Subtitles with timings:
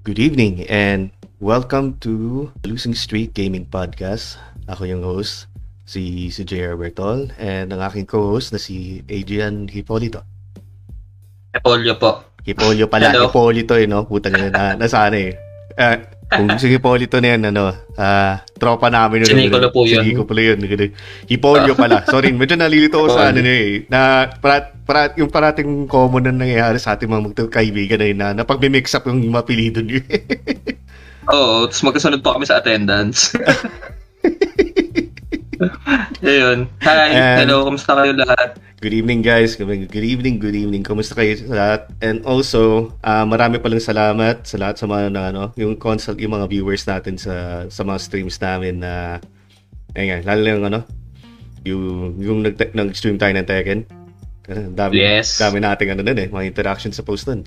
[0.00, 1.12] Good evening and
[1.44, 4.40] welcome to Losing Streak Gaming Podcast.
[4.64, 5.44] Ako yung host,
[5.84, 6.72] si, si J.R.
[6.80, 10.24] Bertol and ang aking co-host na si Adrian Hipolito.
[11.52, 12.24] Epolyo po.
[12.48, 13.28] Hipolio pala, Hello.
[13.28, 14.08] Hipolito eh, no?
[14.08, 15.36] Putang na, na nasaan eh.
[15.80, 16.00] Ah,
[16.30, 19.26] kung si Hipolito na yan, ano, ah, tropa namin.
[19.26, 20.02] Si Nicolo po yun.
[20.02, 20.58] Si Nico pala yun.
[21.26, 22.06] Hipolio pala.
[22.12, 23.82] Sorry, medyo nalilito ako sa ano na eh.
[23.90, 28.28] Na, parat, parat, yung parating common na nangyayari sa ating mga magkaibigan na yun na,
[28.32, 30.00] na pag-mix up yung mapilido niyo.
[31.34, 33.34] Oo, tapos magkasunod po kami sa attendance.
[36.24, 36.70] Ayun.
[36.80, 38.56] Hi, And- hello, kumusta kayo lahat?
[38.80, 39.60] Good evening guys.
[39.60, 40.80] Good evening, good evening.
[40.80, 41.80] Kumusta kayo sa lahat?
[42.00, 46.32] And also, ah, marami palang salamat sa lahat sa mga na, ano, yung consult yung
[46.32, 49.20] mga viewers natin sa sa mga streams namin na
[49.92, 50.80] ayun nga, lalo yung ano,
[51.60, 51.84] yung
[52.16, 53.80] yung nag nag-stream tayo ng Tekken.
[54.48, 55.36] Kasi Dami, Yes.
[55.36, 57.44] dami nating ano nun eh, mga interaction sa post nun.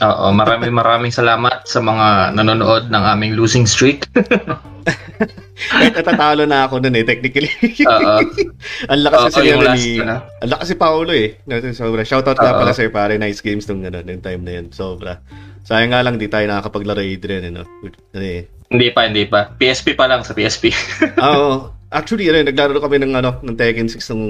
[0.00, 4.08] Oo, maraming maraming salamat sa mga nanonood ng aming losing streak.
[5.94, 7.52] Natatalo na ako nun eh, technically.
[7.84, 8.16] Oo.
[8.88, 10.24] ang lakas kasi yung ni, na.
[10.40, 11.36] ang lakas si Paolo eh.
[11.76, 12.02] Sobra.
[12.08, 14.72] Shoutout nga pala sa'yo pare, nice games nung ano, nung time na yun.
[14.72, 15.20] Sobra.
[15.62, 17.62] Sayang nga lang di tayo nakakapaglaro Adrian, ano.
[18.16, 18.48] Ano eh.
[18.72, 19.52] Hindi pa, hindi pa.
[19.52, 20.72] PSP pa lang sa PSP.
[21.20, 21.68] Oo.
[21.92, 24.26] Actually, ano, naglaro kami ng ano, ng Tekken 6 nung,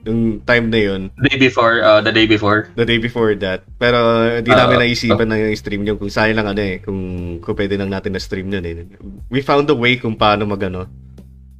[0.00, 1.00] nung time na yun.
[1.28, 2.72] day before, uh, the day before.
[2.72, 3.68] The day before that.
[3.76, 4.00] Pero
[4.40, 4.56] di Oo.
[4.56, 6.00] namin naisipan na yung stream yun.
[6.00, 6.96] Kung sayang lang ano eh, kung,
[7.44, 8.88] kung pwede lang natin na stream yun eh.
[9.28, 10.88] We found a way kung paano mag ano,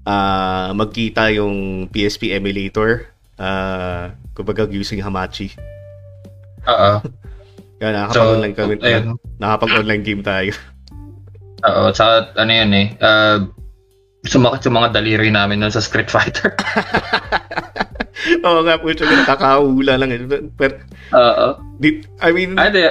[0.08, 3.12] ah magkita yung PSP emulator.
[3.36, 5.53] Ah, kumbaga using Hamachi.
[6.64, 6.92] Oo.
[7.83, 8.75] Kaya nakakapag-online kami.
[8.80, 9.05] ayun.
[9.36, 10.53] Nakakapag-online game tayo.
[11.62, 13.39] Oo, tsaka ano yun eh, uh,
[14.23, 16.55] sumakit yung mga daliri namin nun sa Street Fighter.
[18.47, 20.11] Oo nga po, tsaka nakakahula lang.
[20.11, 20.20] eh.
[20.55, 20.75] Pero,
[21.11, 21.47] Oo.
[21.77, 22.83] di, I mean, Ay, di,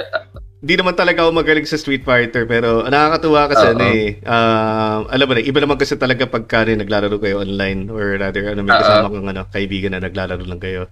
[0.60, 4.20] di naman talaga ako magaling sa Street Fighter, pero nakakatuwa kasi ano eh.
[4.22, 8.44] ah, alam mo na, iba naman kasi talaga pagka rin naglalaro kayo online or rather,
[8.46, 10.86] ano, may kasama kang ano, kaibigan na naglalaro lang kayo.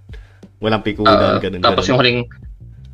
[0.58, 1.40] Walang pikulan, Oo.
[1.40, 1.88] ganun, Tapos ganun.
[1.88, 2.18] yung huling,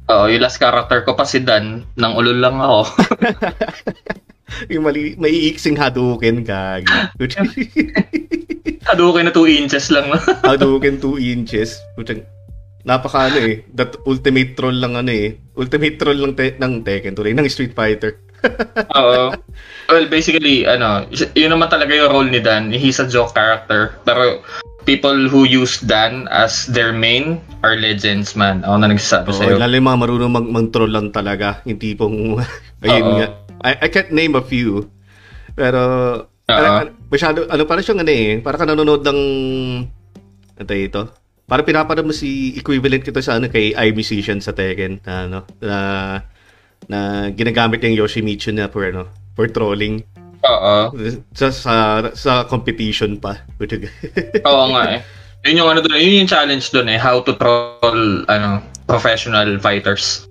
[0.09, 2.91] oo, yung last character ko pa si Dan, nang ulol lang ako.
[4.71, 6.87] Yung mali, may iiksing Hadouken, gagi.
[8.89, 10.07] Hadouken na 2 inches lang.
[10.47, 11.83] Hadouken 2 inches.
[11.99, 12.23] Putang,
[12.87, 13.67] napaka ano eh.
[13.75, 15.35] That ultimate troll lang ano eh.
[15.59, 18.23] Ultimate troll lang te- ng Tekken tuloy, ng Street Fighter.
[19.01, 19.35] Oo.
[19.91, 22.71] Well, basically, ano, yun naman talaga yung role ni Dan.
[22.71, 23.99] He's a joke character.
[24.07, 24.47] Pero
[24.87, 28.63] people who use Dan as their main are legends, man.
[28.63, 29.57] Ako na nagsasabi Oo, sa'yo.
[29.59, 31.59] lalo yung mga marunong mag- mag-troll lang talaga.
[31.67, 32.39] Yung tipong,
[32.87, 33.19] ayun Oo.
[33.19, 33.29] nga.
[33.67, 34.87] I, I can't name a few.
[35.59, 35.83] Pero,
[36.47, 38.39] ano, masyado, ano, parang siyang ano eh.
[38.39, 39.21] Parang ka nanonood ng,
[40.63, 41.03] ano ito?
[41.47, 45.79] Parang pinapanood mo si equivalent kito sa ano kay iMusician sa Tekken na ano na
[46.91, 46.99] na
[47.31, 49.07] ginagamit yung Yoshimitsu na for ano
[49.39, 50.03] for trolling
[50.43, 50.91] Oo.
[51.35, 51.75] sa sa,
[52.19, 53.47] sa competition pa.
[54.51, 55.01] Oo nga eh.
[55.47, 58.59] Yun yung ano doon, yun yung challenge doon eh, how to troll ano,
[58.91, 60.26] professional fighters.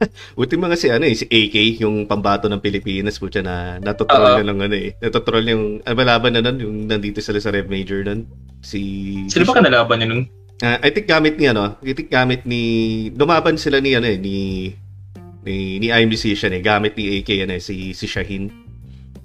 [0.36, 4.38] Buti mga si ano eh, si AK, yung pambato ng Pilipinas, putya na natutroll Oo.
[4.40, 4.94] na lang ano eh.
[5.00, 8.28] Natutroll yung, ano ba laban na nun, yung nandito sila sa Rev Major nun.
[8.60, 8.80] Si...
[9.28, 10.22] Sino ba kanalaban niya nun?
[10.64, 12.62] Ah, I think gamit ni ano, I think gamit ni,
[13.12, 14.72] lumaban sila ni ano eh, ni,
[15.44, 18.48] ni, ni I Musician eh, gamit ni AK ano eh, si, si Shahin.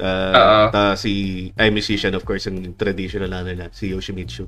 [0.01, 0.63] Uh, Oo.
[0.73, 4.47] ta, si I Musician of course, yung traditional ano na, si Yoshimitsu.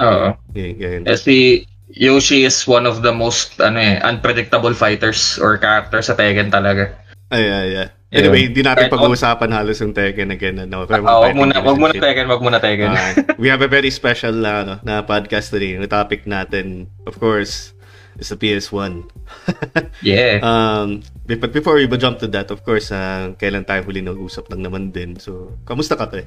[0.00, 0.28] Oo.
[0.56, 1.02] Yeah, ganyan.
[1.06, 6.14] Eh, si Yoshi is one of the most ano eh, unpredictable fighters or characters sa
[6.14, 6.94] Tekken talaga.
[7.30, 7.88] Ay, ay, ay.
[8.10, 10.58] Anyway, hindi natin pag-uusapan halos yung Tekken again.
[10.66, 11.94] Ano, pero Ah, wag muna, wag muna.
[11.94, 12.90] Tekken, wag muna Tekken.
[12.90, 15.78] Uh, we have a very special na, ano, na podcast today.
[15.78, 17.70] Yung topic natin, of course,
[18.18, 19.06] is the PS1.
[20.02, 20.42] yeah.
[20.42, 24.66] Um, but before we jump to that, of course, uh, kailan tayo huli nag-usap lang
[24.66, 25.14] naman din.
[25.14, 26.26] So, kamusta ka, pre?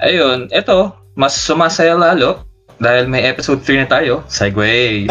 [0.00, 4.22] Ayun, eto, mas sumasaya lalo dahil may episode 3 na tayo.
[4.26, 5.06] Segway.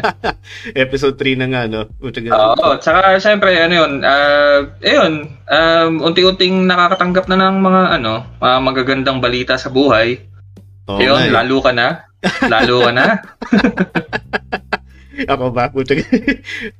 [0.84, 1.90] Episode 3 na nga, no?
[2.00, 8.56] Oo, tsaka syempre ano yun, ah, ayun, um, unti-unting nakakatanggap na ng mga ano, mga
[8.62, 10.22] magagandang balita sa buhay.
[10.86, 11.32] Oo Ayun, eh.
[11.32, 12.04] lalo ka na.
[12.44, 13.06] Lalo ka na.
[15.30, 15.70] Ako ba?
[15.70, 15.94] Puta,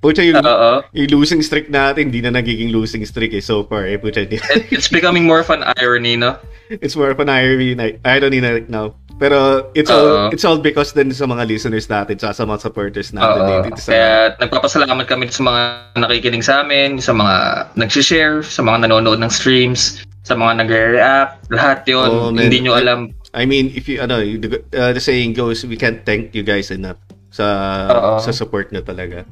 [0.02, 0.42] puta yung,
[0.90, 3.86] yung losing streak natin, hindi na nagiging losing streak eh, so far.
[3.86, 6.36] Eh, It- It's becoming more of an irony, no?
[6.82, 8.96] it's more of an irony na, irony right now.
[9.14, 10.28] Pero it's all Oo.
[10.34, 13.78] it's all because din sa mga listeners natin, sa, sa mga supporters natin eh, dito
[13.78, 14.12] sa Kaya
[14.42, 15.60] nagpapasalamat kami sa mga
[16.02, 17.34] nakikinig sa amin, sa mga
[17.78, 22.10] nag-share, sa mga nanonood ng streams, sa mga nagre-react, lahat yun.
[22.10, 22.50] Oo, man.
[22.50, 23.14] hindi nyo alam.
[23.34, 26.98] I mean, if you ano, uh, the saying goes, we can't thank you guys enough
[27.30, 27.46] sa
[27.90, 28.12] Oo.
[28.18, 29.22] sa support na talaga.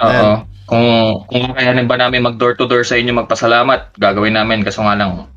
[0.00, 0.48] Oo.
[0.64, 0.86] Kung
[1.28, 4.96] kung kakayanin ba namin mag door to door sa inyo magpasalamat, gagawin namin kaso nga
[4.96, 5.28] lang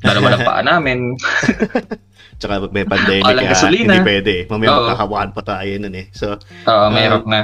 [0.00, 0.98] dalawa lang paa namin.
[2.40, 3.92] Tsaka may pandemic, Walang ah, gasolina.
[3.92, 4.34] hindi pwede.
[4.48, 4.78] Mamaya Oo.
[4.82, 6.06] magkakawakan pa tayo nun eh.
[6.10, 7.42] So, Oo, mayroon na.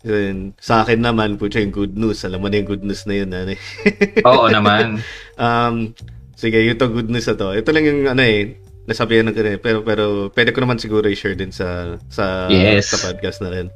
[0.00, 0.56] yun.
[0.56, 2.24] sa akin naman, po yung good news.
[2.24, 3.28] Alam mo na yung good news na yun.
[3.28, 3.60] Ano, eh.
[4.28, 5.04] Oo naman.
[5.36, 5.92] um,
[6.34, 7.52] sige, yung to good news na to.
[7.52, 11.36] Ito lang yung ano eh, nasabihan ng eh, pero pero pwede ko naman siguro i-share
[11.36, 12.92] din sa sa Yes.
[12.92, 13.66] sa podcast na rin.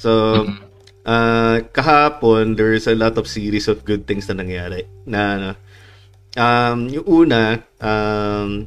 [0.00, 0.56] So, Mm.
[1.04, 4.88] ah kahapon there's a lot of series of good things na nangyari.
[5.04, 5.50] Na ano,
[6.32, 8.64] um yung una um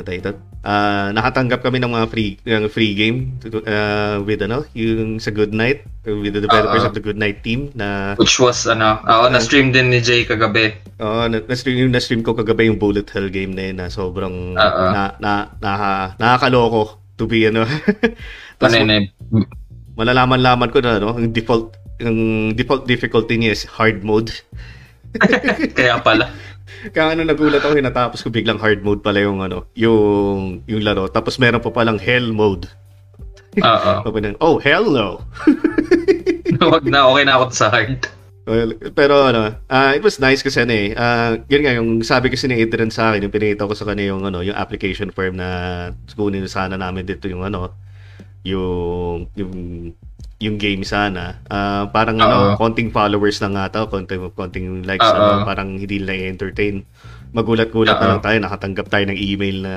[0.00, 0.32] ano tayo ito?
[0.64, 3.36] Ah, nakatanggap kami ng mga free ng free game
[3.68, 6.88] uh, with ano, yung sa Good Night with the developers Oo.
[6.88, 10.72] of the Good Night team na Which was, ano, oo, na-stream din ni Jay kagabi.
[11.00, 14.56] Oo, na- na-stream, yung na-stream ko kagabi yung Bullet Hell game na yun na sobrang
[14.56, 14.84] Oo.
[14.92, 15.72] na, na, na,
[16.16, 17.68] nakakaloko to be ano.
[18.60, 19.12] Tapos Panay
[20.00, 22.18] malalaman-laman ko na ano, yung default yung
[22.56, 24.32] default difficulty niya is hard mode.
[25.76, 26.32] Kaya pala.
[26.94, 31.06] Kaya ano nagulat ako natapos ko biglang hard mode pala yung ano, yung yung laro.
[31.10, 32.70] Tapos meron pa palang hell mode.
[33.60, 33.92] Oo.
[34.44, 35.20] Oh hell no.
[36.72, 38.04] Wag na, okay na ako sa hard.
[38.50, 40.90] Well, pero ano, ah it was nice kasi ano eh.
[40.96, 44.10] ah, yun nga yung sabi kasi ni Adrian sa akin, yung pinakita ko sa kanya
[44.10, 45.48] yung ano, yung application form na
[46.16, 47.76] kunin sana namin dito yung ano,
[48.42, 49.54] yung yung
[50.40, 51.44] yung game sana.
[51.46, 52.56] Ah, parang ano, Oo.
[52.56, 55.14] konting followers lang nga to, konting konting likes Oo.
[55.14, 56.82] ano, parang hindi lang entertain.
[57.30, 58.10] Magulat-gulat na Oo.
[58.16, 59.74] lang tayo, nakatanggap tayo ng email na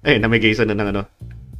[0.00, 1.02] eh namigay sana ng ano,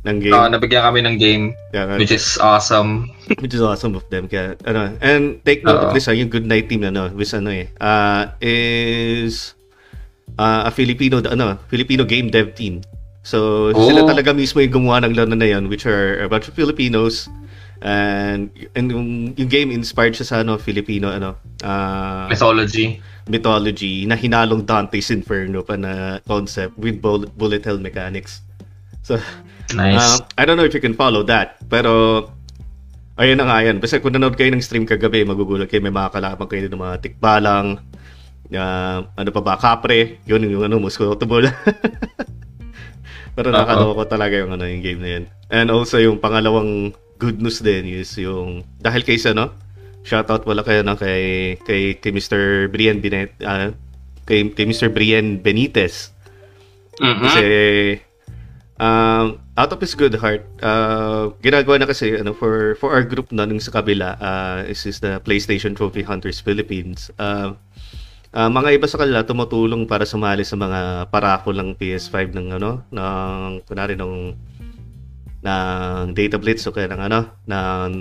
[0.04, 0.30] ng game.
[0.32, 1.44] Oo, nabigyan kami ng game,
[1.74, 3.10] Kaya- which is awesome.
[3.42, 5.94] which is awesome of them kaya ano and take note of Oo.
[5.96, 9.56] this ah, yung good night team na no which ano eh uh, is
[10.36, 12.84] uh, a Filipino ano Filipino game dev team
[13.24, 13.88] so Oh.
[13.88, 17.32] sila talaga mismo yung gumawa ng laro na yan which are a bunch of Filipinos
[17.84, 22.98] and, and yung, yung game inspired siya sa ano Filipino ano uh, Mythology.
[23.28, 28.40] mythology na hinalong Dante's Inferno pa na concept with bullet, bullet hell mechanics
[29.04, 29.20] so
[29.72, 30.20] Nice.
[30.20, 32.28] Um, I don't know if you can follow that, pero
[33.16, 33.80] ayun na nga yan.
[33.80, 36.96] Basta kung nanood kayo ng stream kagabi, magugulat kayo, may mga kalaban kayo ng mga
[37.00, 37.80] tikbalang,
[38.52, 41.48] uh, ano pa ba, kapre, yun yung ano, muskulotable.
[43.36, 43.56] pero Oo.
[43.56, 45.24] nakaloko talaga yung ano, yung game na yun.
[45.48, 49.54] And also yung pangalawang good news din is yung, dahil kay sa, no,
[50.04, 52.68] shoutout wala kayo no, kay, kay, kay Mr.
[52.68, 53.72] Brian Binet, ah,
[54.28, 54.92] kay, kay Mr.
[54.92, 56.12] Brian Benitez.
[57.00, 57.22] Mhm.
[57.24, 57.46] Kasi
[58.78, 63.30] um, out of his good heart, uh, ginagawa na kasi ano for for our group
[63.30, 67.10] na nung sa kabila, uh, is, is the PlayStation Trophy Hunters Philippines.
[67.18, 67.54] Uh,
[68.34, 72.82] uh, mga iba sa kanila tumutulong para sumali sa mga parako ng PS5 ng ano
[72.90, 74.34] ng kunari ng
[75.44, 77.92] ng Data Blitz o kaya ng ano ng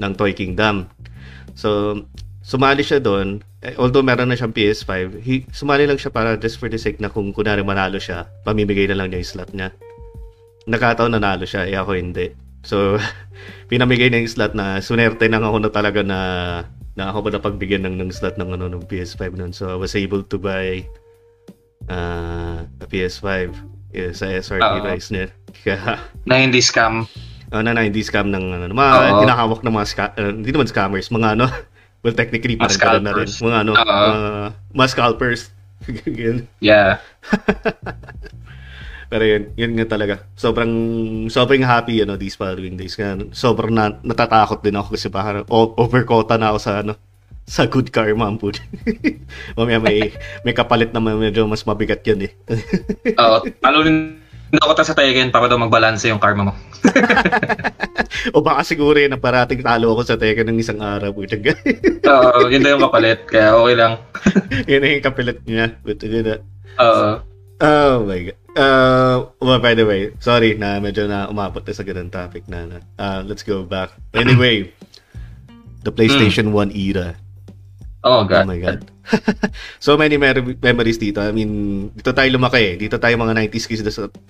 [0.00, 0.88] ng Toy Kingdom.
[1.54, 2.00] So
[2.42, 6.58] sumali siya doon eh, although meron na siyang PS5, he, sumali lang siya para just
[6.58, 9.70] for the sake na kung kunwari manalo siya, pamimigay na lang niya yung slot niya.
[10.66, 12.34] Nakataon nanalo siya, eh ako hindi.
[12.66, 12.98] So,
[13.70, 16.18] pinamigay na yung slot na sunerte lang ako na talaga na
[16.98, 19.54] na ako ba napagbigyan ng, ng slot ng, ano, ng PS5 nun.
[19.54, 20.82] So, I was able to buy
[21.86, 23.54] uh, a PS5
[23.92, 25.30] yeah, sa price niya.
[25.62, 27.06] Kaya, Na hindi scam.
[27.52, 31.12] ano na, hindi scam ng ano, mga hinahawak ng mga, sca- uh, hindi naman scammers,
[31.12, 31.46] mga ano,
[32.02, 33.28] well, technically, parang ganun na rin.
[33.28, 35.52] Mga ano, uh, mga scalpers.
[36.62, 37.02] Yeah.
[39.12, 40.24] Pero yun, yun nga talaga.
[40.38, 40.72] Sobrang,
[41.28, 42.96] sobrang happy, ano, these following days.
[42.96, 46.96] Kaya sobrang na, natatakot din ako kasi baka o- overquota na ako sa, ano,
[47.52, 48.56] sa good karma ang pud.
[49.60, 50.08] Mamaya may,
[50.40, 52.32] may kapalit na medyo mas mabigat yan eh.
[53.20, 53.44] Oo.
[53.60, 54.16] Alunin
[54.56, 56.54] ako ta sa Tekken para daw magbalanse yung karma mo.
[58.36, 61.12] o baka siguro yun na parating talo ako sa Tekken ng isang araw.
[61.12, 63.28] Oo, yun daw yung kapalit.
[63.28, 64.00] Kaya okay lang.
[64.64, 65.76] yun yung kapalit niya.
[65.84, 66.36] But yun na.
[66.80, 67.08] Oo.
[67.60, 68.38] Oh my god.
[68.52, 72.64] Uh, well, by the way, sorry na medyo na umabot na sa ganun topic na.
[72.64, 72.78] na.
[72.96, 73.92] Uh, let's go back.
[74.16, 74.72] Anyway,
[75.84, 77.21] the PlayStation 1 era.
[78.02, 78.50] Oh, Oh God.
[78.50, 78.82] my god.
[79.78, 81.22] so many mer- memories dito.
[81.22, 82.74] I mean, dito tayo lumaki eh.
[82.74, 83.82] Dito tayo mga 90s kids,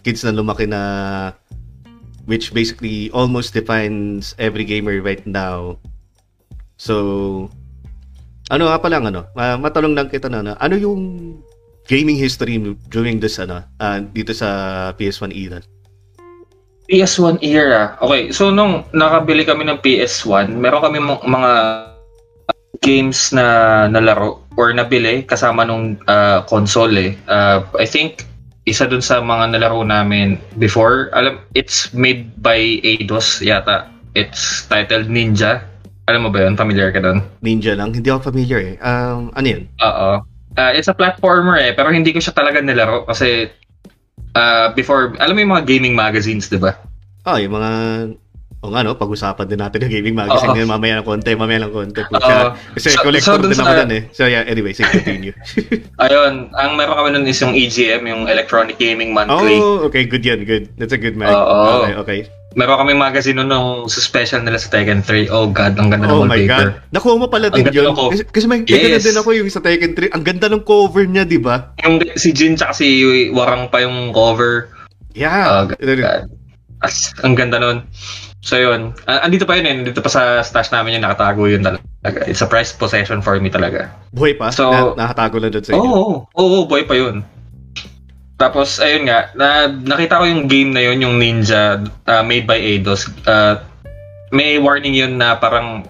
[0.05, 0.81] kids na lumaki na
[2.26, 5.81] which basically almost defines every gamer right now.
[6.76, 7.49] So,
[8.50, 11.00] ano nga pa lang, ano, uh, matanong lang kita na, na, ano yung
[11.88, 12.59] gaming history
[12.91, 15.59] during this, ano, ah, dito sa PS1 era?
[16.87, 17.97] PS1 era.
[18.02, 21.50] Okay, so nung nakabili kami ng PS1, meron kami mga
[22.81, 27.12] games na nalaro or nabili kasama nung ah, console eh.
[27.29, 28.25] Ah, I think
[28.64, 33.91] isa dun sa mga nalaro namin before, alam, it's made by Eidos yata.
[34.14, 35.67] It's titled Ninja.
[36.07, 36.55] Alam mo ba yun?
[36.55, 37.25] Familiar ka doon?
[37.43, 37.97] Ninja lang.
[37.97, 38.76] Hindi ako familiar eh.
[38.79, 39.62] Um, ano yun?
[39.83, 40.11] Oo.
[40.52, 43.49] Uh, it's a platformer eh, pero hindi ko siya talaga nilaro kasi
[44.37, 46.76] uh, before, alam mo yung mga gaming magazines, di ba?
[47.25, 47.71] Ah, yung mga
[48.62, 51.75] o nga no, pag-usapan din natin ng gaming magazine ngayon, mamaya ng konti, mamaya ng
[51.75, 51.99] konti.
[52.07, 52.54] Oo.
[52.73, 54.02] Kasi So- collector so din sa- ako dun eh.
[54.11, 55.35] So yeah, anyway, sige, continue.
[56.04, 59.59] Ayun, ang meron kami nun is yung EGM, yung Electronic Gaming Monthly.
[59.59, 60.71] oh, okay, good yan, good.
[60.76, 61.28] That's a good mag.
[61.28, 61.83] Oo.
[61.83, 62.21] Okay, okay.
[62.52, 65.26] Meron kami magazine nun nung sa special nila sa Tekken 3.
[65.26, 66.69] Oh god, ang ganda ng Oh my wallpaper.
[66.71, 66.92] God.
[66.92, 67.90] Nakuha mo pala Ang din yun.
[67.90, 68.12] cover.
[68.12, 69.02] Kasi, kasi may Yes.
[69.02, 70.12] din ako yung sa Tekken 3.
[70.12, 71.75] Ang ganda ng cover niya, di ba?
[71.81, 72.87] Yung si Jin tsaka si
[73.26, 74.69] Warang pa yung cover.
[75.12, 75.64] Yeah.
[75.64, 76.28] Oh, god.
[76.82, 77.86] As, ang ganda nun.
[78.42, 81.62] So yun, Ah, andito pa yun eh, andito pa sa stash namin yung nakatago yun
[81.62, 81.86] talaga.
[82.26, 83.94] It's a prized possession for me talaga.
[84.10, 84.50] Buhay pa?
[84.50, 85.92] So- na, nakatago lang doon sa Oo, inyo.
[85.94, 87.22] oo, oo, boy pa yun.
[88.34, 91.78] Tapos, ayun nga, na, nakita ko yung game na yun, yung Ninja,
[92.10, 93.06] uh, made by Eidos.
[93.22, 93.62] Uh,
[94.34, 95.86] may warning yun na parang,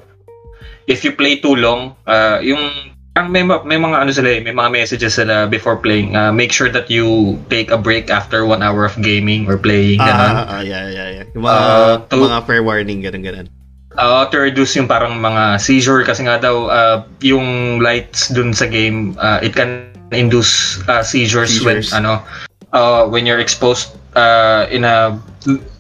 [0.84, 4.40] if you play too long, uh, yung, ang may, ma- may mga ano sila eh,
[4.40, 6.16] may mga messages sila before playing.
[6.16, 10.00] Uh, make sure that you take a break after one hour of gaming or playing.
[10.00, 10.33] Ah, ganun.
[10.33, 11.25] ah, ah, yeah, yeah, yeah.
[11.37, 13.47] Yung mga, Ah, to- mga fair warning, ganun, ganun.
[13.92, 18.64] Uh, to reduce yung parang mga seizure kasi nga daw uh, yung lights dun sa
[18.64, 21.92] game uh, it can induce uh, seizures, Seizures.
[21.92, 22.25] when ano
[22.73, 25.16] uh, when you're exposed uh, in a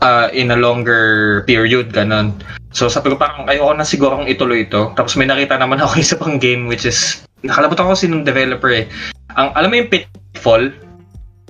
[0.02, 2.36] uh, in a longer period ganon
[2.72, 6.16] so sabi ko parang ayoko na sigurong ituloy ito tapos may nakita naman ako isa
[6.18, 8.86] pang game which is nakalabot ako sinong developer eh
[9.34, 10.72] ang alam mo yung Pitfall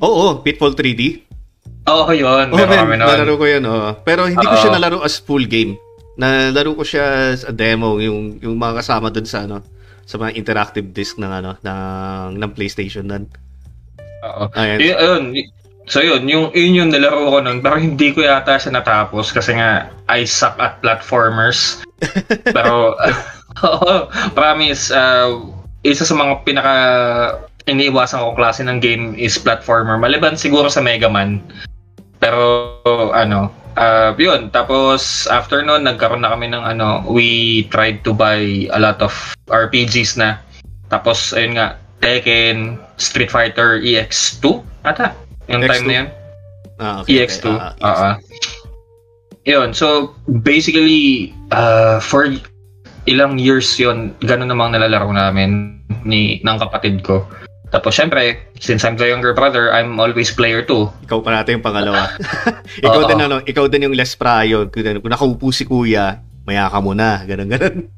[0.03, 1.23] Oo, Pitfall 3D.
[1.87, 2.51] Oo, yun.
[2.51, 3.63] Oh, man, kami nalaro ko yan.
[3.63, 3.95] Oh.
[4.03, 4.59] Pero hindi ko Oo.
[4.59, 5.79] siya nalaro as full game.
[6.19, 9.63] Nalaro ko siya as a demo, yung, yung mga kasama dun sa ano
[10.03, 13.31] sa mga interactive disc ng ano ng ng PlayStation nun.
[14.27, 14.51] Oo.
[14.59, 14.79] Ayan.
[14.83, 15.25] Y- ayun.
[15.91, 19.59] So yun, yung yun yung nilaro ko nun, pero hindi ko yata siya natapos kasi
[19.59, 21.83] nga I suck at platformers.
[22.57, 22.95] pero
[24.39, 25.43] promise uh,
[25.83, 26.75] isa sa mga pinaka
[27.67, 29.99] iniiwasan kong klase ng game is platformer.
[29.99, 31.43] Maliban siguro sa Mega Man.
[32.23, 32.79] Pero
[33.15, 34.51] ano, uh, yun.
[34.51, 39.15] Tapos after nun, nagkaroon na kami ng ano, we tried to buy a lot of
[39.51, 40.39] RPGs na.
[40.91, 45.15] Tapos ayun nga, Tekken, Street Fighter EX2 ata.
[45.51, 45.89] Yung time EX2?
[45.89, 46.09] na yun.
[46.83, 47.45] Ah, okay, EX2.
[47.47, 47.59] okay.
[47.59, 48.11] Ah, Oo.
[49.43, 50.15] Yun, so
[50.47, 52.31] basically, uh, for
[53.11, 57.27] ilang years yun, ganun namang nalalaro namin ni ng kapatid ko.
[57.73, 61.09] Tapos syempre, since I'm the younger brother, I'm always player 2.
[61.09, 62.13] Ikaw pa natin yung pangalawa.
[62.87, 64.13] ikaw din ano, ikaw din yung less.
[64.15, 67.89] Kung, kung nakaupo si kuya, maya ka muna, ganun ganun.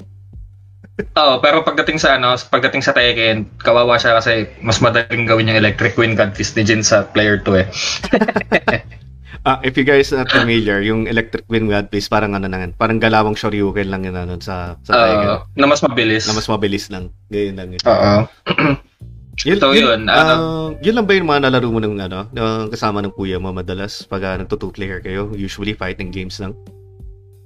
[0.94, 5.58] Oo, pero pagdating sa ano, pagdating sa Tekken, kawawa siya kasi mas madaling gawin yung
[5.58, 7.68] Electric Wind Godfist ni Jin sa player 2 eh.
[9.44, 12.96] Ah, if you guys not familiar, yung Electric Wind Godface parang ano na yan, parang
[12.96, 14.92] galawang Shoryuken lang yun ano, sa sa.
[14.96, 16.24] Oo, na mas mabilis.
[16.24, 17.12] na mas mabilis lang.
[17.28, 17.80] Ganyan lang yun.
[17.84, 18.14] Oo.
[19.42, 22.70] Yun, So, yun, ah, ano- yun lang ba yung mga nalaro mo ng ano, ng
[22.70, 25.26] kasama ng kuya mo madalas pag uh, nagto-two-player kayo?
[25.34, 26.54] Usually fighting games lang.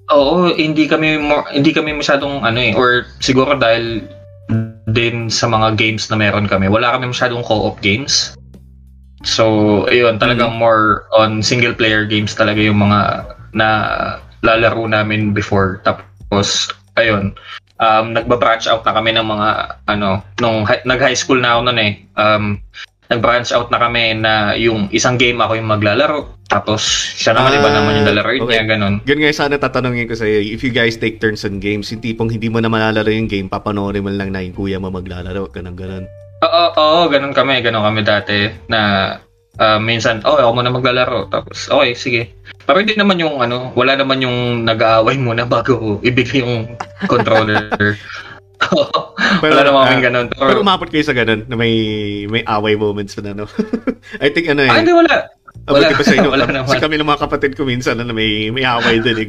[0.09, 4.09] Oo, hindi kami mo, hindi kami masyadong ano eh or siguro dahil
[4.89, 6.73] din sa mga games na meron kami.
[6.73, 8.33] Wala kami masyadong co-op games.
[9.27, 13.01] So, ayun, talagang more on single player games talaga yung mga
[13.53, 13.69] na
[14.41, 15.85] lalaro namin before.
[15.85, 17.37] Tapos, ayun,
[17.83, 19.49] um, nagba-branch out na kami ng mga,
[19.91, 21.93] ano, nung hi- nag-high school na ako noon eh.
[22.15, 22.45] Um,
[23.09, 26.37] nag-branch out na kami na yung isang game ako yung maglalaro.
[26.49, 26.81] Tapos,
[27.17, 28.53] siya naman Ah, iba naman yung lalaroin okay.
[28.57, 28.95] niya, ganun.
[29.05, 32.33] Yun nga sana tatanungin ko sa'yo, if you guys take turns on games, yung tipong
[32.33, 35.77] hindi mo na malalaro yung game, papanoorin mo lang na yung kuya mo maglalaro, ganun
[35.77, 36.05] ganun.
[36.45, 38.81] Oo, oo, ganun kami, ganun kami dati na
[39.61, 41.29] ah, minsan, oh, ako muna maglalaro.
[41.29, 42.23] Tapos, okay, sige.
[42.65, 46.77] Pero hindi naman yung ano, wala naman yung nag-aaway muna bago ibigay yung
[47.09, 47.73] controller.
[49.43, 50.27] wala naman kaming ah, ganun.
[50.35, 51.73] Pero, Pero umabot kayo sa ganun, na may
[52.27, 53.47] may away moments na ano.
[54.25, 54.71] I think ano eh.
[54.71, 55.31] ah, hindi, wala.
[55.69, 55.93] Abot wala.
[55.93, 56.31] ba sa inyo?
[56.35, 56.81] Wala Kasi naman.
[56.81, 59.29] kami ng mga kapatid ko minsan na may may away din eh.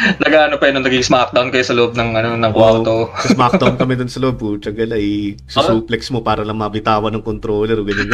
[0.00, 3.12] Nag-ano pa yun, naging smackdown kayo sa loob ng, ano, ng kwarto.
[3.20, 5.36] Sa Smackdown kami dun sa loob, putya galay.
[5.44, 8.08] Susuplex mo para lang mabitawan ng controller o ganyan.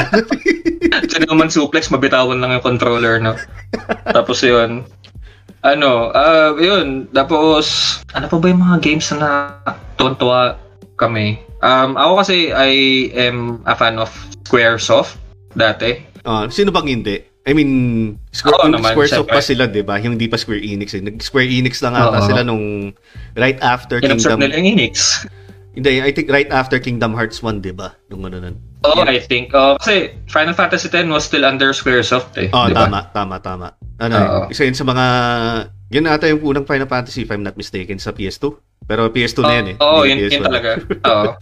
[1.06, 3.38] Kasi naman suplex, mabitawan lang yung controller, no?
[4.10, 4.82] Tapos yun,
[5.66, 9.58] ano, ah, yun, tapos, ano pa ba yung mga games na
[9.98, 10.54] tuwan-tuwa
[10.94, 11.42] kami?
[11.66, 12.70] Um, ako kasi, I
[13.18, 14.14] am a fan of
[14.46, 15.18] Squaresoft,
[15.58, 15.98] dati.
[16.22, 17.18] Ah, sino bang hindi?
[17.46, 17.70] I mean,
[18.34, 19.98] Square, Oo naman, Squaresoft pa sila, di ba?
[20.02, 21.02] Yung hindi pa Square Enix eh.
[21.22, 22.26] Square Enix lang ata Oo.
[22.26, 22.90] sila nung
[23.38, 24.50] right after Inabsorb Kingdom.
[24.50, 25.26] nila yung Enix.
[25.76, 27.94] Hindi, I think right after Kingdom Hearts 1, di ba?
[28.10, 28.56] Nung ano nun.
[28.94, 29.50] Oh, I think.
[29.50, 32.48] Oh, kasi Final Fantasy X was still under Squaresoft eh.
[32.54, 32.86] Oh, di ba?
[32.86, 33.68] tama, tama, tama.
[33.98, 34.40] Ano, Oo.
[34.52, 35.04] isa yun sa mga
[35.86, 38.50] Yun ata yung unang Final Fantasy, if I'm not mistaken, sa PS2.
[38.90, 39.76] Pero PS2 na yan eh.
[39.78, 40.46] Oo, Hindi yun, yun PS1.
[40.46, 40.70] talaga.
[41.06, 41.26] Oo.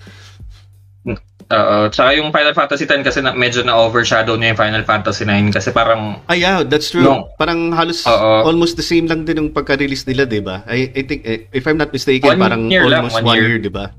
[1.44, 1.76] Oo.
[1.92, 5.72] Tsaka yung Final Fantasy 10 kasi na, medyo na-overshadow niya yung Final Fantasy 9 kasi
[5.72, 7.04] parang Ah, yeah, that's true.
[7.04, 7.28] No.
[7.36, 8.44] Parang halos Oo.
[8.48, 10.64] almost the same lang din yung pagka-release nila, di ba?
[10.64, 13.36] I, I think, eh, if I'm not mistaken, One parang year lang, almost one one,
[13.36, 13.48] year.
[13.56, 13.92] year, di ba?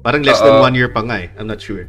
[0.00, 0.64] Parang less than Oo.
[0.64, 1.28] one year pa nga eh.
[1.36, 1.88] I'm not sure.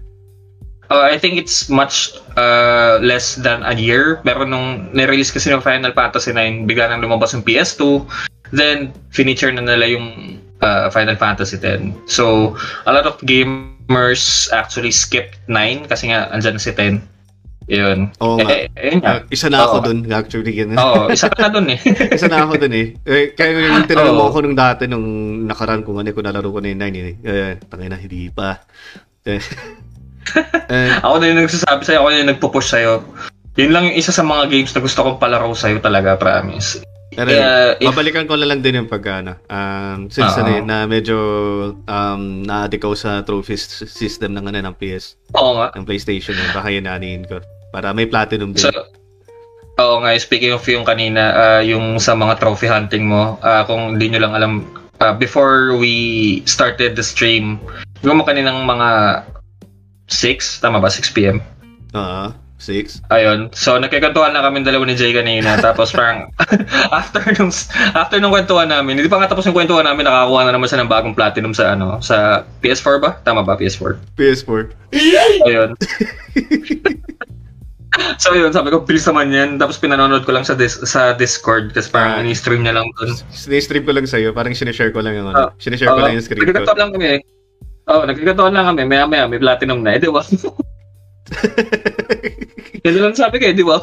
[0.90, 4.22] Uh, I think it's much uh, less than a year.
[4.26, 8.02] Pero nung nirelease kasi ng Final Fantasy 9, bigla nang lumabas yung PS2.
[8.50, 12.10] Then, finisher na nila yung uh, Final Fantasy 10.
[12.10, 12.58] So,
[12.90, 17.06] a lot of gamers actually skipped 9 kasi nga andyan na si 10.
[17.70, 18.10] Yun.
[18.18, 18.50] Oo nga.
[18.50, 19.22] Eh, eh, yun nga.
[19.22, 19.86] Ah, isa na ako Oo.
[19.86, 20.54] dun, actually.
[20.58, 20.78] Ganun.
[20.82, 21.78] Oo, isa ka na dun eh.
[22.18, 22.98] isa na ako dun eh.
[23.06, 24.30] eh kaya yung tinanong mo Oo.
[24.34, 25.06] ako nung dati, nung
[25.46, 27.14] nakaraan kung ano, kung nalaro ko na yung 9 eh.
[27.22, 28.58] Eh, tangina, hindi pa.
[30.70, 32.94] Eh, eh, ako na yung nagsasabi sa'yo, ako na yung nagpo-push sa'yo.
[33.60, 36.80] Yun lang yung isa sa mga games na gusto kong palaro sa'yo talaga, promise.
[37.10, 40.46] Pero Yeah, if- babalikan ko na lang din yung pagka, ano, um, since Oo.
[40.46, 41.18] ano eh, na medyo
[41.84, 43.58] um, na-addict ako sa trophy
[43.90, 45.74] system ng, ano, ng PS, Oo nga.
[45.74, 47.42] ng PlayStation, yun, baka yun naanihin ko.
[47.74, 48.62] Para may platinum din.
[48.62, 48.72] So,
[49.80, 53.98] oo nga, speaking of yung kanina, ah, yung sa mga trophy hunting mo, ah, kung
[53.98, 54.52] hindi nyo lang alam,
[55.02, 57.58] ah, before we started the stream,
[58.06, 58.90] yung mo kaninang mga
[60.10, 60.90] 6, tama ba?
[60.90, 61.38] 6 p.m.
[61.90, 63.02] Oo, six.
[63.10, 63.50] Ayun.
[63.56, 65.58] So, nagkikantuhan na kami dalawa ni Jay kanina.
[65.66, 66.30] Tapos parang,
[67.00, 67.50] after nung,
[67.96, 70.84] after nung kwentuhan namin, hindi pa nga tapos yung kwentuhan namin, nakakuha na naman siya
[70.84, 73.12] ng bagong platinum sa ano, sa PS4 ba?
[73.24, 73.58] Tama ba?
[73.58, 73.98] PS4?
[74.14, 74.70] PS4.
[75.48, 75.70] Ayun.
[78.22, 79.58] so yun, sabi ko, please naman yan.
[79.58, 82.22] Tapos pinanonood ko lang sa dis- sa Discord kasi parang Ah.
[82.22, 83.18] ini-stream niya lang doon.
[83.34, 85.50] Sinistream ko lang sa'yo, parang sinishare ko lang yung ano.
[85.50, 86.54] Ah, sinishare ko lang yung screen ko.
[86.54, 87.08] Nagkikataon lang kami.
[87.90, 88.86] Oo, oh, nagkikataon lang kami.
[88.86, 89.98] Maya maya, may platinum na.
[89.98, 90.22] Eh, di ba?
[92.86, 93.82] Yan lang sabi ko, eh, di ba?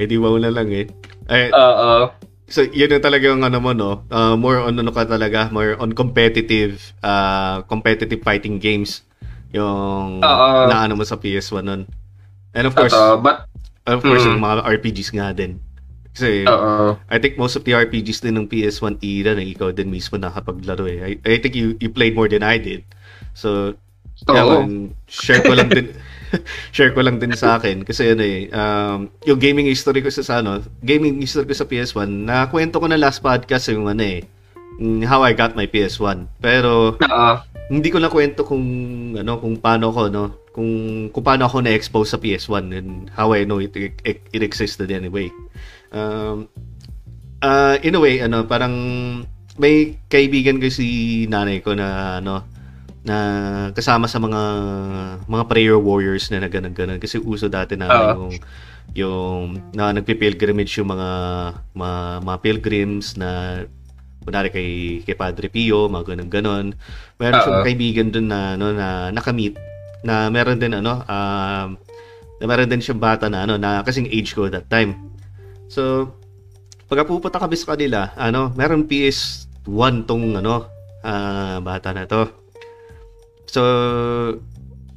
[0.00, 0.86] eh di wow na lang eh.
[1.26, 2.12] Ay, Oo.
[2.46, 5.74] so yun yung talaga yung ano mo no, uh, more on ano ka talaga, more
[5.82, 9.02] on competitive uh, competitive fighting games
[9.50, 10.48] yung Oo.
[10.70, 11.82] na ano mo sa PS1 nun.
[12.56, 13.20] And of course, Totoo.
[13.20, 13.48] But,
[13.86, 14.38] of course Mm.
[14.38, 15.60] yung mga RPGs nga din.
[16.16, 16.96] Kasi oo.
[17.12, 20.88] I think most of the RPGs din ng PS1 era na ikaw din mismo nakapaglaro
[20.88, 20.98] eh.
[21.04, 22.88] I, I think you you played more than I did.
[23.36, 23.76] So
[24.24, 25.92] man, share ko lang din
[26.74, 30.24] share ko lang din sa akin kasi ano eh um, yung gaming history ko sa,
[30.24, 34.02] sa ano, gaming history ko sa PS1 na kwento ko na last podcast yung ano
[34.02, 34.24] eh
[35.08, 36.28] how I got my PS1.
[36.40, 37.32] Pero Oo.
[37.72, 38.64] hindi ko na kwento kung
[39.16, 40.70] ano kung paano ko no kung
[41.12, 45.28] kung paano ako na-expose sa PS1 and how I know it it, it existed anyway.
[45.92, 46.48] Um
[47.40, 48.74] uh, in a way ano parang
[49.56, 52.55] may kaibigan ko si nanay ko na ano
[53.06, 53.18] na
[53.70, 54.42] kasama sa mga
[55.30, 58.02] mga prayer warriors na naganan-ganan kasi uso dati na Oo.
[58.02, 58.32] yung
[58.96, 61.10] yung na nagpi-pilgrimage yung mga
[61.70, 63.62] mga, mga pilgrims na
[64.26, 64.70] kunwari kay
[65.06, 66.66] kay Padre Pio, mga ganun ganon.
[67.22, 69.54] Meron siyang kaibigan dun na ano na nakamit
[70.02, 71.68] na meron din ano um
[72.42, 74.98] na meron din siyang bata na ano na kasing age ko that time.
[75.70, 76.10] So
[76.90, 80.70] pagka pupunta kami sa kanila, ano, meron PS1 tong ano
[81.02, 82.45] ah, bata na to.
[83.48, 83.62] So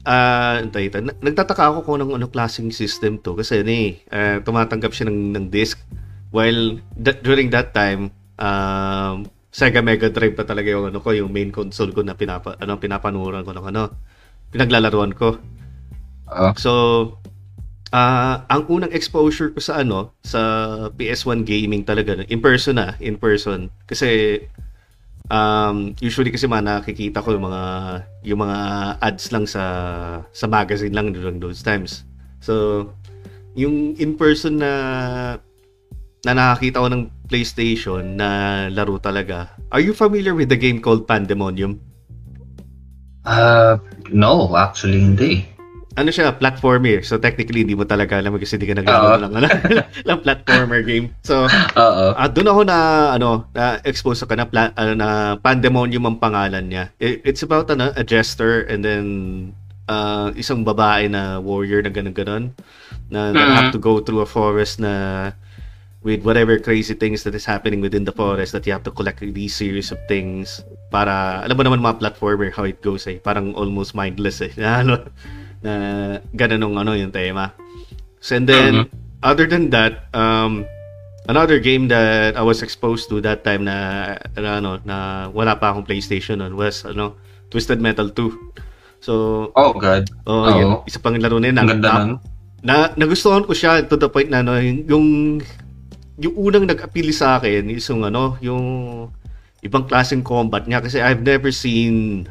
[0.08, 0.98] ah antay ito.
[1.04, 5.12] Na- Nagtataka ako kung anong ano klaseng system to kasi ano eh, ah, tumatanggap siya
[5.12, 5.78] ng ng disc
[6.34, 8.10] while that, during that time
[8.40, 12.54] um Sega Mega Drive pa talaga yung ano ko, yung main console ko na pinapa
[12.62, 13.84] ano pinapanuran ko ng ano
[14.54, 15.38] pinaglalaruan ko.
[16.30, 16.50] Oo.
[16.58, 16.72] So,
[17.90, 20.42] ah ang unang exposure ko sa ano, sa
[20.94, 23.74] PS1 gaming talaga, in person na, in person.
[23.90, 24.38] Kasi,
[25.30, 27.64] um, usually kasi man nakikita ko yung mga,
[28.26, 28.58] yung mga
[29.02, 29.64] ads lang sa,
[30.34, 32.04] sa magazine lang during those times.
[32.42, 32.86] So,
[33.56, 34.74] yung in person na,
[36.26, 39.54] na nakakita ko ng PlayStation na laro talaga.
[39.72, 41.80] Are you familiar with the game called Pandemonium?
[43.24, 43.78] Uh,
[44.10, 45.46] no, actually hindi.
[45.96, 47.02] Ano siya, platformer.
[47.02, 49.48] So technically hindi mo talaga alam kasi hindi ka naglalaro ng ano,
[50.08, 51.10] ng platformer game.
[51.22, 52.06] So Oo.
[52.14, 52.78] ah doon ako na
[53.14, 56.84] ano, na expose ka na pla- ano, na Pandemonium ang pangalan niya.
[56.98, 59.06] It- it's about ano, a jester and then
[59.86, 62.44] ah, isang babae na warrior na ganun ganon
[63.10, 63.56] na that Mhm.
[63.58, 65.34] have to go through a forest na
[66.00, 69.20] with whatever crazy things that is happening within the forest that you have to collect
[69.20, 73.52] these series of things para alam mo naman mga platformer how it goes eh parang
[73.52, 74.96] almost mindless eh na ano
[75.60, 75.74] na
[76.32, 77.52] ganun nung ano yung tema.
[78.20, 78.88] So and then
[79.24, 80.64] other than that um
[81.28, 83.78] another game that I was exposed to that time na,
[84.36, 87.16] na ano na wala pa akong PlayStation noon was ano
[87.50, 89.14] Twisted Metal 2 so
[89.56, 90.10] Oh, God.
[90.28, 91.58] oh, yun, isa pang laro na yun.
[91.58, 92.12] Ang na, ganda nun.
[92.60, 95.06] na nagustuhan ko siya to the point na ano, yung, yung
[96.20, 98.64] yung unang nag-appeal sa akin is yung ano, yung
[99.64, 102.28] ibang klaseng combat niya kasi I've never seen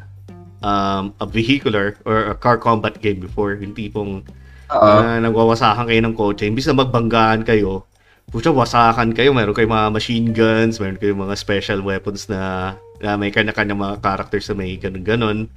[0.63, 3.55] um, a vehicular or a car combat game before.
[3.59, 4.23] Yung tipong
[4.69, 6.45] uh, nagwawasakan kayo ng kotse.
[6.45, 7.89] Imbis na magbanggaan kayo,
[8.29, 9.33] pucha, wasakan kayo.
[9.33, 13.95] Meron kayong mga machine guns, meron kayong mga special weapons na, na may kanya-kanya mga
[14.05, 15.49] characters na may ganun-ganon.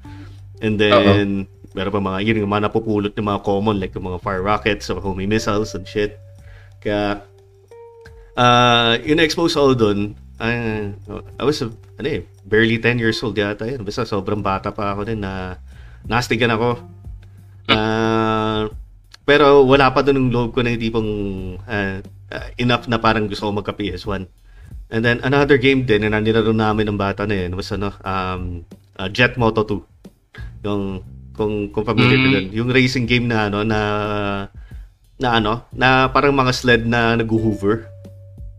[0.63, 4.23] And then, meron pa mga, yun yung mga napupulot ng mga common, like yung mga
[4.25, 6.17] fire rockets or homing missiles and shit.
[6.81, 7.21] Kaya,
[8.39, 10.17] uh, yun na-expose ako dun.
[10.43, 10.91] Uh,
[11.39, 13.81] I was, ano eh, barely 10 years old yata yun.
[13.81, 15.57] Basta sobrang bata pa ako din na
[16.05, 16.77] nastigan ako.
[17.65, 18.69] Uh,
[19.25, 21.11] pero wala pa doon yung loob ko na yung tipong
[21.65, 24.29] uh, uh, enough na parang gusto ko magka PS1.
[24.93, 28.69] And then another game din na nilaro namin ng bata na yun was ano, um,
[29.01, 30.69] uh, Jet Moto 2.
[30.69, 31.01] Yung
[31.33, 32.25] kung kung familiar Mm.
[32.29, 33.81] doon, yung racing game na ano na
[35.17, 37.89] na ano, na parang mga sled na nag-hoover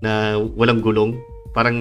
[0.01, 1.13] na walang gulong.
[1.53, 1.77] Parang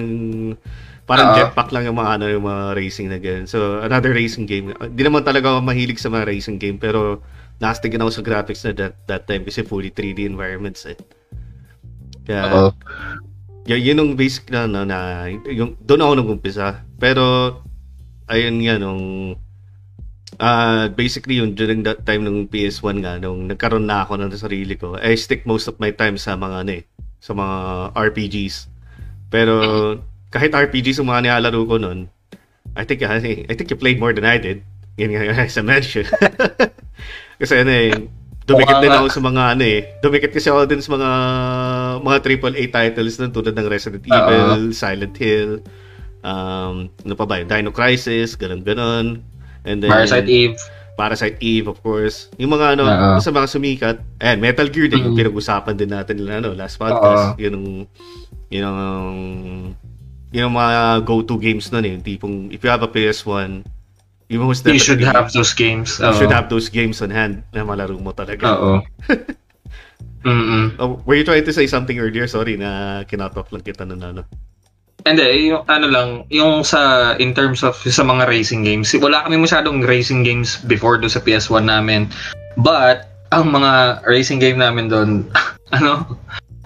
[1.13, 1.37] parang Oo.
[1.37, 3.45] jetpack lang yung mga ano yung mga racing na ganyan.
[3.45, 4.73] So another racing game.
[4.73, 7.21] Hindi naman talaga ako mahilig sa mga racing game pero
[7.61, 10.97] nastigan ako sa graphics na that, that time kasi fully 3D environments eh.
[12.25, 12.69] Kaya Oo.
[13.67, 14.97] y- yun yung basic na, na, na
[15.29, 16.83] yung, doon ako nag-umpisa.
[16.97, 17.23] Pero,
[18.31, 19.35] ayun nga, nung,
[20.41, 24.75] ah basically, yung during that time ng PS1 nga, nung nagkaroon na ako ng sarili
[24.79, 26.83] ko, I stick most of my time sa mga, ano eh,
[27.19, 27.55] sa mga
[27.95, 28.71] RPGs.
[29.27, 29.55] Pero,
[30.33, 32.09] kahit RPGs yung mga nilalaro ko nun,
[32.73, 34.65] I think, I think, you played more than I did.
[34.97, 36.09] Yan nga, as I mentioned.
[37.41, 37.93] Kasi ano eh,
[38.49, 39.79] dumikit din ako sa mga ano eh.
[40.01, 41.09] Dumikit kasi ako din sa mga
[42.01, 44.13] mga AAA titles na tulad ng Resident Oo.
[44.13, 45.51] Evil, Silent Hill,
[46.23, 47.47] um, ano pa ba yun?
[47.49, 49.21] Dino Crisis, ganun-ganon.
[49.63, 50.55] And then, Parasite Eve.
[50.93, 52.29] Parasite Eve, of course.
[52.37, 53.17] Yung mga ano, Oo.
[53.17, 53.97] sa mga sumikat.
[54.21, 55.21] Ayan, Metal Gear din, yung Mm.
[55.25, 57.33] pinag-usapan din natin nila, ano, last podcast.
[57.41, 57.67] Yun ang,
[58.53, 58.77] yun ang,
[60.33, 61.93] yun ang mga go-to games nun eh.
[61.93, 63.61] Yung tipong, if you have a PS1,
[64.27, 66.01] you most You should definitely- have those games.
[66.01, 66.17] you Oo.
[66.17, 68.49] should have those games on hand na malaro mo talaga.
[68.49, 68.81] Oo.
[70.23, 70.79] Mm-mm.
[70.79, 72.25] Oh, were you trying to say something earlier?
[72.25, 74.23] Sorry na kinotok lang kita nun ano.
[75.03, 79.35] Hindi, yung ano lang, yung sa, in terms of sa mga racing games, wala kami
[79.35, 82.07] masyadong racing games before do sa PS1 namin.
[82.55, 85.27] But, ang mga racing game namin doon,
[85.75, 86.07] ano,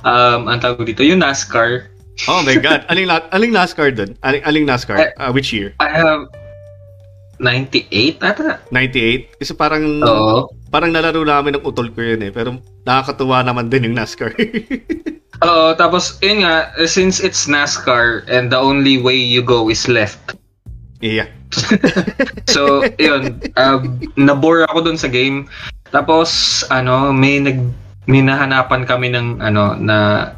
[0.05, 1.89] um, ang tawag dito, yung NASCAR,
[2.25, 2.81] Oh my god.
[2.91, 4.17] Aling, aling NASCAR dun?
[4.25, 5.13] Aling, aling NASCAR?
[5.21, 5.77] Uh, which year?
[5.77, 6.25] I have
[7.37, 8.57] 98 ata.
[8.73, 9.37] 98?
[9.37, 10.49] Kasi parang Oo.
[10.73, 12.33] parang nalaro namin ng utol ko yun eh.
[12.33, 12.57] Pero
[12.89, 14.33] nakakatuwa naman din yung NASCAR.
[15.45, 20.33] Oo, tapos, yun nga, since it's NASCAR and the only way you go is left.
[20.97, 21.29] yeah.
[22.49, 23.79] So, yun, uh,
[24.17, 25.45] nabore ako dun sa game.
[25.93, 27.61] Tapos, ano, may nag
[28.07, 30.31] may nahanapan kami ng ano na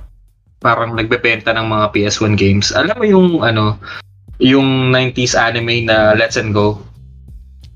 [0.60, 2.72] parang nagbebenta ng mga PS1 games.
[2.72, 3.80] Alam mo yung ano,
[4.40, 6.80] yung 90s anime na Let's and Go.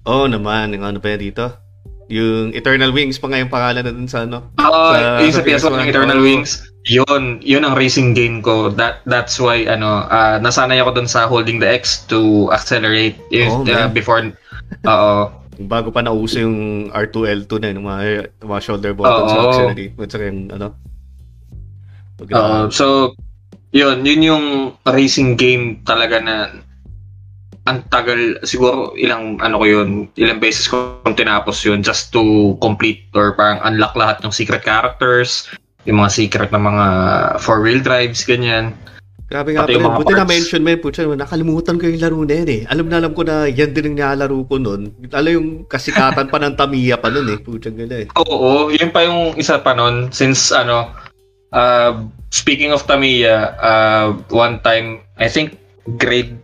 [0.04, 0.76] Oh naman.
[0.76, 1.46] Yung ano pa yan dito?
[2.12, 4.52] Yung Eternal Wings pa nga yung pangalan na dun sa ano.
[4.60, 6.26] Oo, Sa- yung sa sa PS1 PS1, yung Eternal oo.
[6.28, 6.52] Wings.
[6.84, 8.68] Yun, yun ang racing game ko.
[8.68, 13.64] That that's why ano, ah, nasanay ako dun sa holding the X to accelerate Oh,
[13.64, 13.96] Yun, uh, man.
[13.96, 14.20] before
[14.84, 15.16] Oo.
[15.72, 18.00] Bago pa nauso yung R2L2 na yung mga,
[18.42, 19.32] mga shoulder buttons Oo.
[19.32, 19.88] sa auxiliary.
[19.96, 20.76] At saka yung ano.
[22.22, 22.70] Oo.
[22.70, 23.18] so,
[23.74, 24.46] yun, yun yung
[24.86, 26.36] racing game talaga na
[27.64, 33.08] ang tagal, siguro ilang, ano ko yun, ilang beses ko tinapos yun just to complete
[33.16, 35.48] or parang unlock lahat ng secret characters,
[35.88, 36.86] yung mga secret na mga
[37.40, 38.76] four-wheel drives, ganyan.
[39.32, 39.98] Grabe nga yung pala.
[39.98, 40.34] Buti na parts.
[40.36, 40.78] mention mo.
[40.78, 42.62] Putya, nakalimutan ko yung laro na yun eh.
[42.70, 44.94] Alam na alam ko na yan din ang nilalaro ko nun.
[45.10, 47.40] Alam yung kasikatan pa ng Tamiya pa nun eh.
[47.42, 48.08] Putya gala eh.
[48.14, 50.94] Oo, yun pa yung isa pa nun, since ano,
[51.54, 55.56] uh, speaking of Tamiya, uh, one time, I think
[56.02, 56.36] grade,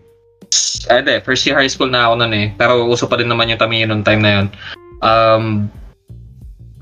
[0.88, 3.50] ah, hindi, first year high school na ako nun eh, pero uso pa din naman
[3.50, 4.48] yung Tamiya nung time na yun.
[5.02, 5.46] Um,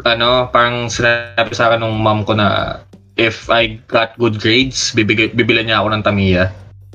[0.05, 2.79] ano, parang sinabi sa akin ng mom ko na
[3.17, 6.43] if I got good grades, bibigay, bibilan niya ako ng Tamiya.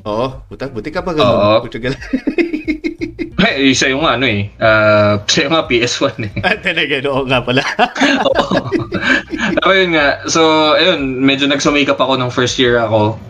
[0.06, 0.38] Oo.
[0.46, 1.18] Puta, buti ka pa Oo.
[1.18, 1.62] ganun.
[1.66, 1.80] Putya
[3.52, 3.60] gala.
[3.60, 6.32] Eh, isa yung ano eh, uh, isa yung nga PS1 eh.
[6.64, 7.62] Then again, oo nga pala.
[8.28, 8.72] Oo.
[9.60, 13.20] Pero yun nga, so, ayun, medyo nagsumikap ako nung first year ako.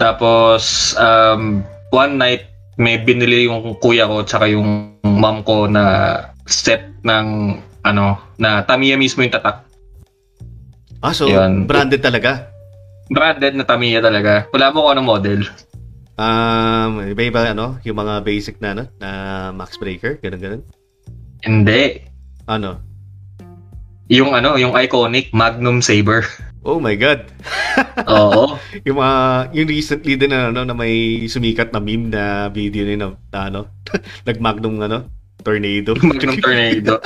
[0.00, 1.60] Tapos, um,
[1.92, 2.48] one night,
[2.80, 6.16] may binili yung kuya ko tsaka yung mom ko na
[6.48, 9.68] set ng, ano, na Tamiya mismo yung tatak.
[11.04, 11.68] ah, so, Yan.
[11.68, 12.48] branded talaga.
[13.10, 14.48] Branded na Tamiya talaga.
[14.54, 15.40] Wala mo kung anong model.
[16.20, 19.10] Um, iba-iba ano, yung mga basic na ano, na
[19.56, 20.62] Max Breaker, ganun ganun.
[21.40, 22.04] Hindi.
[22.44, 22.84] Ano?
[24.12, 26.28] Yung ano, yung iconic Magnum Saber.
[26.60, 27.24] Oh my God.
[28.12, 28.60] Oo.
[28.84, 29.16] yung mga,
[29.56, 33.40] yung recently din na, ano, na may sumikat na meme na video na, na, na
[33.48, 33.60] ano,
[34.28, 35.08] nag-magnum, ano,
[35.40, 35.96] tornado.
[36.04, 37.00] Magnum tornado.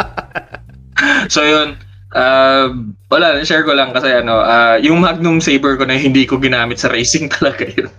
[1.34, 1.78] so yun,
[2.18, 2.66] uh,
[3.06, 6.82] wala, share ko lang kasi ano, uh, yung Magnum Saber ko na hindi ko ginamit
[6.82, 7.94] sa racing talaga yun.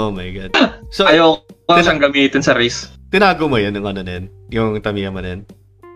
[0.00, 0.50] Oh my God.
[0.90, 2.90] So, Ayaw ko siyang gamitin sa race.
[3.14, 4.26] Tinago mo yan, yung ano yun?
[4.50, 5.46] Yung Tamiya mo yun?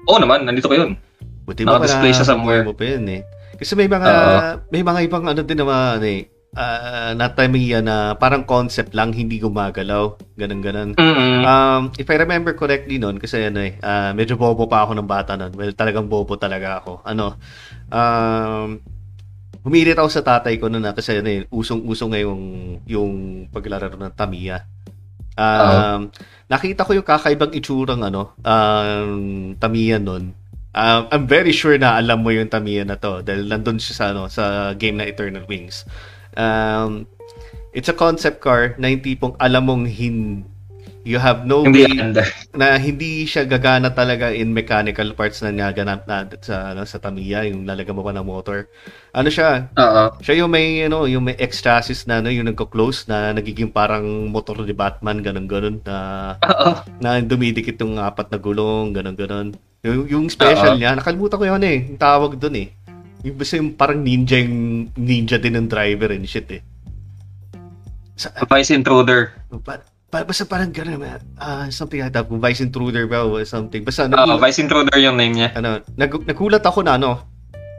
[0.06, 0.94] Oo naman, nandito ko yun.
[1.42, 2.62] Buti mo Naka-display siya somewhere.
[2.62, 3.26] mo pa yun eh.
[3.58, 4.38] Kasi may mga, Oo.
[4.70, 9.42] may mga ibang ano din naman eh, uh, na Tamiya na parang concept lang, hindi
[9.42, 10.14] gumagalaw.
[10.38, 10.94] Ganun-ganun.
[10.94, 11.42] Mm-mm.
[11.42, 15.10] Um, if I remember correctly noon, kasi ano eh, ah, medyo bobo pa ako ng
[15.10, 15.52] bata noon.
[15.58, 17.02] Well, talagang bobo talaga ako.
[17.02, 17.34] Ano,
[17.90, 18.78] um,
[19.64, 22.42] humirit ako sa tatay ko noon na kasi ano eh, usong-usong ngayong
[22.84, 23.12] yung
[23.48, 24.68] paglalaro ng Tamiya.
[25.34, 26.14] Um,
[26.46, 30.36] nakita ko yung kakaibang itsurang ano, um, Tamiya noon.
[30.74, 34.04] Um, I'm very sure na alam mo yung Tamiya na to dahil nandun siya sa,
[34.12, 35.88] ano, sa game na Eternal Wings.
[36.36, 37.08] Um,
[37.72, 40.44] it's a concept car na yung tipong alam mong hin
[41.04, 42.16] you have no Hindi way
[42.56, 47.44] na hindi siya gagana talaga in mechanical parts na naganap na sa ano, sa Tamiya
[47.44, 48.66] yung lalagyan mo pa ng motor.
[49.12, 49.68] Ano siya?
[49.76, 50.16] Oo.
[50.24, 54.32] Siya yung may ano, yung may X chassis na ano, yung nagko-close na nagiging parang
[54.32, 55.96] motor ni Batman ganun ganun na
[56.40, 56.72] Oo.
[56.98, 59.48] na dumidikit yung apat na gulong, ganun ganun.
[59.84, 60.80] Yung, yung special Oo.
[60.80, 61.78] niya, nakalimutan ko yun eh.
[61.92, 62.68] Yung tawag doon eh.
[63.28, 66.64] Yung basta yung parang ninja yung ninja din ng driver and shit eh.
[68.16, 69.36] Sa, Vice Intruder.
[69.60, 69.82] ba,
[70.22, 71.20] basta parang gano'n, man.
[71.34, 72.30] Ah, something like that.
[72.30, 73.82] Kung Vice Intruder ba o something.
[73.82, 75.48] Basta, Oo, nag, Vice Intruder yung name niya.
[75.58, 77.18] ano, nag, nagulat ako na, ano,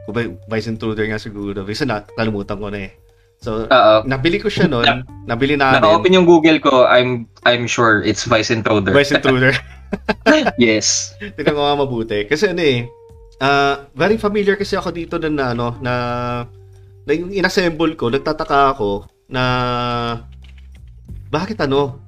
[0.04, 0.22] kung ba,
[0.52, 1.64] Vice Intruder nga siguro.
[1.64, 2.92] Kasi na, nalimutan ko na eh.
[3.40, 3.94] So, Oo.
[4.04, 5.06] nabili ko siya noon.
[5.30, 5.80] Nabili namin.
[5.80, 8.92] Naka-open yung Google ko, I'm I'm sure it's Vice Intruder.
[8.92, 9.52] Vice Intruder.
[10.60, 11.16] yes.
[11.20, 12.24] Tingnan ko nga mabuti.
[12.24, 12.88] Kasi ano eh,
[13.40, 15.94] ah, very familiar kasi ako dito na, na ano, na,
[17.06, 19.42] na yung inassemble ko, nagtataka ako na,
[21.28, 22.05] bakit ano,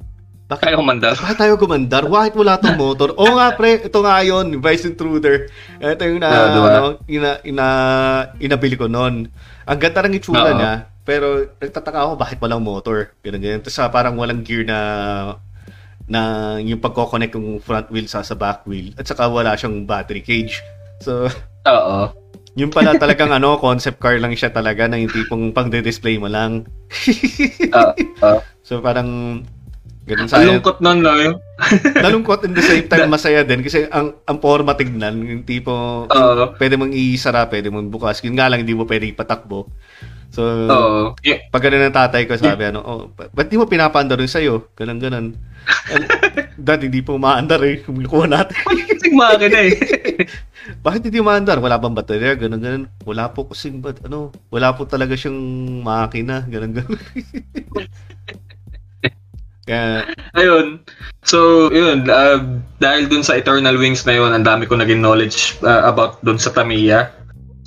[0.49, 1.13] bakit Kaya kumandar.
[1.13, 2.03] bakit tayo gumandar?
[2.09, 3.13] Bakit wala tong motor?
[3.21, 5.53] Oo nga pre, ito nga yun, Vice Intruder.
[5.77, 6.69] Ito yung na, Ah, diba?
[6.73, 7.67] ano, ina, ina,
[8.41, 9.29] inabili ko noon.
[9.69, 10.57] Ang ganda ng itsura Oo.
[10.57, 10.73] niya,
[11.05, 13.13] pero nagtataka ako bakit walang motor.
[13.21, 13.61] Ganun ganun.
[13.61, 14.79] Tapos ah, parang walang gear na
[16.09, 16.21] na
[16.57, 20.65] yung pagko-connect yung front wheel sa sa back wheel at saka wala siyang battery cage.
[21.05, 21.29] So,
[21.69, 22.09] Oo.
[22.57, 26.65] yung pala talagang ano, concept car lang siya talaga na yung tipong pang-display mo lang.
[28.25, 28.41] Oo.
[28.65, 29.45] So, parang
[30.09, 31.13] ganun sa lungkot nun, no?
[32.05, 36.55] Nalungkot in the same time masaya din kasi ang ang forma tignan yung tipo Oo.
[36.57, 38.25] pwede mong isara pwede mong bukas.
[38.25, 39.69] Yun nga lang hindi mo pwede ipatakbo.
[40.33, 41.19] So Oo.
[41.21, 44.31] Y- pag ganun ng tatay ko sabi ano oh ba- ba't di mo pinapaandar yung
[44.31, 44.55] sa'yo?
[44.79, 45.27] Ganun ganun.
[46.67, 48.57] Dad hindi po maandar eh kumukuha natin.
[48.65, 49.75] Kasing makina eh.
[50.87, 52.39] bakit hindi maandar wala bang baterya?
[52.39, 52.85] Ganun ganun.
[53.03, 55.39] Wala po kasing ano wala po talaga siyang
[55.83, 56.47] makina.
[56.47, 56.99] Ganun ganun
[59.69, 60.81] kaya Ayun.
[61.29, 62.09] So, yun.
[62.09, 66.17] Uh, dahil dun sa Eternal Wings na yun, ang dami ko naging knowledge uh, about
[66.25, 67.13] dun sa Tamiya.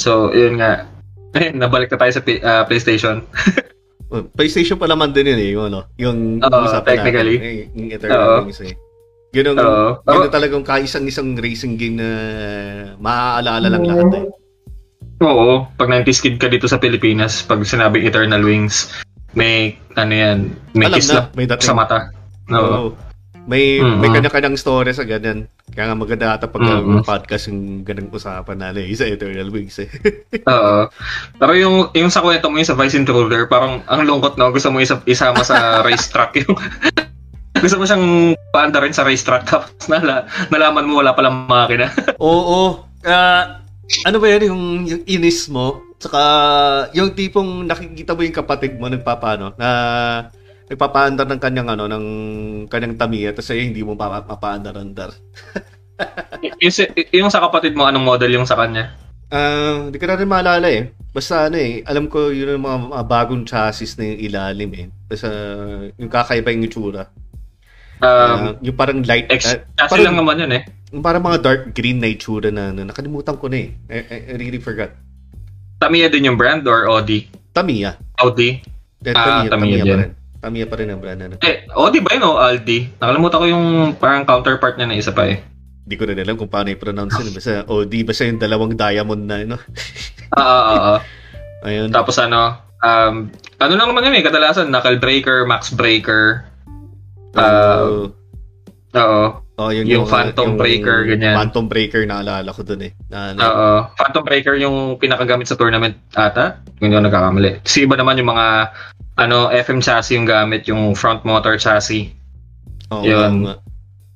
[0.01, 0.85] So, yun nga.
[1.31, 3.23] Eh, nabalik na tayo sa uh, PlayStation.
[4.35, 7.39] PlayStation pa naman din yun eh, yung ano, yung Oo, usapan technically.
[7.39, 8.37] natin, eh, yung Eternal Oo.
[8.43, 8.75] Wings eh.
[9.31, 10.03] Ganun, Oo.
[10.03, 10.35] ganun Oo.
[10.35, 12.09] talagang kaisang-isang racing game na
[12.99, 14.25] maaalala lang lahat eh.
[15.23, 15.63] Oo.
[15.79, 18.91] Pag 90s kid ka dito sa Pilipinas, pag sinabing Eternal Wings,
[19.33, 20.37] may, ano yan,
[20.75, 21.67] may Alam kiss na, may dating.
[21.67, 21.97] sa mata.
[22.51, 22.59] Oo.
[22.59, 22.89] Oo.
[23.41, 23.97] May, Mm-mm.
[23.97, 25.49] may kanya-kanyang story sa ganyan.
[25.73, 27.01] Kaya nga maganda ata pag Mm-mm.
[27.01, 29.89] uh, podcast yung ganang usapan natin eh, sa Eternal Wings eh.
[30.53, 30.85] Oo.
[31.41, 34.69] Pero yung, yung sa kwento mo yung sa Vice Intruder, parang ang lungkot no, gusto
[34.69, 36.53] mo isa, isama sa racetrack yung
[37.61, 41.89] gusto mo siyang paanda rin sa racetrack tapos nala, nalaman mo wala palang makina.
[42.21, 42.85] Oo.
[43.01, 43.60] Ah,
[44.05, 45.81] ano ba yan yung, yung inis mo?
[46.01, 46.21] Saka
[46.97, 49.69] yung tipong nakikita mo yung kapatid mo nagpapano na
[50.71, 52.05] nagpapaandar ng kanyang ano ng
[52.71, 55.11] kanyang tamiya tapos sa'yo hindi mo mapa- mapaandar-andar.
[56.41, 56.73] Y- yung,
[57.11, 58.95] yung sa kapatid mo, anong model yung sa kanya?
[59.31, 60.91] Ah, hindi ko na rin maalala eh.
[61.11, 64.85] Basta ano eh, alam ko yun yung mga, mga bagong chassis na yung ilalim eh.
[65.07, 65.27] Basta
[65.99, 67.03] yung kakaiba yung itsura.
[68.01, 70.63] Ah, Um, yung parang light, ex, ah, kasi parang- lang naman yun eh.
[70.99, 73.69] Parang mga dark green na itsura na, na nakalimutan ko na eh.
[73.87, 74.91] I, I, I really forgot.
[75.79, 77.31] Tamiya din yung brand or Audi?
[77.55, 77.95] Tamiya.
[78.19, 78.59] Audi?
[79.01, 80.11] Eh, Ah, Tamiya, Tamiya Tamiya, pa rin.
[80.41, 81.37] Tamiya pa rin ang brand na.
[81.39, 82.99] Eh, Audi ba yun o Aldi?
[82.99, 85.39] Nakalimutan ko yung parang counterpart niya na isa pa eh.
[85.81, 87.33] Hindi ko rin alam kung paano i-pronounce yun.
[87.33, 89.57] Basta OD, basta yung dalawang diamond na, ano.
[90.31, 90.99] Ah, ah, ah, ah.
[91.67, 91.91] Ayun.
[91.91, 93.27] Tapos ano, um,
[93.59, 96.47] ano lang naman yun eh, kadalasan, knuckle breaker, max breaker,
[97.35, 98.15] Oo.
[98.95, 99.23] oo.
[99.61, 101.37] Oh, yun Yung Phantom Breaker, ganyan.
[101.37, 102.97] Phantom Breaker naalala ko dun eh.
[103.13, 103.69] Na, na, Oo.
[103.93, 106.65] Phantom Breaker yung pinakagamit sa tournament ata.
[106.81, 107.49] Hindi ako nagkakamali.
[107.69, 108.73] Si iba naman yung mga
[109.21, 112.09] ano FM chassis yung gamit, yung front motor chassis.
[112.89, 113.45] oo, yun.
[113.45, 113.61] nga.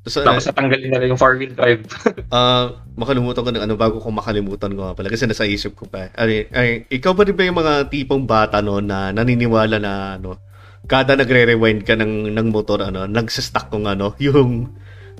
[0.05, 1.85] So, Tapos natanggalin nila yung four-wheel drive.
[2.33, 5.85] Ah, makalimutan ko ng ano bago ko makalimutan ko nga pala kasi nasa isip ko
[5.85, 6.09] pa.
[6.17, 10.41] Ay, ay, ikaw ba rin ba yung mga tipong bata no na naniniwala na ano
[10.85, 14.69] kada nagre-rewind ka ng ng motor ano, nagsa-stuck kung ano, yung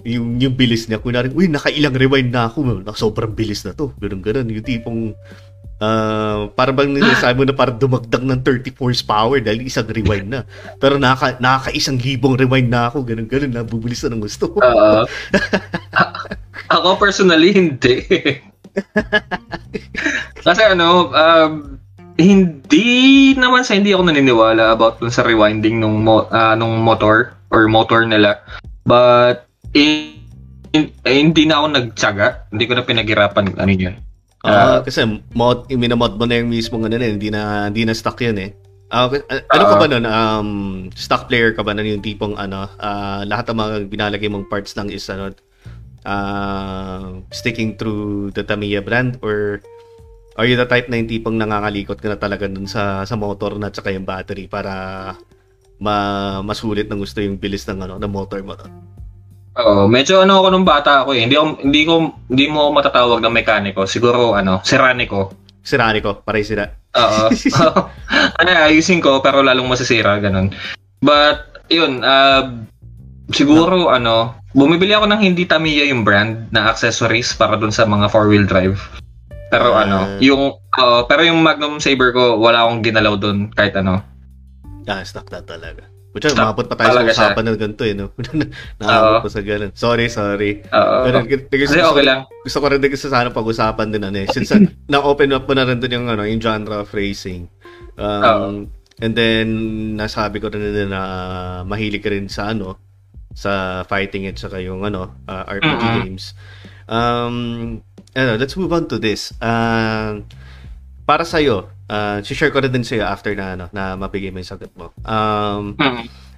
[0.06, 1.02] yung yung bilis niya.
[1.02, 2.86] Kunwari, uy, nakailang rewind na ako.
[2.86, 3.92] Na, sobrang bilis na to.
[3.98, 4.48] Ganun ganun.
[4.54, 5.02] Yung tipong
[5.76, 10.48] ah para bang nilasabi mo na para dumagdag ng 30 horsepower dahil isang rewind na.
[10.80, 13.04] Pero nakaka, nakaka-isang libong rewind na ako.
[13.04, 13.52] Ganun ganun.
[13.52, 14.56] Nabubilis na ng gusto.
[14.56, 15.04] Oo.
[16.76, 18.06] ako personally, hindi.
[20.46, 21.52] Kasi ano, um,
[22.16, 27.36] hindi naman sa hindi ako naniniwala about dun sa rewinding nung, mo, ah, nung motor
[27.52, 28.40] or motor nila.
[28.88, 30.16] But, eh,
[31.04, 32.50] hindi na ako nagtsaga.
[32.50, 33.96] Hindi ko na pinaghirapan ano yun.
[34.46, 34.80] Ah, Ah.
[34.86, 35.02] kasi
[35.34, 38.52] mod, minamod mo na yung mismo ano na, hindi na hindi na stuck 'yun eh.
[38.94, 39.82] Ah, ano ka Ah.
[39.82, 40.06] ba nun?
[40.06, 40.50] Um,
[40.94, 44.78] stock player ka ba nun yung tipong ano, ah, lahat ng mga binalagay mong parts
[44.78, 45.34] lang is ano,
[46.06, 49.60] ah, sticking through the Tamiya brand or
[50.38, 53.58] are you the type na yung tipong nangangalikot ka na talaga dun sa sa motor
[53.58, 55.16] na tsaka yung battery para
[55.82, 55.96] ma
[56.40, 58.54] masulit ng gusto yung bilis ng ano ng motor mo.
[59.56, 61.24] Oo, medyo ano ako nung bata ako eh.
[61.24, 61.94] Hindi ako, hindi ko,
[62.28, 63.88] hindi mo ako matatawag na mekaniko.
[63.88, 65.32] Siguro, ano, siraniko.
[65.66, 66.68] Sirani ko, paray sila.
[67.00, 67.32] Oo.
[68.40, 70.52] ano, ayusin ko, pero lalong masisira, ganun.
[71.00, 72.52] But, yun, uh,
[73.32, 78.12] siguro, ano, bumibili ako ng hindi Tamiya yung brand na accessories para dun sa mga
[78.12, 78.78] four-wheel drive.
[79.50, 79.88] Pero Ah.
[79.88, 84.04] ano, yung, oo, pero yung Magnum Saber ko, wala akong ginalaw dun kahit ano.
[84.86, 85.95] Ah, stuck na talaga.
[86.16, 87.20] Kutsa, Stuck umabot pa tayo sa talaga siya.
[87.28, 88.06] usapan ng ganito eh, no?
[88.80, 89.72] Nakabot pa sa ganun.
[89.76, 90.52] Sorry, sorry.
[90.64, 90.96] Oo.
[91.04, 92.20] Pero, gusto, Kasi okay lang.
[92.40, 94.28] gusto ko rin din gusto sana pag-usapan din ano eh.
[94.32, 94.56] Since
[94.96, 97.52] na-open up mo na rin din yung, ano, yung genre of racing.
[98.00, 99.48] Um, and then,
[99.94, 101.04] nasabi ko rin din na
[101.62, 102.80] mahilig ka rin sa ano,
[103.36, 105.96] sa fighting at saka yung ano, uh, RPG Mhm.
[106.02, 106.32] games.
[106.88, 107.36] Um,
[108.16, 109.36] ano, let's move on to this.
[109.44, 110.24] Um,
[111.04, 114.50] para sa'yo, uh, share ko rin din sa'yo after na, ano, na mabigay mo yung
[114.50, 114.94] sagot mo.
[115.06, 115.78] Um.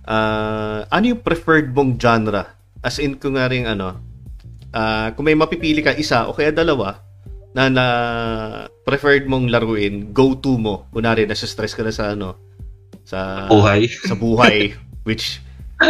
[0.07, 2.47] Ah, ano yung preferred mong genre?
[2.79, 3.99] As in, kung nga rin, ano,
[4.71, 7.03] ah, kung may mapipili ka isa o kaya dalawa
[7.51, 7.85] na na
[8.87, 10.87] preferred mong laruin, go-to mo.
[10.95, 12.39] Kunwari, nasa stress ka na sa ano,
[13.03, 13.91] sa Buhay.
[13.91, 14.71] sa buhay,
[15.07, 15.43] which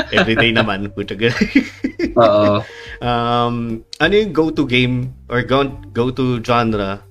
[0.10, 0.90] everyday naman.
[0.90, 1.14] Puta.
[2.18, 2.66] Oo.
[3.06, 3.56] um,
[4.02, 7.06] ano yung go-to game or go, go-to genre?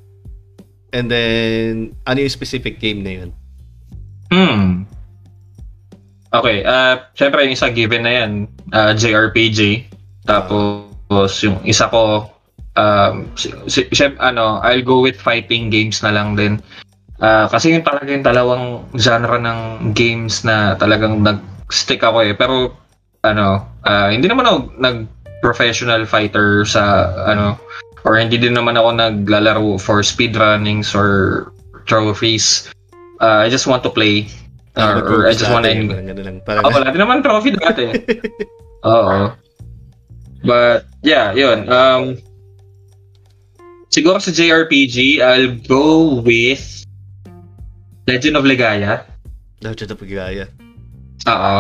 [0.96, 3.30] And then, ano yung specific game na yun?
[4.32, 4.88] Hmm.
[6.32, 9.92] Okay, uh, syempre yung isa given na yan, uh, JRPG.
[10.24, 12.32] Tapos yung isa ko,
[12.80, 16.64] um, si, si, ano, I'll go with fighting games na lang din.
[17.16, 22.36] Ah, kasi yung talaga yung dalawang genre ng games na talagang nag-stick ako eh.
[22.36, 22.76] Pero,
[23.24, 27.56] ano, ah, hindi naman ako nag-professional fighter sa, ano,
[28.06, 31.50] or hindi din naman ako naglalaro for speedrunnings or
[31.90, 32.70] trophies.
[33.18, 34.30] Ah, I just want to play.
[34.78, 36.38] Ano, Or, or I just want to parang ganun lang.
[36.46, 37.90] Parang, Oh, wala din naman trophy dati.
[38.86, 39.32] Oo.
[40.46, 41.66] But, yeah, yun.
[41.66, 42.20] Um,
[43.90, 46.84] siguro sa JRPG, I'll go with
[48.06, 49.02] Legend of Legaia.
[49.64, 50.46] Legend of Gaya.
[51.26, 51.56] Oo.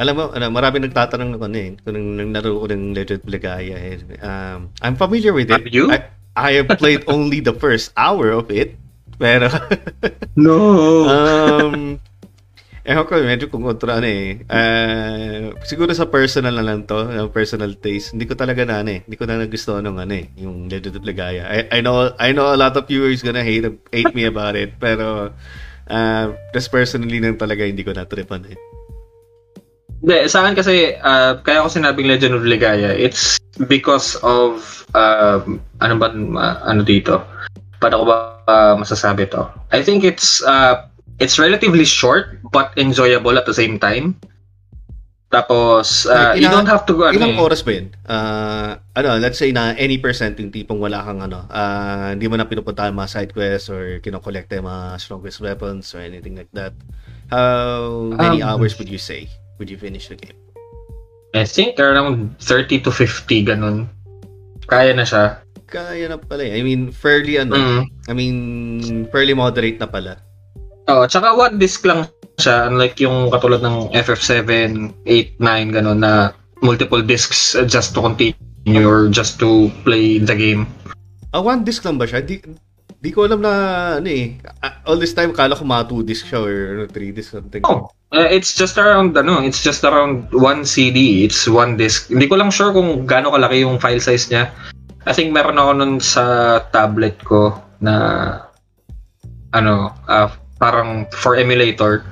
[0.00, 3.20] Alam mo, ano, marami nagtatanong ng ano eh, kung nang nang naro ko ng Legend
[3.20, 4.00] of Legaia eh.
[4.24, 5.60] Um, I'm familiar with it.
[5.60, 5.92] Have you?
[5.92, 8.80] I, I have played only the first hour of it.
[9.20, 9.52] Pero,
[10.40, 10.56] No!
[11.04, 12.00] um,
[12.80, 14.40] ewan ko, medyo kung kontra ano eh.
[14.48, 18.16] Uh, siguro sa personal na lang to, yung personal taste.
[18.16, 19.00] Hindi ko talaga na ano eh.
[19.04, 21.44] Hindi ko na nagustuhan ng ano eh, yung Legend of Legaia.
[21.44, 24.80] I, I know, I know a lot of viewers gonna hate, hate me about it.
[24.80, 25.36] Pero,
[25.92, 28.69] uh, just personally lang talaga hindi ko na-tripan eh.
[30.00, 33.36] Hindi, sa akin kasi, ah, kaya ko sinabing Legend of Legaia, it's
[33.68, 34.64] because of,
[34.96, 37.20] um, ano ba, ma- ano dito?
[37.76, 38.16] Paano ko ba
[38.48, 39.44] ah, masasabi to?
[39.70, 40.88] I think it's, uh,
[41.20, 44.16] it's relatively short, but enjoyable at the same time.
[45.30, 47.44] Tapos, ah, Like, you ilang- don't have to go, ano Ilang eh.
[47.44, 47.86] oras ba yun?
[48.02, 52.34] Ah, ano, let's say na any percent yung tipong wala kang ano, ah, hindi mo
[52.34, 56.50] na pinupunta ang mga side quests or kinokolekta yung mga strongest weapons or anything like
[56.50, 56.72] that.
[57.30, 59.28] How many Um, hours would you say
[59.60, 60.34] would you finish the game?
[61.36, 63.86] I think around 30 to 50, ganun.
[64.66, 65.44] Kaya na siya.
[65.68, 66.58] Kaya na pala eh.
[66.58, 67.82] I mean, fairly ano, Mm.
[68.08, 68.36] I mean,
[69.12, 70.18] fairly moderate na pala.
[70.90, 74.42] Oh, tsaka one disc lang siya, unlike yung katulad ng FF7,
[75.06, 76.34] 8, 9, ganun, na
[76.64, 80.66] multiple discs just to continue or just to play the game.
[81.30, 82.26] Ah, one disc lang ba siya?
[82.26, 82.42] Di,
[82.98, 83.52] di ko alam na,
[84.02, 84.34] ano eh.
[84.66, 87.62] Ah, All this time, kala ko mga two disc siya or ano, three disc something.
[87.62, 92.10] Oh, uh, it's just around ano, it's just around one CD, it's one disc.
[92.10, 94.50] Hindi ko lang sure kung gaano kalaki yung file size niya.
[95.08, 97.94] I think meron ako nun sa tablet ko na
[99.56, 100.28] ano, uh,
[100.60, 102.04] parang for emulator.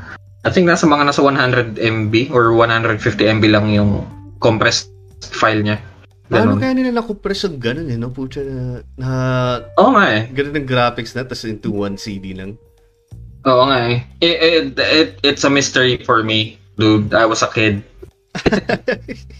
[0.46, 2.98] I think nasa mga nasa 100 MB or 150
[3.38, 4.06] MB lang yung
[4.40, 4.88] compressed
[5.20, 5.78] file niya.
[6.28, 6.60] Paano Ganun.
[6.60, 8.12] kaya nila na-compress ang ganun eh, no?
[8.12, 9.08] Pucha na, na
[9.80, 10.28] Oo nga eh.
[10.28, 12.60] ganun ang graphics na, tapos into one CD lang.
[13.48, 13.96] Oo nga eh.
[14.20, 17.16] It, it, it, it's a mystery for me, dude.
[17.16, 17.80] I was a kid.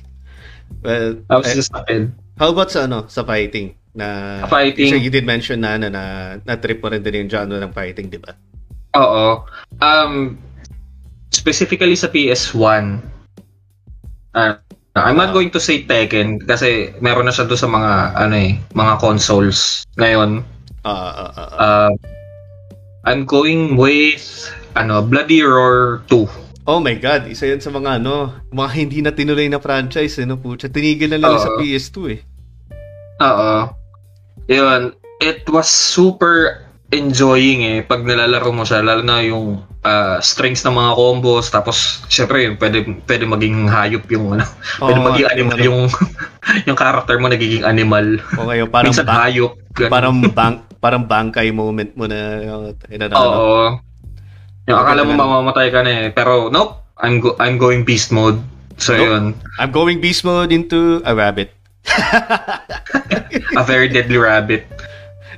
[0.79, 2.15] Well, I was eh, just a kid.
[2.39, 3.75] how about sa ano, sa fighting?
[3.99, 4.95] Na, fighting?
[4.95, 6.05] Kasi you did mention na, na, na,
[6.39, 8.39] na trip mo rin din yung genre ng fighting, di ba?
[8.95, 9.43] Oo.
[9.83, 10.39] Um,
[11.35, 13.03] specifically sa PS1,
[14.39, 14.55] uh,
[14.95, 15.35] I'm not Ah.
[15.35, 19.83] going to say Tekken kasi meron na siya doon sa mga ano eh, mga consoles
[19.99, 20.43] ngayon.
[20.83, 21.59] Ah, ah, ah, ah.
[21.59, 21.91] Uh,
[23.09, 24.21] I'm going with
[24.77, 26.69] ano, Bloody Roar 2.
[26.69, 30.29] oh my God, isa yan sa mga ano, mga hindi na tinuloy na franchise, eh,
[30.29, 30.37] no?
[30.37, 31.41] Pucha, tinigil na lang Oo.
[31.41, 32.21] sa PS2 eh.
[33.25, 33.73] Oo.
[34.47, 34.93] Yun.
[35.19, 40.73] It was super enjoying eh pag nilalaro mo siya lalo na yung ah, strings ng
[40.73, 44.49] mga combos tapos syempre pwede pwede maging hayop yung ano
[44.81, 45.81] pwede Oo, maging animal yung
[46.69, 49.93] yung character mo nagiging animal O ngayon, parang, minsan hayop ganun.
[49.93, 53.79] parang bank, parang bangkay moment mo na, uh, na, na, oo.
[54.69, 56.07] Yung akala mo mamamatay ka na eh.
[56.13, 56.87] Pero nope.
[56.99, 58.43] I'm go I'm going beast mode.
[58.79, 59.07] So Nope.
[59.07, 59.25] yun.
[59.63, 61.55] I'm going beast mode into a rabbit.
[63.59, 64.67] a very deadly rabbit.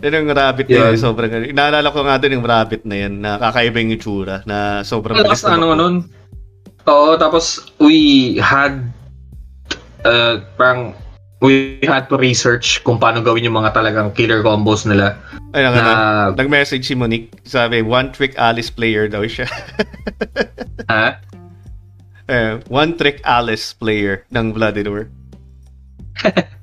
[0.01, 1.01] Yan ang rabbit na yun, Yun.
[1.01, 5.13] sobrang, naalala ko nga din yung rabbit na yan, na kakaiba yung itsura, na sobrang
[5.21, 6.09] Ang lakas ano nun.
[6.89, 8.81] Oo, tapos we had
[10.09, 10.97] uh, parang
[11.41, 15.17] we had to research kung paano gawin yung mga talagang killer combos nila.
[15.57, 15.95] Ay, nga, Na,
[16.37, 19.49] nag-message si Monique, sabi, one trick Alice player daw siya.
[20.93, 21.17] ha?
[22.31, 25.09] eh, one trick Alice player ng Roar.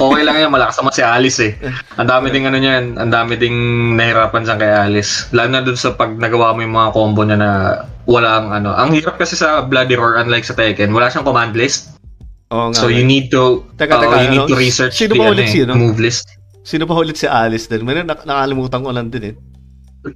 [0.00, 1.52] Okay lang yan, malakas naman si Alice eh.
[2.00, 3.52] Ang dami ding ano niyan, ang dami ding
[4.00, 5.28] nahirapan dyan kay Alice.
[5.36, 7.50] Lalo na dun sa pag nagawa mo yung mga combo niya na
[8.08, 8.72] walang ano.
[8.72, 11.97] Ang hirap kasi sa Bloody Roar, unlike sa Tekken, wala siyang command list.
[12.48, 12.78] Oo nga.
[12.80, 14.50] So you need to, Teka, oo, teka, you need ano?
[14.50, 15.74] to research Sino the ano, ulit eh, si, ano?
[15.76, 16.24] move list.
[16.64, 17.84] Sino pa ulit si Alice din?
[17.84, 19.34] May nak- nakalimutan ko lang din eh.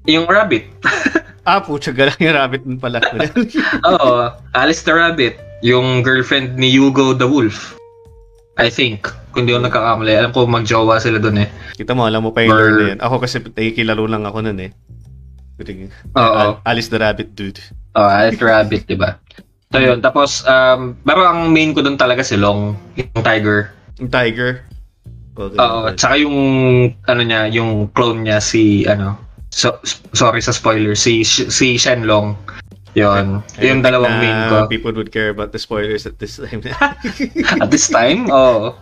[0.09, 0.69] Yung rabbit.
[1.43, 3.03] Ah, putya, galang yung rabbit din pala.
[3.91, 7.75] Oo, Alice the Rabbit, yung girlfriend ni Hugo the Wolf.
[8.63, 10.15] I think, kung di ako nagkakamali.
[10.15, 11.51] Alam ko magjowa sila dun eh.
[11.75, 13.01] Kita mo, alam mo pa yung Or- na yan.
[13.03, 14.71] Ako kasi nakikilaro lang ako nun eh.
[16.15, 16.31] Oo.
[16.39, 17.59] Al- Alice the Rabbit dude.
[17.99, 19.19] Oh, Alice the Rabbit, di ba?
[19.73, 23.73] So yun, tapos, um, pero ang main ko dun talaga si Long, yung tiger.
[23.97, 24.61] Yung tiger.
[25.33, 25.57] Okay.
[25.57, 26.37] Oo, tsaka yung,
[27.09, 29.17] ano niya, yung clone niya, si, ano,
[29.49, 29.81] so,
[30.13, 32.37] sorry sa spoiler, si, si Shenlong.
[32.93, 34.69] Yun, I yung dalawang main ko.
[34.69, 36.61] People would care about the spoilers at this time.
[37.65, 38.77] At this time, oo.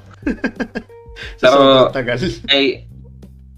[1.38, 2.18] Sa Pero- tagal.
[2.50, 2.82] ay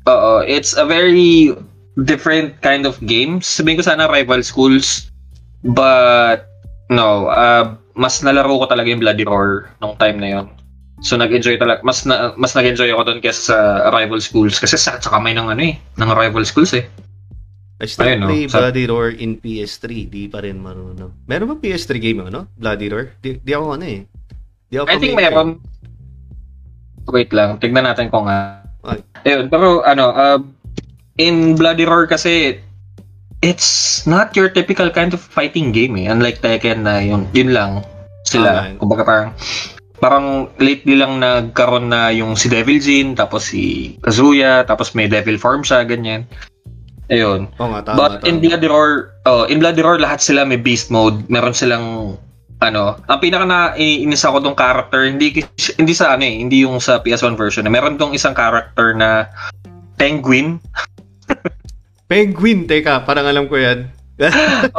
[0.05, 1.57] oo, it's a very
[2.05, 3.41] different kind of game.
[3.41, 5.09] Sabihin ko sana rival schools,
[5.65, 6.52] but
[6.93, 10.47] no, uh, mas nalaro ko talaga yung Bloody Roar nung time na yon.
[11.03, 13.59] So nag-enjoy talaga, mas na, mas nag-enjoy ako doon kaysa sa
[13.91, 16.87] rival schools kasi sa, sa kamay ng ano eh, ng rival schools eh.
[17.83, 18.27] I still Ayun, no?
[18.31, 20.07] play Sa- Bloody Roar in PS3.
[20.07, 21.27] Di pa rin marunong.
[21.27, 22.47] Meron ba PS3 game ano?
[22.55, 23.11] Bloody Roar?
[23.19, 24.07] Di, di ako ano eh.
[24.71, 25.59] Di ako I think meron.
[27.11, 28.63] Wait lang, tignan natin kung nga.
[28.87, 29.03] Ay.
[29.27, 30.39] Ayun, pero ano, uh,
[31.19, 32.63] in Bloody Roar kasi,
[33.43, 36.07] it's not your typical kind of fighting game eh.
[36.09, 37.83] Unlike Tekken na yun, yun lang
[38.25, 38.71] sila.
[38.71, 38.79] Tama.
[38.79, 39.29] Kumbaga parang,
[39.99, 40.27] parang
[40.63, 45.67] lately lang nagkaroon na yung si Devil Jin, tapos si Kazuya, tapos may Devil Form
[45.67, 46.25] siya, ganyan.
[47.11, 47.51] Ayun.
[47.59, 47.97] Oo nga, tama.
[47.99, 48.29] But tama.
[48.31, 51.27] in Bloody Roar, oh, in Bloody Roar lahat sila may beast mode.
[51.27, 52.17] Meron silang
[52.63, 55.43] ano, ang pinaka na inis ako tong character, hindi
[55.77, 57.67] hindi sa ano eh, hindi yung sa PS1 version.
[57.67, 59.27] Meron tong isang character na
[59.99, 60.63] Penguin.
[62.13, 63.89] Penguin, teka, parang alam ko yan.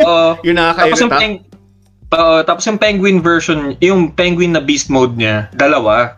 [0.06, 0.38] Oo.
[0.46, 1.18] yung tapos yung nakakairita.
[1.18, 1.36] peng,
[2.14, 6.14] Oo, tapos yung Penguin version, yung Penguin na beast mode niya, dalawa,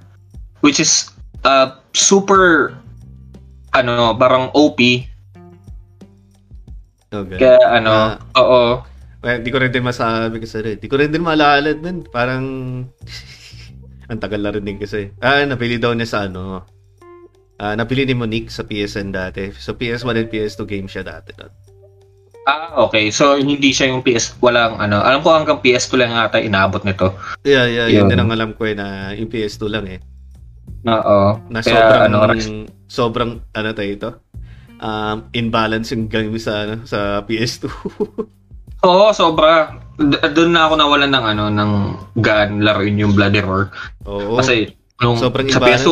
[0.60, 1.08] which is
[1.48, 2.76] uh, super
[3.72, 4.80] ano, parang OP.
[7.16, 7.38] Okay.
[7.40, 8.84] Kaya ano, oo.
[9.24, 10.76] Well, di ko rin din masabi kasi rin.
[10.84, 12.04] Di ko rin din maalala din.
[12.12, 12.44] Parang...
[14.12, 15.16] ang tagal na rin din kasi.
[15.24, 16.75] Ah, napili daw niya sa ano.
[17.56, 19.48] Ah, napili ni Monique sa PSN dati.
[19.56, 21.32] So PS1 and PS2 game siya dati.
[21.36, 21.54] doon.
[22.46, 23.10] Ah, okay.
[23.10, 25.02] So, hindi siya yung PS, walang ano.
[25.02, 27.18] Alam ko hanggang PS2 lang ata inabot nito.
[27.42, 28.14] Yeah, yeah, yun Yun.
[28.14, 29.98] din ang alam ko eh, na yung PS2 lang eh.
[30.86, 31.42] Oo.
[31.50, 32.18] Na Kaya, sobrang, ano,
[32.86, 34.12] sobrang, ano tayo ito?
[34.78, 37.66] Um, imbalance yung game sa, ano, sa PS2.
[38.86, 39.82] Oo, sobra.
[40.38, 41.72] Doon na ako nawalan ng ano, ng
[42.22, 43.74] gun laruin yung Bloody Roar.
[44.06, 44.38] Oo.
[44.38, 44.70] Kasi,
[45.02, 45.82] nung Sobrang sa imbalance.
[45.82, 45.90] PS2,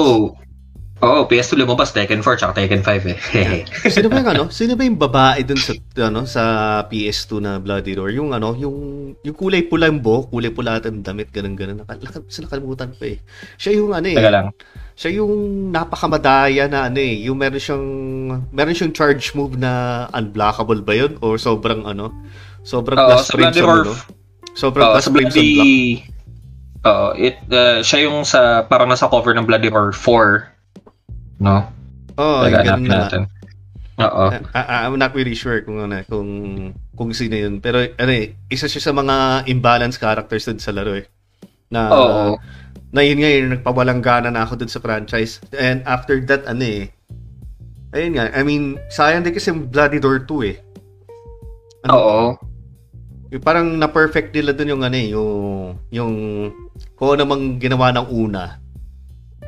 [1.03, 3.17] Oo, PS2 lumabas Tekken 4 tsaka Tekken 5 eh.
[3.93, 4.43] Sino ba yung ano?
[4.47, 5.75] Sino ba yung babae dun sa
[6.07, 6.43] ano sa
[6.87, 8.15] PS2 na Bloody Roar?
[8.15, 8.77] Yung ano, yung
[9.19, 11.83] yung kulay pula yung buhok, kulay pula at ang damit, ganun ganun.
[11.83, 13.19] Nakal sa nakalimutan ko eh.
[13.59, 14.15] Siya yung ano eh.
[14.15, 14.47] Teka lang.
[14.95, 15.33] Siya yung
[15.75, 17.27] napakamadaya na ano eh.
[17.27, 17.85] Yung meron siyang
[18.55, 22.15] meron siyang charge move na unblockable ba yun or sobrang ano?
[22.63, 23.83] Sobrang Oo, plus sa frame Bloody sa Roar.
[23.83, 23.93] ano?
[24.55, 25.51] Sobrang Oo, plus sa frame sa Bloody...
[25.51, 26.11] block.
[26.83, 30.52] Oo, it, uh, siya yung sa, parang nasa cover ng Bloody Roar 4.
[31.43, 31.67] No?
[32.15, 32.97] Oo, Teka, ganun na.
[33.03, 33.21] natin.
[33.99, 34.23] Oo.
[34.31, 36.29] I- I- I'm not really sure kung ano, kung
[36.95, 37.59] kung sino yun.
[37.59, 41.05] Pero ano eh, isa siya sa mga imbalance characters dun sa laro eh.
[41.69, 42.25] Na Oo.
[42.93, 45.41] na yun nga yun, nagpawalang gana na ako dun sa franchise.
[45.53, 46.89] And after that, ano eh,
[47.91, 50.57] ayun nga, I mean, sayang din kasi yung Bloody Door 2 eh.
[51.85, 52.25] Ano, Oo.
[53.33, 55.33] yung parang na-perfect nila dun yung ano eh, yung,
[55.89, 56.13] yung,
[56.93, 58.61] kung ano mang ginawa ng una,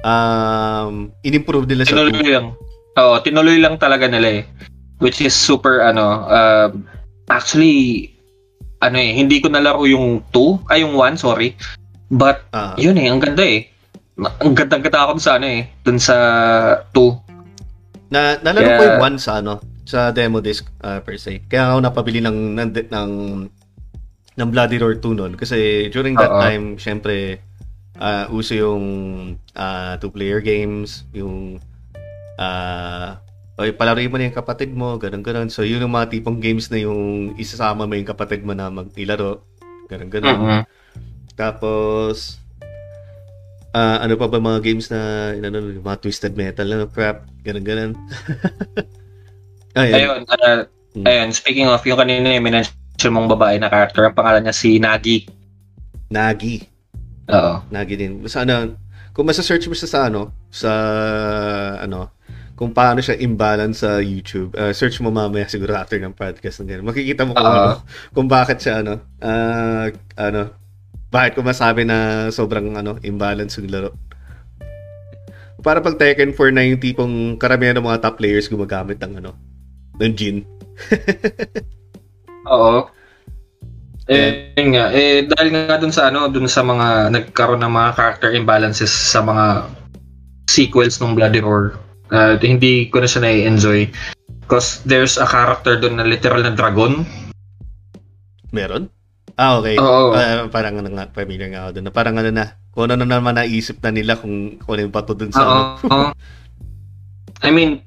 [0.05, 2.13] um, in-improve nila sa 2.
[2.13, 2.47] Tinuloy lang.
[2.95, 4.43] Oo, tinuloy lang talaga nila eh.
[5.01, 6.69] Which is super, ano, uh,
[7.27, 8.13] actually,
[8.79, 11.57] ano eh, hindi ko nalaro yung 2, ay yung 1, sorry.
[12.07, 13.67] But, Ah, yun eh, ang ganda eh.
[14.15, 16.15] Ang ganda-ganda ako sa ano eh, dun sa
[16.93, 18.13] 2.
[18.13, 21.43] Na nalaro ko Kaya- yung one sa ano, sa demo disc uh, per se.
[21.45, 23.11] Kaya ako napabili ng ng ng,
[24.39, 26.41] ng Bloody Roar 2 noon kasi during that Oo.
[26.41, 27.43] time, syempre
[27.99, 28.85] uh, uso yung
[29.55, 31.59] uh, two-player games, yung
[32.39, 33.19] uh,
[33.55, 35.47] Oy, palaruin mo na yung kapatid mo, ganun ganun.
[35.47, 39.47] So, yun yung mga tipong games na yung isasama mo yung kapatid mo na maglaro.
[39.87, 40.39] Ganun ganun.
[40.43, 40.61] Mhm.
[41.39, 42.43] Tapos,
[43.71, 47.63] ah ano pa ba mga games na, ano, yung mga Twisted Metal, ano, crap, ganun,
[47.63, 47.91] ganun.
[49.79, 49.95] Ayun.
[49.95, 51.03] Ayun, uh, Hmm.
[51.03, 54.79] ayun, speaking of, yung kanina yung minention mong babae na character, ang pangalan niya si
[54.79, 55.27] Nagi.
[56.07, 56.63] Nagi.
[57.29, 57.53] Oo.
[57.73, 58.21] Nagi din.
[58.21, 58.77] Basta ano,
[59.15, 60.71] kung masa-search mo siya sa ano, sa,
[61.79, 62.11] ano,
[62.55, 66.67] kung paano siya imbalance sa YouTube, ah, search mo mamaya siguro after ng podcast ng
[66.71, 66.87] ganun.
[66.91, 67.83] Makikita mo kung, ano,
[68.15, 69.87] kung bakit siya, ano, ah,
[70.19, 70.51] ano,
[71.11, 73.91] bakit ko masabi na sobrang, ano, imbalance yung laro.
[75.63, 79.31] Para pag Tekken 4 na yung tipong karamihan ng mga top players gumagamit ng, ano,
[79.99, 80.43] ng Jin.
[82.51, 82.94] Oo.
[84.05, 84.93] Eh, yun nga.
[84.93, 89.25] Eh, dahil nga dun sa ano, dun sa mga nagkaroon ng mga character imbalances sa
[89.25, 89.65] mga
[90.45, 91.73] sequels ng Bloody Roar,
[92.13, 93.89] uh, hindi ko na siya na-enjoy.
[94.45, 97.01] Because there's a character dun na literal na dragon.
[98.53, 98.93] Meron?
[99.35, 99.75] Ah, okay.
[99.81, 100.13] Oo.
[100.13, 101.81] Ah, parang ano nga, familiar nga ako.
[101.81, 104.93] Na Parang ano na, kung ano na naman naisip na nila kung, kung ano yung
[104.93, 105.59] bato dun sa ano.
[105.81, 106.07] Oo.
[107.41, 107.81] I mean,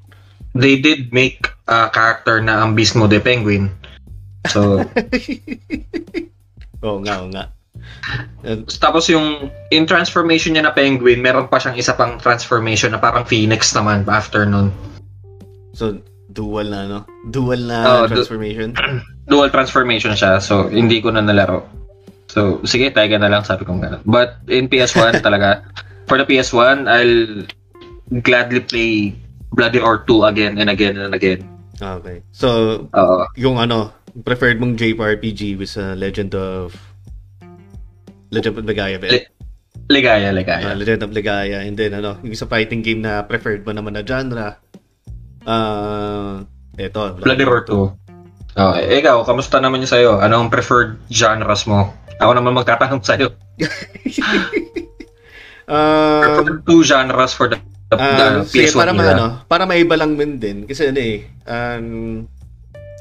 [0.53, 3.71] they did make a character na ang Beast Mode Penguin.
[4.51, 4.83] So,
[6.87, 7.45] Oo nga, oo nga.
[8.47, 13.03] Uh, tapos yung in transformation niya na penguin, meron pa siyang isa pang transformation na
[13.03, 14.71] parang phoenix naman after nun.
[15.75, 15.99] so,
[16.31, 16.99] dual na, no?
[17.31, 18.75] Dual na du- transformation.
[19.29, 21.69] Dual transformation siya, so hindi ko na nalaro.
[22.29, 24.05] So, sige, taiga na lang, sabi ko gano'n.
[24.05, 25.65] But in PS1 talaga,
[26.09, 27.45] for the PS1, I'll
[28.25, 28.93] gladly play
[29.53, 31.45] Bloody Roar 2 again and again and again.
[31.77, 32.25] Okay.
[32.33, 33.29] So, Oo.
[33.37, 36.75] yung ano, preferred mong JRPG with uh, Legend of
[38.31, 39.09] Legend of Legaia, ba?
[39.09, 39.31] Le-
[39.89, 40.77] Ligaya, Ah, ligaya.
[40.77, 41.65] Legend of Legaia.
[41.65, 44.61] And then, ano, yung sa fighting game na preferred mo naman na genre.
[45.43, 46.45] Ah,
[46.77, 47.17] eto.
[47.17, 47.73] Bloody Roar 2.
[48.59, 50.13] Oh, eh, ikaw, kamusta naman yung sa'yo?
[50.19, 51.95] Anong preferred genres mo?
[52.19, 53.33] Ako naman magtatanong sa'yo.
[55.69, 57.61] Um, Preferred two genres for the,
[57.93, 58.97] the, Ah, the sige, PS1 para era.
[58.97, 62.25] ma- ano, para maiba lang din din kasi ano eh, um,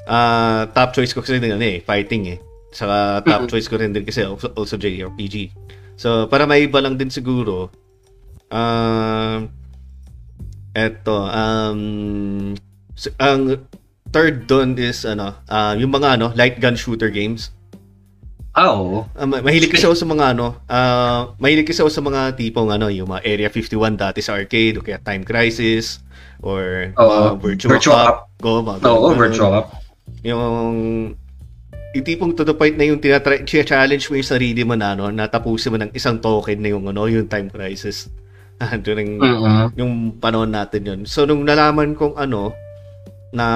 [0.07, 2.39] ah, top choice ko kasi din ano eh, fighting eh.
[2.69, 5.51] Saka top choice ko rin din kasi also, also JRPG.
[5.95, 7.69] So, para maiba lang din siguro,
[8.47, 9.49] um,
[10.71, 12.53] eto, um,
[12.93, 13.65] s- ang
[14.07, 17.49] third doon is ano, ah, yung mga ano, light gun shooter games.
[18.53, 19.05] Ah, oo.
[19.13, 22.69] Ah, ma- mahilig kasi ako sa mga ano, ah, mahilig kasi ako sa mga tipong
[22.69, 26.01] ano, yung mga Area 51 dati sa arcade o kaya Time Crisis
[26.41, 28.17] or Oo, mga Virtua, Virtua Cop.
[28.37, 29.17] Go, mga Oo, ganun.
[29.19, 29.67] virtual cup.
[30.27, 30.75] Yung
[31.95, 35.07] yung tipong to the point na yung tinatry, challenge mo yung sarili mo na ano,
[35.07, 38.11] natapusin mo ng isang token na yung ano, yung Time Crisis.
[38.85, 39.73] During Mm-mm.
[39.79, 40.99] yung panahon natin yun.
[41.07, 42.51] So, nung nalaman kong ano,
[43.31, 43.47] na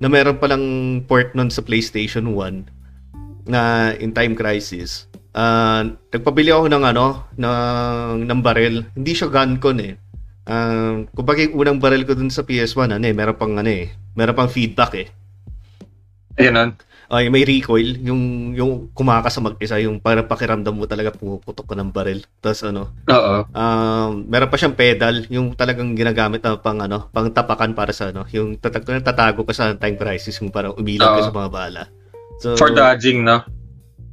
[0.00, 0.64] na meron palang
[1.08, 5.08] port nun sa PlayStation 1 na in Time Crisis.
[5.32, 8.88] Uh, nagpabili ako ng ano, ng, ng barrel.
[8.96, 9.94] Hindi siya gun eh.
[10.48, 13.92] Uh, kumbaga yung unang barrel ko dun sa PS1, ano eh, meron pang ano eh,
[14.16, 15.08] meron pang feedback eh.
[16.38, 16.78] Ayun
[17.08, 17.96] ay may recoil.
[18.04, 22.60] Yung yung kumaka sa mag-isa yung para pakiramdam mo talaga pumuputok ka ng barrel tapos
[22.68, 23.34] ano oo.
[23.48, 25.24] um, meron pa siyang pedal.
[25.32, 29.56] Yung talagang ginagamit na pang ano pang tapakan para sa ano yung tatag tatago ka
[29.56, 31.82] sa time crisis yung para umilag ka sa mga bala.
[32.44, 33.40] So for dodging no?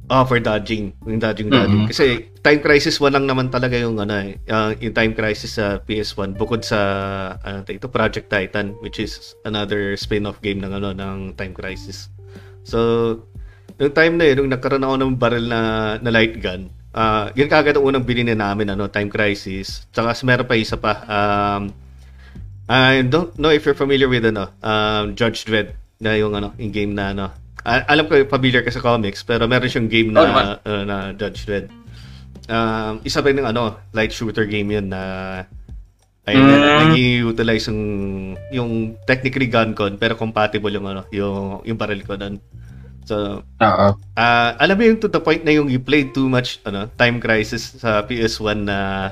[0.06, 0.94] Oh, for dodging.
[1.02, 1.82] Yung dodging, dodging.
[1.82, 1.90] Mm-hmm.
[1.90, 5.82] Kasi Time Crisis 1 lang naman talaga yung ano eh, uh, yung Time Crisis sa
[5.82, 6.78] PS1 bukod sa
[7.42, 12.06] ano ito Project Titan which is another spin-off game ng ano ng Time Crisis.
[12.66, 12.78] So,
[13.78, 15.60] yung time na yun, nung nagkaroon ako ng barrel na,
[16.02, 19.86] na light gun, uh, yun kagad ang unang bilhin namin, ano, Time Crisis.
[19.94, 20.92] Tsaka meron pa isa pa.
[21.06, 21.70] Um,
[22.66, 26.74] I don't know if you're familiar with ano, um, Judge Dredd na yung ano, yung
[26.74, 27.30] game na ano.
[27.62, 30.96] Uh, alam ko familiar ka sa comics, pero meron siyang game na oh, uh, na
[31.14, 31.70] Judge Dredd.
[32.50, 35.02] Um, isa pa ng ano, light shooter game yun na
[36.26, 36.50] ay mm.
[36.90, 37.82] nag-utilize yung
[38.50, 38.70] yung
[39.06, 42.42] technically gun con pero compatible yung ano yung yung barrel ko doon.
[43.06, 46.58] So, uh uh, alam mo yung to the point na yung you played too much
[46.66, 49.08] ano, Time Crisis sa PS1 na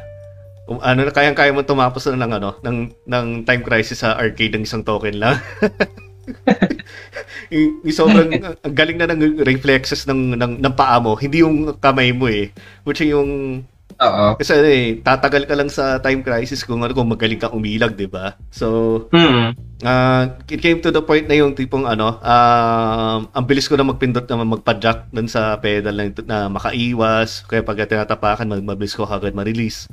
[0.67, 4.67] um, ano kayang-kaya mo tumapos na ng ano ng ng Time Crisis sa arcade ng
[4.67, 5.39] isang token lang.
[7.55, 11.79] yung, yung sobrang ang galing na ng reflexes ng ng ng paa mo, hindi yung
[11.79, 12.51] kamay mo eh.
[12.83, 13.63] Which yung
[13.95, 14.27] Oo.
[14.35, 17.95] Kasi ano eh, tatagal ka lang sa time crisis kung ano kung magaling ka umilag,
[17.95, 18.35] 'di ba?
[18.51, 19.55] So, hmm.
[19.87, 23.87] uh, it came to the point na yung tipong ano, uh, ang bilis ko na
[23.87, 29.37] magpindot na magpa-jack dun sa pedal na, na makaiwas, kaya pag tinatapakan, mabilis ko agad
[29.37, 29.87] ma-release.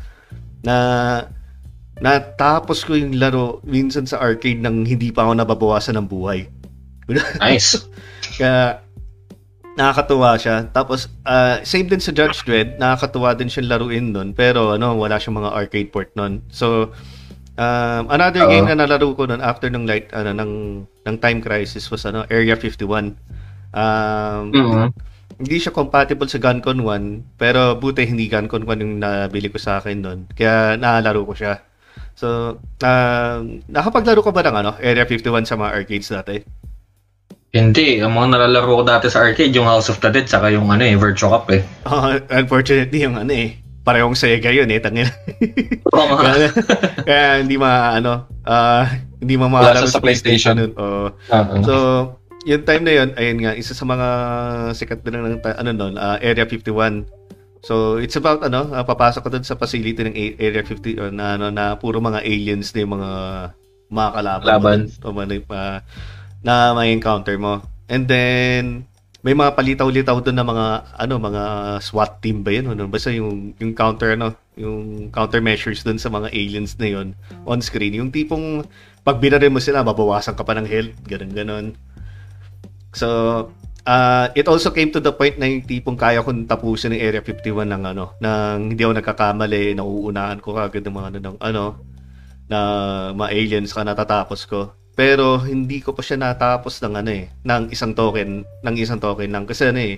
[0.65, 0.75] Na
[2.01, 6.49] natapos ko yung laro minsan sa arcade nang hindi pa ako nababawasan ng buhay.
[7.43, 7.85] Nice.
[8.39, 8.79] kaya
[9.79, 10.67] nakakatuwa siya.
[10.71, 14.29] Tapos, uh, same din sa Judge Dredd, nakakatuwa din siyang laruin nun.
[14.35, 16.43] Pero, ano, wala siyang mga arcade port nun.
[16.51, 16.91] So,
[17.55, 18.51] um, another Uh-oh.
[18.51, 20.53] game na nalaro ko nun after ng light, ano, ng,
[21.07, 23.15] ng Time Crisis was, ano, Area 51.
[23.71, 24.87] Um, mm-hmm.
[25.41, 29.79] Hindi siya compatible sa GunCon 1, pero buti hindi GunCon 1 yung nabili ko sa
[29.79, 30.19] akin nun.
[30.35, 31.63] Kaya, naalaro ko siya.
[32.13, 33.37] So, uh,
[33.71, 36.35] nakapaglaro ka ba ng ano, Area 51 sa mga arcades dati?
[37.51, 40.71] Hindi, ang mga nalalaro ko dati sa arcade, yung House of the Dead, saka yung
[40.71, 41.59] ano eh, Virtua Cop eh.
[41.83, 45.11] Uh, unfortunately, yung ano eh, parehong Sega yun eh, tangin.
[45.99, 46.47] Oo kaya,
[47.03, 48.87] kaya hindi ma, ano, uh,
[49.19, 50.55] hindi ma maalala sa, sa PlayStation.
[50.55, 51.59] PlayStation uh, uh-huh.
[51.67, 51.75] So,
[52.47, 54.07] yung time na yun, ayun nga, isa sa mga
[54.71, 57.03] sikat din ng, ano nun, uh, Area 51.
[57.67, 61.35] So, it's about, ano, uh, papasok ko dun sa facility ng Area 50, uh, na,
[61.35, 63.11] ano, na puro mga aliens na yung mga,
[63.91, 64.47] mga kalaban.
[64.47, 64.79] Laban.
[65.03, 65.11] O,
[65.51, 65.83] uh,
[66.41, 67.61] na may encounter mo.
[67.85, 68.89] And then,
[69.21, 70.65] may mga palitaw-litaw doon na mga
[70.97, 71.43] ano mga
[71.77, 72.73] SWAT team ba yun?
[72.73, 77.13] Ano basta yung yung counter ano yung countermeasures doon sa mga aliens na yon
[77.45, 78.01] on screen.
[78.01, 78.65] Yung tipong
[79.05, 81.65] pag binarin mo sila mabawasan ka pa ng health ganun ganun.
[82.97, 83.07] So
[83.85, 87.21] uh, it also came to the point na yung tipong kaya kong tapusin ng Area
[87.21, 91.63] 51 ng ano nang hindi ako nagkakamali nauunahan ko kagad ng mga ano ng ano
[92.49, 92.59] na
[93.13, 97.73] mga aliens ka natatapos ko pero hindi ko pa siya natapos ng ano eh, ng
[97.73, 99.97] isang token, ng isang token lang kasi ano eh,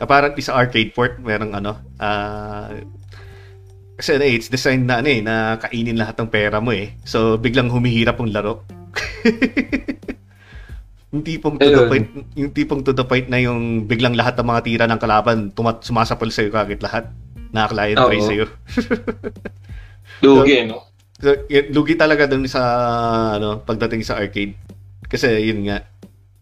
[0.00, 2.80] apparently sa arcade port merong ano, ah uh,
[4.00, 6.96] kasi ano eh, it's designed na ano eh, na kainin lahat ng pera mo eh.
[7.04, 8.64] So biglang humihirap ang laro.
[11.12, 14.48] yung tipong to the point, yung tipong to the point na yung biglang lahat ng
[14.48, 17.12] mga tira ng kalaban tumat sumasapol sa iyo kagad lahat.
[17.52, 18.46] Naka-client try sa iyo.
[20.24, 20.89] Lugi, no?
[21.72, 22.62] Lugi talaga dun sa
[23.36, 24.56] ano, pagdating sa arcade.
[25.04, 25.84] Kasi yun nga,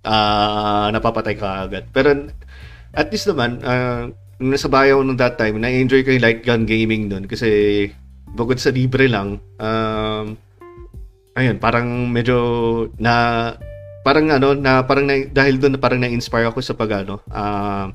[0.07, 1.91] uh, napapatay ka agad.
[1.91, 2.31] Pero
[2.95, 6.63] at least naman, uh, nung nasa bayaw nung that time, na-enjoy ko yung light gun
[6.65, 7.27] gaming dun.
[7.27, 7.49] Kasi
[8.33, 10.39] bukod sa libre lang, um,
[11.35, 12.39] ayun, parang medyo
[12.99, 13.55] na
[14.03, 17.93] parang ano na parang na, dahil doon parang na-inspire ako sa pag ano uh,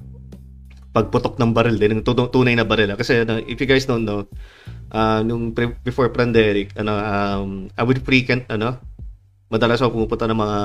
[0.93, 4.21] pagputok ng baril din ng tunay na baril kasi uh, if you guys don't know
[4.93, 8.77] uh, nung pre- before pandemic, ano, um, I would frequent, ano,
[9.49, 10.59] madalas ako pumupunta ng mga,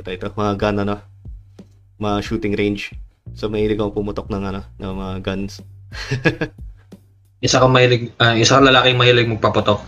[0.00, 0.96] ito, ito, mga gun, ano,
[1.98, 2.94] mga shooting range.
[3.34, 5.60] So, mahilig ako pumutok ng, ano, ng mga guns.
[7.46, 9.82] isa kang mahilig, uh, isa kang lalaking mahilig magpaputok.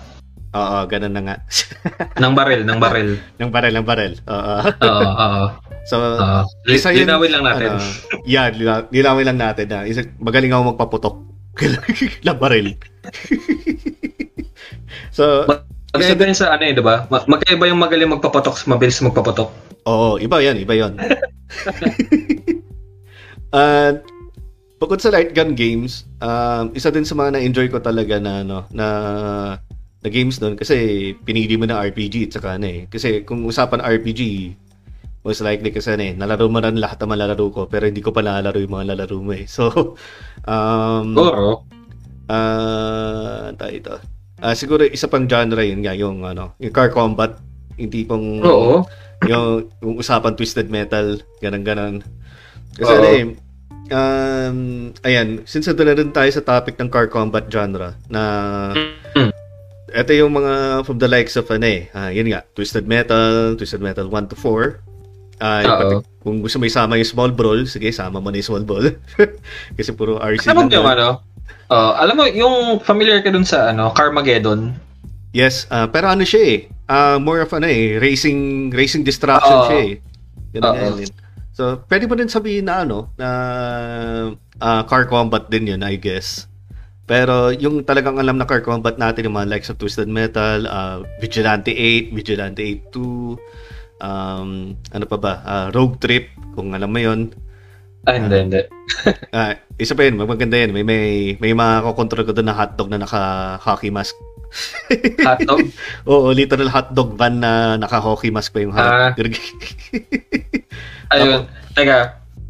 [0.48, 1.36] Oo, ganun na nga.
[2.22, 3.10] ng baril, ng baril.
[3.38, 4.12] ng baril, ng baril.
[4.26, 4.54] Oo.
[4.82, 5.44] Oo, oo.
[5.88, 7.68] So, uh, isa yun, linawin lang natin.
[7.76, 7.84] Ano,
[8.28, 8.52] yeah,
[8.92, 11.16] linawin lang natin na isa, magaling ako magpaputok
[12.26, 12.78] na baril.
[15.16, 15.46] so,
[15.88, 17.08] Magkaiba yun sa ano eh, di ba?
[17.08, 19.48] Ma- Magkaiba yung magaling magpapatok sa mabilis magpapatok.
[19.88, 21.00] Oo, iba yan, iba yan.
[23.50, 24.04] At
[24.80, 28.68] bukod sa light gun games, um, isa din sa mga na-enjoy ko talaga na ano,
[28.68, 28.86] na
[29.98, 32.80] na games doon kasi pinili mo na RPG at saka ano eh.
[32.86, 34.54] Kasi kung usapan RPG,
[35.26, 38.14] most likely kasi ano eh, nalaro mo na lahat ng malalaro ko pero hindi ko
[38.14, 39.44] pa nalalaro yung mga lalaro mo eh.
[39.56, 39.94] So,
[40.46, 41.66] um, Siguro.
[42.30, 43.94] ah tayo ito.
[44.38, 47.42] Ah, siguro isa pang genre yun nga, yung ano, yung car combat,
[47.74, 48.86] yung tipong Oo.
[49.26, 51.96] yung, yung usapan twisted metal, ganun ganon.
[52.78, 52.98] Kasi Oo.
[53.02, 53.24] ano eh,
[53.90, 54.58] um,
[55.02, 58.22] ayan, since na rin tayo sa topic ng car combat genre, na
[59.88, 63.80] ito yung mga from the likes of ano eh, ah, yun nga, twisted metal, twisted
[63.80, 64.87] metal 1 to 4.
[65.38, 65.78] Oo.
[65.78, 68.84] pati- kung gusto mo isama yung small brawl, sige, sama mo na yung small brawl.
[69.78, 71.08] Kasi puro RC Alam mo yung ano?
[71.68, 74.72] Oh, alam mo, yung familiar ka dun sa ano, Carmageddon?
[75.36, 76.58] Yes, ah, pero ano siya eh,
[76.88, 79.92] ah, more of ano eh, racing racing distraction siya eh.
[80.56, 81.00] Ganun nga Oo.
[81.04, 81.12] yun.
[81.52, 83.28] So, pwede mo din sabihin na ano, na
[84.60, 86.48] ah, car combat din yun, I guess.
[87.08, 91.04] Pero yung talagang alam na car combat natin, yung mga likes of Twisted Metal, ah,
[91.20, 93.36] Vigilante 8, Vigilante 8 2,
[93.98, 94.50] um,
[94.88, 97.30] ano pa ba, Ah, Rogue Trip, kung alam mo yun.
[98.02, 98.62] Ah, hindi, hindi.
[99.36, 100.72] Ah, isa pa yun, maganda yun.
[100.72, 104.16] May, may, may makakontrol ko doon na hotdog na naka-hockey mask.
[105.28, 105.60] Hotdog?
[106.08, 109.12] Oo, literal hotdog van na naka-hockey mask pa yung Ah.
[109.12, 109.20] harap.
[111.12, 111.44] Ayun.
[111.76, 111.98] Teka,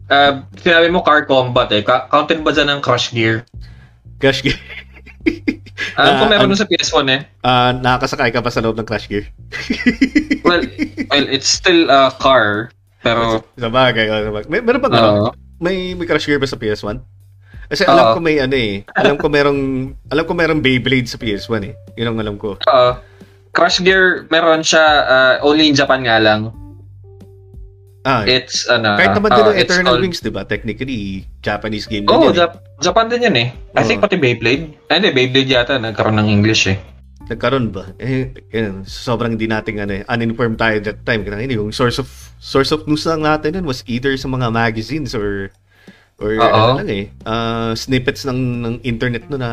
[0.09, 1.83] ah, sinabi mo car combat eh.
[1.83, 3.43] Ka- counted ba dyan ng Crush Gear?
[4.19, 4.59] Crash Gear.
[5.95, 7.21] Alam ko Ah, meron dun sa PS1 eh.
[7.41, 9.27] Ah, nakakasakay ka pa sa loob ng Crash Gear.
[10.49, 10.65] Well,
[11.13, 12.73] well, it's still a car.
[13.05, 14.09] Pero, Sa bagay.
[14.09, 14.49] oh, sa bagay.
[14.49, 15.29] May, meron ba oo.
[15.61, 16.99] May, may Crash Gear ba sa PS1?
[17.69, 18.81] Kasi alam ko may ano eh.
[18.97, 21.75] Alam ko merong alam ko merong Beyblade sa PS1 eh.
[22.01, 22.57] Yun ang alam ko.
[22.57, 22.91] Oo.
[23.53, 26.49] Crush Gear, meron siya ah, only in Japan nga lang.
[28.09, 30.43] Ah, It's, ano, kahit naman ah, din it's Eternal called- Wings, 'di ba?
[30.43, 31.01] Technically
[31.39, 32.33] Japanese game din oh, yun.
[32.33, 32.41] eh.
[32.41, 33.49] Jap- Japan din yun eh.
[33.75, 34.09] I think Oo.
[34.09, 34.89] pati Beyblade.
[34.89, 36.81] Ay, hindi, Beyblade yata nagkaroon ng English eh.
[37.29, 37.93] Nagkaroon ba?
[38.01, 41.21] Eh, yun, sobrang hindi natin ano eh, uninformed tayo that time.
[41.21, 42.09] Kaya yun, yung source of
[42.41, 45.53] source of news lang natin nun was either sa mga magazines or
[46.17, 46.43] or Oo.
[46.43, 49.51] ano lang eh, ah, snippets ng, ng internet no na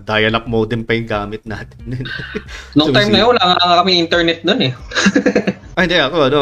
[0.00, 2.00] dial-up modem pa yung gamit natin.
[2.74, 4.72] Nung So, time na yun, wala nga kami internet nun eh.
[5.76, 6.40] Ay, hindi ako, ano,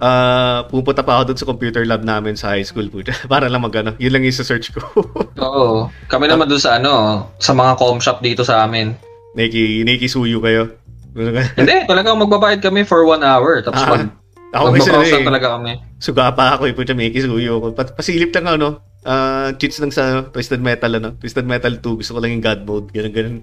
[0.00, 3.04] ah pupunta pa ako doon sa computer lab namin sa high school po.
[3.28, 4.80] para lang mag ano, yun lang yung search ko.
[5.38, 5.86] Oo.
[6.08, 6.92] Kami naman doon sa ano,
[7.36, 8.96] sa mga com shop dito sa amin.
[9.30, 10.74] Niki, Nikisuyo kayo.
[11.12, 11.42] Ano ka?
[11.54, 13.60] Hindi, talagang magbabayad kami for one hour.
[13.60, 14.02] Tapos Ah, mag,
[14.50, 15.72] ako kasi ano eh, talaga kami.
[15.96, 17.66] suga pa ako eh, puta, Nikisuyo ko.
[17.70, 22.12] Pa- pasilip lang ano, ah cheats lang sa Twisted Metal, ano, Twisted Metal 2, gusto
[22.12, 23.36] ko lang yung God mode, ganun, ganun.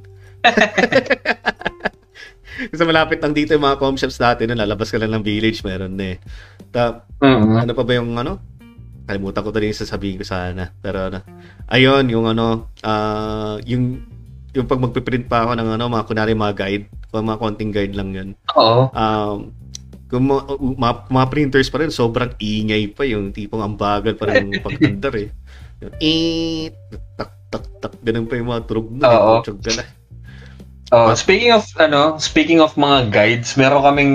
[2.71, 5.61] Kasi malapit lang dito yung mga com shops dati na lalabas ka lang ng village,
[5.61, 6.17] meron na eh.
[6.71, 7.65] Ta- Mhm.
[7.65, 8.41] ano pa ba yung ano?
[9.07, 10.75] Kalimutan ko rin yung sasabihin ko sana.
[10.77, 11.23] Pero ano,
[11.71, 14.03] ayun, yung ano, ah yung
[14.51, 17.95] yung pag magpiprint pa ako ng ano, mga kunwari mga guide, o mga konting guide
[17.95, 18.29] lang yun.
[18.57, 18.89] Oo.
[18.91, 19.53] Um,
[20.07, 24.31] kung mga, mga, mga printers pa rin, sobrang ingay pa yung tipong ang bagal pa
[24.31, 25.29] rin pag-andar eh.
[25.77, 26.73] Yung, eh,
[27.13, 29.13] tak, tak, tak, ganun pa yung mga tunog na.
[29.13, 29.45] Oo.
[29.45, 29.85] Eh,
[30.95, 34.13] Oh, speaking of ano, speaking of mga guides, meron kaming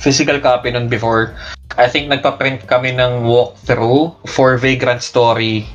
[0.00, 1.36] physical copy nun before.
[1.76, 5.68] I think nagpa-print kami ng walkthrough for Vagrant Story.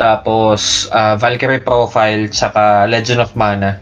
[0.00, 3.78] Tapos ah, Valkyrie Profile tsaka Legend of Mana.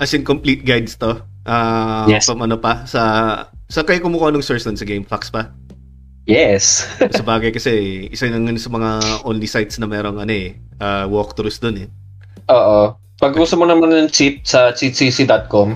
[0.00, 1.20] As in, complete guides to.
[1.44, 2.24] Ah, Yes.
[2.24, 3.02] From ano pa, sa,
[3.68, 5.52] sa kayo kumukuha ng source nun sa GameFAQs pa?
[6.24, 6.88] Yes.
[7.16, 11.60] sa bagay kasi isa yun sa mga only sites na merong ano eh, uh, walkthroughs
[11.60, 11.88] doon eh.
[12.48, 12.96] Oo.
[13.24, 15.72] Pag gusto mo naman ng cheat sa cheatcc.com.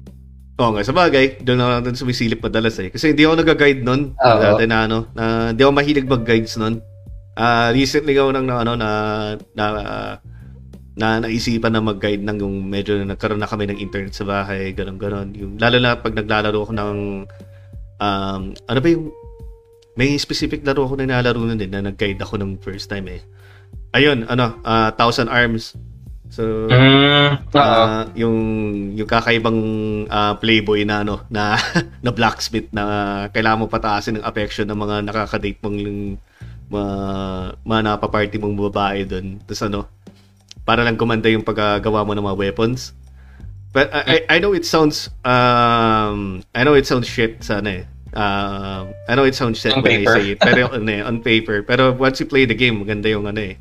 [0.62, 2.86] Oo nga, sa bagay, doon na doon sumisilip madalas eh.
[2.86, 4.14] Kasi hindi ako nag-guide nun.
[4.14, 4.38] Oo.
[4.38, 6.78] Dati na ano, na, hindi ako mahilig mag-guides nun.
[7.34, 8.90] Ah, recently ako nang na, ano, na,
[9.58, 9.64] na,
[10.94, 14.94] na naisipan na mag-guide nang yung medyo nagkaroon na kami ng internet sa bahay, ganun
[14.94, 16.98] ganon Yung, lalo na pag naglalaro ako ng,
[17.98, 19.10] um, ano ba yung,
[19.98, 23.18] may specific laro ako na nilalaro nun din na nag-guide ako ng first time eh.
[23.90, 25.74] Ayun, ano, ah, Thousand Arms.
[26.34, 27.46] So, Mm.
[27.54, 28.36] Ah, yung
[28.98, 29.60] yung kakaibang
[30.10, 31.54] ah, playboy na ano na
[32.04, 32.84] na blacksmith na
[33.30, 35.78] kailangan mo pataasin ng affection ng mga nakaka-date mong
[36.74, 36.94] mga,
[37.62, 39.38] mga napaparty mong babae doon.
[39.46, 39.86] Tapos ano,
[40.66, 42.98] para lang kumanda yung paggawa mo ng mga weapons.
[43.70, 47.78] But I, I, I know it sounds um I know it sounds shit sa ano
[47.78, 47.84] eh.
[48.14, 50.14] Um, I know it sounds shit On when I paper.
[50.18, 50.38] say it.
[50.38, 51.62] Pero ano eh, on paper.
[51.62, 53.54] Pero once you play the game, maganda yung ano eh.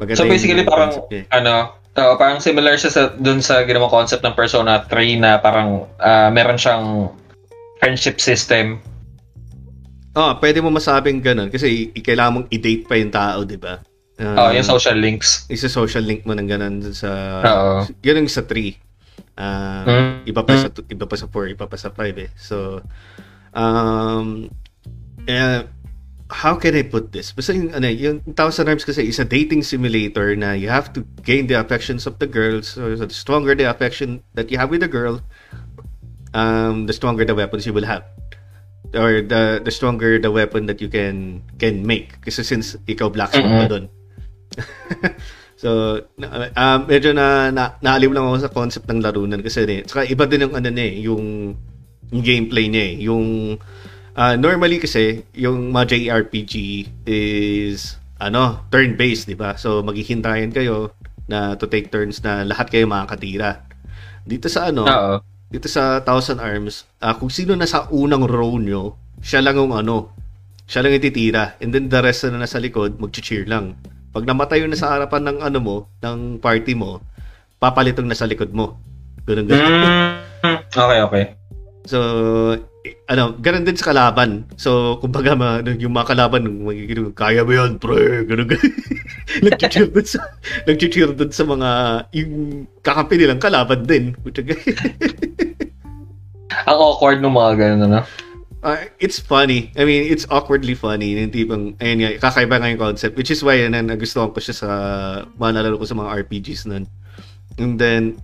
[0.00, 1.24] Maganda so basically yung parang eh.
[1.28, 5.84] ano, So, parang similar siya sa dun sa ginawang concept ng Persona 3 na parang
[6.00, 7.12] ah, meron siyang
[7.76, 8.80] friendship system.
[10.12, 13.80] Oh, pwede mo masabing ganun kasi kailangan mong i-date pa yung tao, di ba?
[14.20, 15.48] Oh, Ah, yung social links.
[15.48, 17.10] isa social link mo ng ganun sa
[17.42, 17.88] Oo.
[18.04, 18.76] yung sa 3.
[19.34, 20.28] Ah, Mm.
[20.28, 22.30] iba pa sa iba pa sa 4, iba pa sa 5 eh.
[22.36, 22.80] So
[23.52, 24.48] um
[25.24, 25.64] eh,
[26.32, 27.30] how can I put this?
[27.30, 31.04] Basta yung, ano, yung Thousand Arms kasi is a dating simulator na you have to
[31.22, 32.72] gain the affections of the girls.
[32.72, 35.20] So, so the stronger the affection that you have with the girl,
[36.32, 38.08] um, the stronger the weapons you will have.
[38.92, 42.20] Or the the stronger the weapon that you can can make.
[42.24, 43.60] Kasi since ikaw blacksmith Mhm.
[43.60, 43.84] ka doon.
[45.62, 45.68] so,
[46.56, 50.04] um, medyo na, na naaliw lang ako sa concept ng laro nun kasi eh, saka
[50.04, 51.24] iba din yung ano eh, yung,
[52.12, 52.94] yung gameplay niya eh.
[53.08, 53.56] Yung
[54.16, 56.54] ah, normally kasi yung mga JRPG
[57.08, 59.58] is ano, turn-based, 'di ba?
[59.58, 60.94] So maghihintayin kayo
[61.26, 63.66] na to take turns na lahat kayo makakatira.
[64.22, 65.14] Dito sa ano, Oo.
[65.50, 70.14] dito sa Thousand Arms, ah, kung sino nasa unang row nyo, siya lang yung ano,
[70.66, 71.58] siya lang yung titira.
[71.58, 73.74] And then the rest na nasa likod, mag-cheer lang.
[74.12, 77.00] Pag namatay yung nasa harapan ng ano mo, ng party mo,
[77.58, 78.76] papalitong nasa likod mo.
[79.24, 79.62] Ganun, ganun.
[79.62, 81.24] Mm, okay, okay.
[81.86, 81.98] So,
[83.06, 84.46] ano, ganun din sa kalaban.
[84.58, 88.72] So, kumbaga, ma, yung mga kalaban, magiging, kaya mo yun, pre, ganun, ganun.
[89.46, 90.18] nag-cheer dun sa,
[90.66, 91.70] nag-cheer dun sa mga,
[92.16, 94.14] yung kakampi nilang kalaban din.
[96.68, 98.00] Ang awkward ng mga ganun, ano?
[98.62, 99.74] Uh, it's funny.
[99.74, 101.18] I mean, it's awkwardly funny.
[101.18, 103.18] Yung tipong, ayun nga, kakaiba nga yung concept.
[103.18, 104.68] Which is why, yan, nagustuhan ko siya sa,
[105.38, 106.86] mga nalaro ko sa mga RPGs nun.
[107.58, 108.22] And then,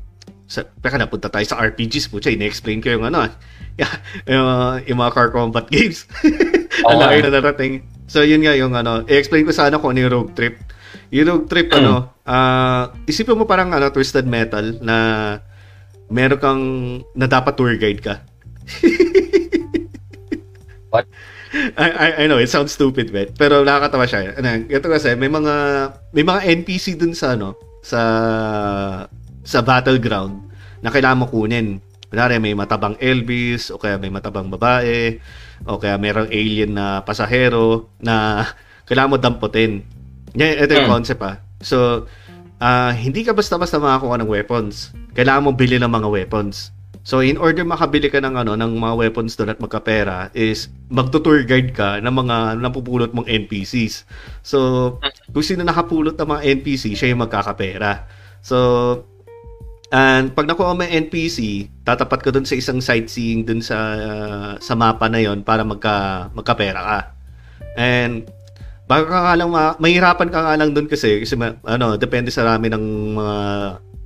[0.48, 2.24] sa, teka na, punta tayo sa RPGs po.
[2.24, 3.32] Siya, ina-explain ko yung ano, ah,
[4.32, 6.08] yung, uh, yung mga car combat games.
[6.88, 7.84] Oo Ang laki na narating.
[8.08, 10.56] So, yun nga yung ano, i-explain ko sana kung ano yung road trip.
[11.12, 14.96] Yung road trip, ano, ah, isipin mo parang ano, Twisted Metal na
[16.08, 16.64] meron kang,
[17.12, 18.24] na dapat tour guide ka.
[20.88, 21.04] What?
[21.76, 23.36] I, I, I know, it sounds stupid, bet.
[23.36, 24.32] Pero nakakatawa siya.
[24.40, 25.54] Ano, ito kasi, may mga,
[26.16, 27.52] may mga NPC dun sa, ano,
[27.84, 28.00] sa,
[29.48, 30.44] sa battleground
[30.84, 31.80] na kailangan mo kunin.
[32.12, 35.16] Kunwari, may matabang Elvis, o kaya may matabang babae,
[35.64, 38.44] o kaya merong alien na pasahero na
[38.88, 39.80] kailangan mo damputin.
[40.36, 40.94] Yan, ito yung Hmm.
[41.00, 41.40] concept ah.
[41.64, 42.04] So,
[42.60, 44.92] ah, hindi ka basta-basta makakuha ng weapons.
[45.16, 46.76] Kailangan mo bili ng mga weapons.
[47.08, 51.40] So in order makabili ka ng ano ng mga weapons doon at magkapera is magto-tour
[51.48, 54.04] guide ka ng mga napupulot mong NPCs.
[54.44, 55.00] So
[55.32, 58.04] kung sino nakapulot ng mga NPC, siya yung magkakapera.
[58.44, 58.56] So
[59.88, 63.76] and pag nakuha mo yung NPC, tatapat ka doon sa isang sightseeing doon sa
[64.60, 67.00] sa mapa na yon para magka magkapera ka.
[67.78, 68.28] And
[68.88, 72.32] baka ka nga lang ma- mahirapan ka nga lang doon kasi kasi ma- ano depende
[72.32, 73.38] sa rami ng mga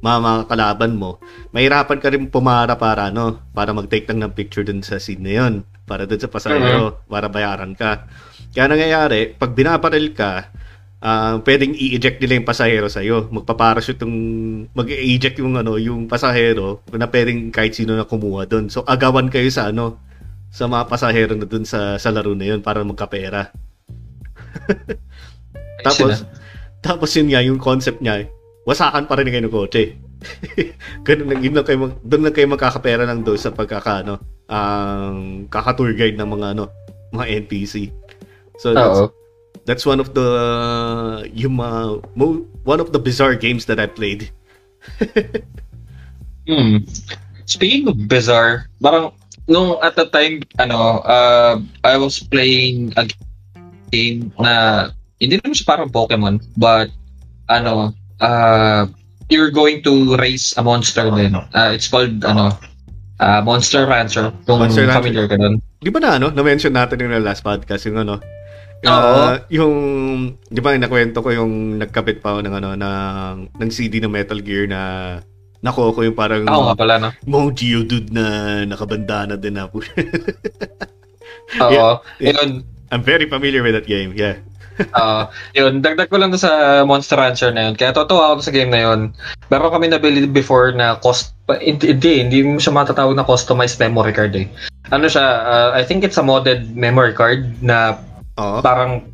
[0.02, 1.22] mga, mga kalaban mo
[1.54, 5.32] mahirapan ka rin pumara para ano para mag-take lang ng picture dun sa scene na
[5.38, 5.54] yun
[5.86, 8.10] para dun sa pasahero para bayaran ka
[8.50, 10.50] kaya nangyayari pag binabaril ka
[11.02, 14.16] ah, pwedeng i-eject nila yung pasahero sa iyo magpaparachute yung
[14.72, 19.50] mag-eject yung ano yung pasahero na pwedeng kahit sino na kumuha doon so agawan kayo
[19.50, 19.98] sa ano
[20.52, 23.50] sa mga pasahero na dun sa sa laro na yun para magkapera
[25.86, 26.24] tapos,
[26.84, 28.28] tapos yun nga, yung concept niya,
[28.68, 29.96] wasakan pa rin kayo ng kotse.
[31.06, 34.22] Ganun lang, yun lang kayo, mag, doon lang kayo magkakapera ng doon sa pagkaka, ano,
[34.46, 36.70] ang kaka-tour guide ng mga, ano,
[37.10, 37.90] mga NPC.
[38.60, 39.21] So, that's.
[39.64, 40.28] That's one of the,
[41.34, 44.30] yung mga, mo, one of the bizarre games that I played.
[46.42, 46.82] Hmm.
[47.46, 49.14] Speaking of bizarre, parang
[49.46, 53.06] nung at the time, ano, uh, I was playing a
[53.94, 54.90] game na
[55.22, 56.90] hindi naman siya parang Pokemon, but
[57.46, 58.90] ano, uh,
[59.30, 61.34] you're going to raise a monster din.
[61.38, 62.58] Uh, it's called, ano,
[63.22, 64.34] uh, Monster Rancher.
[64.42, 64.98] Kung Monster Rancher.
[64.98, 65.62] familiar ka dun.
[65.78, 68.18] Di ba na, ano, na-mention natin yung last podcast, yung ano,
[68.82, 69.14] Oo.
[69.30, 69.74] ah, yung,
[70.50, 74.38] di ba, nakwento ko yung nagkapit pa ako ng, ano, ng, ng CD ng Metal
[74.42, 74.80] Gear na
[75.62, 77.08] nakuha ko yung parang Oo nga pala, no?
[77.22, 78.24] mga Geodude na
[78.66, 79.78] nakabandana din na po.
[81.62, 82.02] Oo.
[82.18, 82.34] Yeah.
[82.34, 84.42] Yun, I'm very familiar with that game, yeah.
[84.96, 87.74] Ah, yun, dagdag ko lang sa Monster Rancher na yun.
[87.76, 89.12] Kaya totoo ako sa game na yun.
[89.52, 94.16] Meron kami nabili before na cost, hindi, hindi, hindi mo siya matatawag na customized memory
[94.16, 94.48] card eh.
[94.90, 98.00] Ano siya, ah, I think it's a modded memory card na
[98.40, 98.64] Oo.
[98.64, 99.04] parang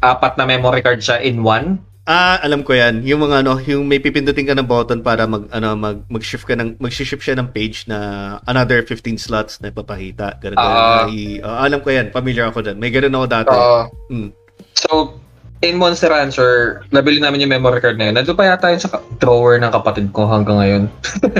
[0.00, 1.82] apat na memory card siya in one.
[2.08, 3.04] Ah, alam ko 'yan.
[3.06, 6.56] Yung mga ano, yung may pipindutin ka ng button para mag ano mag mag-shift ka
[6.56, 10.40] ng mag-shift siya ng page na another 15 slots na ipapakita.
[10.42, 10.80] Ganun, ganun.
[10.80, 11.06] Ah.
[11.06, 12.10] I- ah, alam ko 'yan.
[12.10, 12.76] Familiar ako diyan.
[12.80, 13.54] May ganun ako dati.
[13.54, 13.82] Oo.
[14.10, 14.28] Mm.
[14.74, 15.20] So,
[15.60, 18.14] in Monster Rancher, nabili namin yung memory card na yun.
[18.16, 20.82] Nandun pa yata yun sa drawer ng kapatid ko hanggang ngayon.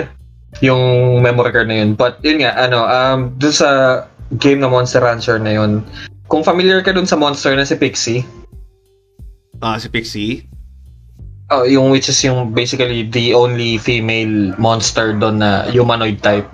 [0.67, 0.83] yung
[1.25, 1.97] memory card na yun.
[1.97, 3.69] But yun nga, ano, um, dun sa
[4.37, 5.83] game na Monster Rancher na yun,
[6.31, 8.23] kung familiar ka dun sa monster na si Pixie,
[9.59, 10.49] Ah, si Pixie.
[11.51, 16.47] oh, yung which is yung basically the only female monster doon na humanoid type.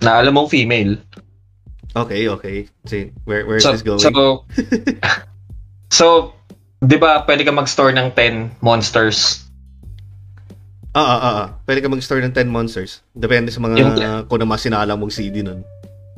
[0.00, 0.96] Na alam mong female.
[1.92, 2.70] Okay, okay.
[2.86, 4.00] See, where where is So, this going?
[4.00, 4.46] so,
[5.98, 6.06] so,
[6.80, 9.44] di ba pwede ka mag-store ng 10 monsters?
[10.90, 11.46] ah, ah, ah, ah.
[11.66, 13.02] Pwede ka mag-store ng 10 monsters.
[13.10, 15.60] Depende sa mga Yung- kung na masinalang mong CD nun.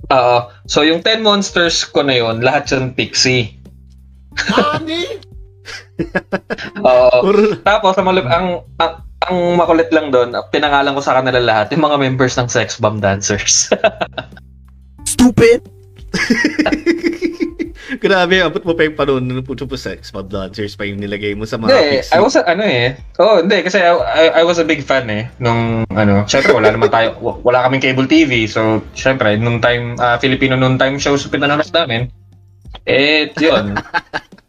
[0.07, 0.39] Oo.
[0.67, 3.59] so, yung 10 monsters ko na yun, lahat yun pixie.
[6.87, 7.17] Oo.
[7.27, 7.37] Or,
[7.67, 8.47] Tapos, ang, ang,
[8.79, 8.93] ang,
[9.27, 13.03] ang makulit lang doon, pinangalan ko sa kanila lahat, yung mga members ng Sex Bomb
[13.03, 13.75] Dancers.
[15.13, 15.76] Stupid!
[18.03, 21.47] grabe, abot mo pa yung ng puto po sex, Bob Dancers pa yung nilagay mo
[21.47, 22.14] sa mga Hindi, Pixie.
[22.14, 22.99] I was, a- ano eh.
[23.23, 25.31] Oh, hindi, kasi I, I, I was a big fan eh.
[25.39, 28.51] Nung, ano, syempre wala naman tayo, wa- wala kaming cable TV.
[28.51, 32.11] So, syempre, nung time, ah, Filipino noon time shows pinanonood namin.
[32.87, 33.79] Eh, yun.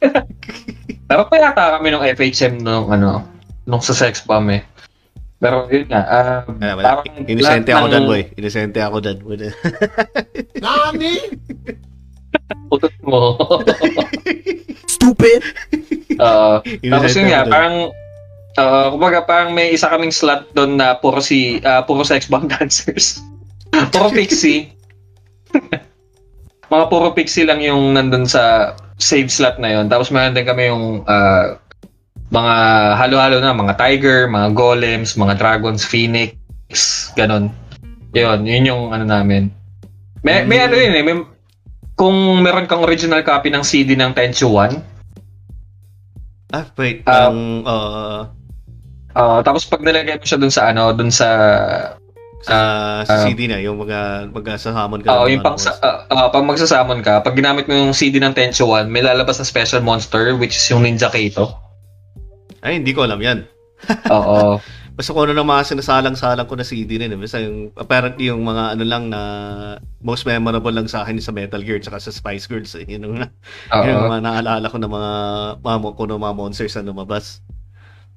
[1.07, 3.23] Pero pa yata kami nung FHM nung, ano,
[3.63, 4.61] nung sa sex bomb eh.
[5.37, 6.83] Pero yun nga, ah, Ah, wala.
[6.83, 8.21] parang Inisente lahat ako ng dyan, boy.
[8.33, 9.17] Inisente ako dyan.
[12.73, 13.37] Utot mo.
[14.97, 15.41] Stupid!
[16.17, 16.53] Oo.
[16.65, 17.51] Tapos yun nga, dyan.
[17.51, 17.75] parang
[18.57, 22.49] uh, kumbaga parang may isa kaming slot doon na puro si ah, puro sex bomb
[22.53, 23.21] dancers.
[23.93, 24.73] puro pixie.
[26.67, 29.85] Mga puro pixie lang yung nandun sa save slot na yon.
[29.87, 31.61] Tapos meron din kami yung ah,
[32.27, 32.55] mga
[32.99, 36.35] halo-halo na, mga tiger, mga golems, mga dragons, phoenix,
[37.15, 37.51] ganon.
[38.11, 39.51] Yun, yun yung ano namin.
[40.25, 41.15] May, may ano yun eh, may,
[41.95, 44.97] kung meron kang original copy ng CD ng Tenchu 1,
[46.47, 47.03] Ah, wait.
[47.03, 48.19] Ah, ang, uh,
[49.17, 51.27] Ah, tapos pag nilagay mo siya dun sa ano, dun sa
[52.45, 52.55] sa,
[53.01, 55.09] sa ah, CD na, yung mga magsasamon ka.
[55.09, 58.21] Oo, ng yung pang sa, ah, ah, pag magsasamon ka, pag ginamit mo yung CD
[58.21, 61.49] ng Tenchu 1, may lalabas na special monster which is yung Ninja Kato.
[62.67, 63.47] Ay, hindi ko alam yan.
[64.11, 64.59] Oo.
[64.97, 67.15] Basta kung ano ng mga sinasalang-salang ko na CD na yun.
[67.15, 67.21] eh.
[67.21, 69.21] Basta yung, apparently yung mga ano lang na
[70.01, 72.73] most memorable lang sa akin sa Metal Gear tsaka sa Spice Girls.
[72.73, 72.83] Eh.
[72.89, 75.11] Yun yung, yun yung mga naalala ko ng mga,
[75.61, 77.45] mga, kung ano, mga monsters na lumabas.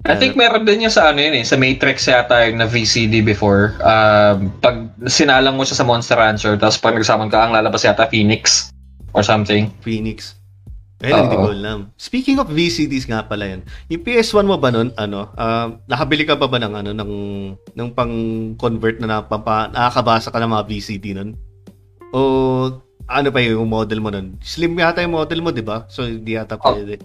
[0.01, 3.21] I think meron din yung sa ano yun eh, sa Matrix yata yung na VCD
[3.21, 3.77] before.
[3.85, 8.09] Um, pag sinalang mo siya sa Monster Rancher, tapos pag nagsamon ka, ang lalabas yata
[8.09, 8.73] Phoenix
[9.13, 9.69] or something.
[9.85, 10.40] Phoenix.
[11.01, 11.79] Ayun, hindi ko alam.
[11.97, 13.61] Speaking of VCDs nga pala yan.
[13.89, 17.11] Yung PS1 mo ba nun, ano, ah, nakabili ka pa ba ng, ano, ng,
[17.73, 21.33] ng pang-convert na napampa, nakakabasa ka ng mga VCD nun?
[22.13, 22.19] O,
[23.09, 24.37] ano pa yung model mo nun?
[24.45, 25.89] Slim yata yung model mo, di ba?
[25.89, 26.71] So, hindi yata Oh.
[26.77, 27.01] pwede.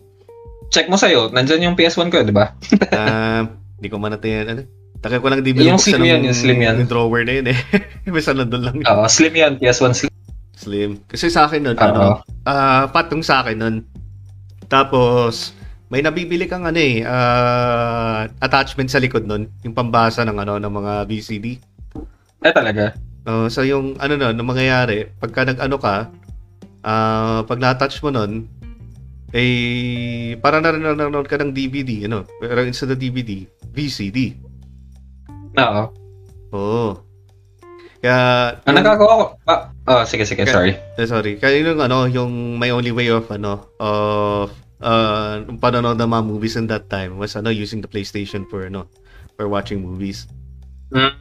[0.68, 2.52] Check mo sa'yo, nandyan yung PS1 ko, di ba?
[2.92, 3.48] Ah,
[3.80, 4.62] hindi ko man natin, ano,
[4.96, 6.80] Tagal ko lang di Yung slim yan, yung slim yan.
[6.80, 7.58] Yung drawer na yun eh.
[8.14, 8.76] Basta nandun lang.
[8.82, 10.15] Oo, slim yan, PS1 slim.
[10.56, 11.04] Slim.
[11.04, 13.76] Kasi sa akin nun, ano, ah patong sa akin nun.
[14.66, 15.52] Tapos,
[15.92, 20.72] may nabibili kang ano eh, ah, attachment sa likod nun, yung pambasa ng ano ng
[20.72, 21.46] mga VCD.
[22.42, 22.96] Eh talaga.
[23.26, 26.10] Uh, so yung ano nun, yung mangyayari, pagka nag-ano ka,
[26.82, 28.48] ah pag na-touch mo nun,
[29.36, 33.44] eh, para na rin nanonood ka ng DVD, ano, pero instead of DVD,
[33.74, 34.34] VCD.
[35.60, 35.82] Oo.
[36.56, 37.05] Oo.
[38.06, 38.18] Kaya,
[38.62, 40.72] Ang yung- nagagawa ko, ah, oh, sige, sige, Kaya- sorry.
[40.78, 41.32] Eh, sorry.
[41.42, 46.54] Kaya yung ano, yung my only way of ano, of uh, panonood ng mga movies
[46.54, 48.86] in that time was ano, using the PlayStation for ano,
[49.34, 50.30] for watching movies.
[50.94, 51.18] Mm.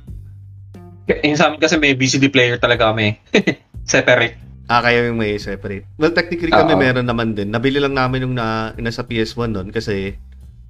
[1.26, 3.18] Yung sa amin kasi may VCD player talaga kami.
[3.90, 4.38] Separate.
[4.70, 5.86] Ah, kaya yung may separate.
[5.98, 6.82] Well, technically kami Oo.
[6.82, 7.54] meron naman din.
[7.54, 10.18] Nabili lang namin yung na, yung nasa PS1 noon kasi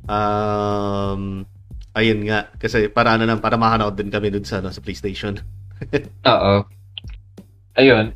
[0.08, 1.44] um
[1.96, 5.40] ayun nga kasi para ano lang para makanood din kami dun sa ano, sa PlayStation.
[6.32, 6.54] Oo.
[7.76, 8.16] Ayun.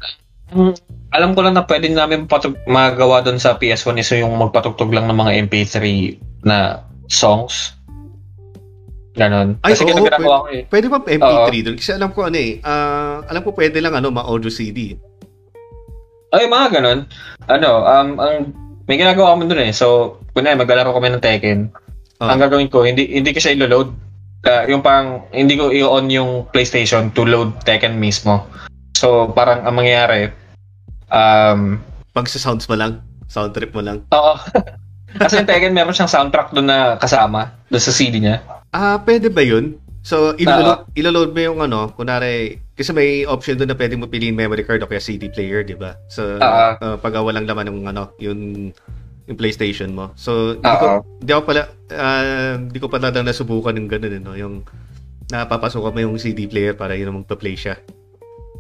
[1.10, 5.06] Alam ko lang na pwede namin patug- magawa doon sa PS1 is yung magpatugtog lang
[5.10, 5.78] ng mga MP3
[6.46, 7.76] na songs.
[9.18, 9.60] Ganon.
[9.66, 10.64] Ay, Kasi oo, ginagawa ko eh.
[10.70, 11.78] Pwede ba MP3 doon?
[11.78, 14.96] Kasi alam ko ano eh, ah, alam ko pwede lang ano, ma-audio CD.
[16.30, 17.00] Ay, mga ganon.
[17.50, 18.36] Ano, um, ang,
[18.86, 19.74] may ginagawa kami doon eh.
[19.74, 21.60] So, kunwari, maglalaro kami ng Tekken.
[22.22, 22.34] Ah.
[22.34, 24.09] Ang gagawin ko, hindi hindi ko siya ilo-load.
[24.48, 28.48] Ah, yung parang, hindi ko i-on yung PlayStation to load Tekken mismo.
[28.96, 30.32] So, parang ang mangyayari,
[31.12, 31.80] um,
[32.10, 34.04] Pag sa sounds mo lang, sound trip mo lang.
[34.10, 34.34] Oo.
[35.22, 38.40] Kasi yung Tekken meron siyang soundtrack doon na kasama doon sa CD niya.
[38.72, 39.76] Ah, pwede ba yun?
[40.00, 44.34] So, iloload, iloload mo yung ano, kunwari, kasi may option doon na pwede mo piliin
[44.34, 46.00] memory card o kaya CD player, di ba?
[46.08, 46.80] So, Ah.
[46.80, 48.72] uh, pag walang laman ng ano, yung
[49.30, 50.10] yung PlayStation mo.
[50.18, 51.00] So, hindi ko, Oo.
[51.22, 51.62] hindi ako pala,
[51.94, 54.34] ah, hindi ko pala na nasubukan yung ganun, eh, no?
[54.34, 54.66] yung
[55.30, 57.78] napapasok mo yung CD player para yun magpa-play siya.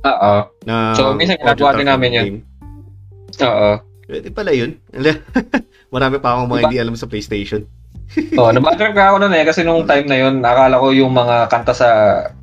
[0.05, 0.34] Oo.
[0.70, 2.30] Na, So, minsan ginagawa din namin yun.
[3.41, 3.82] Oo.
[4.05, 4.78] Pwede pala yun.
[5.93, 6.67] Marami pa akong mga Diba?
[6.70, 7.65] hindi alam sa PlayStation.
[8.41, 11.45] Oh, nabatrip ka ako nun eh kasi nung time na yun, akala ko yung mga
[11.45, 11.89] kanta sa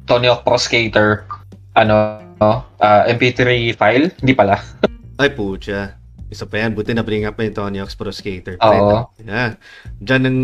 [0.07, 1.27] Tony Hawk Pro Skater
[1.75, 4.63] ano, ah, MP3 file, hindi pala.
[5.21, 5.99] Ay, pucha.
[6.31, 6.75] Isa pa yan.
[6.75, 8.59] Buti na bring up mo yung Tony Hawk's Pro Skater.
[8.63, 9.11] Oo.
[9.23, 9.59] Yeah.
[10.03, 10.39] Diyan ng...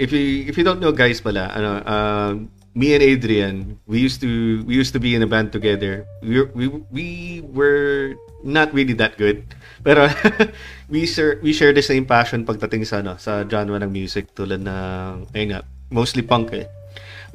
[0.00, 2.32] If you, if you don't know guys pala, ano, um,
[2.74, 6.08] me and Adrian, we used to we used to be in a band together.
[6.24, 7.06] We we, we
[7.52, 9.44] were not really that good.
[9.86, 10.08] Pero
[10.92, 14.64] we share we share the same passion pagdating sa ano, sa genre ng music tulad
[14.64, 15.60] ng ayun nga,
[15.92, 16.66] mostly punk eh.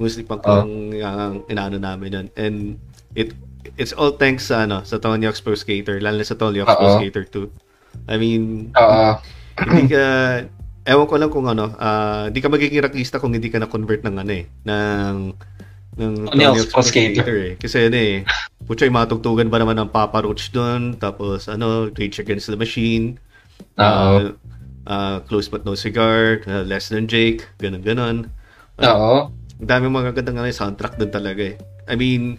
[0.01, 0.65] Mostly punk Oh.
[0.65, 2.28] ang ang inaano namin nun.
[2.38, 2.57] And
[3.13, 3.34] it
[3.76, 6.80] it's all thanks sa ano, sa Tony Hawk's Pro Skater, lalo na sa Tony Hawk's
[6.80, 6.95] Pro.
[7.01, 8.07] Skater 2.
[8.07, 9.20] I mean, Oo.
[9.68, 10.03] hindi ka
[10.88, 14.15] ewan ko lang kung ano, ah, hindi ka magiging rockista kung hindi ka na-convert ng
[14.24, 15.15] ano eh, ng
[15.97, 17.36] ng Tony Hawk's Pro Skater.
[17.36, 17.53] eh.
[17.59, 18.24] Kasi ano eh,
[18.63, 22.55] putya yung mga tugtugan ba naman ng Papa Roach doon, tapos ano, Rage Against the
[22.55, 23.20] Machine,
[23.76, 24.32] ah,
[24.88, 28.18] ah, Close But No Cigar, ah, Less Than Jake, ganun ganon.
[28.80, 29.34] Oo.
[29.57, 31.55] Ang dami mga gandang ano, soundtrack doon talaga eh.
[31.89, 32.38] I mean,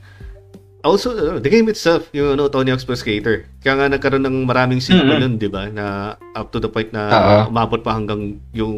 [0.83, 3.47] also, uh, the game itself, yung ano, Tony Hawk's Pro Skater.
[3.63, 5.21] Kaya nga nagkaroon ng maraming sequel Mhm.
[5.21, 5.67] nun, di ba?
[5.69, 7.37] Na up to the point na Oo.
[7.51, 8.77] umabot pa hanggang yung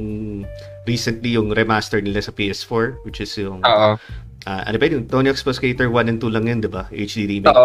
[0.85, 3.91] recently yung remaster nila sa PS4, which is yung, Oo.
[4.47, 5.05] ah, ano ba yun?
[5.05, 6.89] Tony Hawk's Pro Skater 1 and 2 lang yun, di ba?
[6.89, 7.57] HD remake.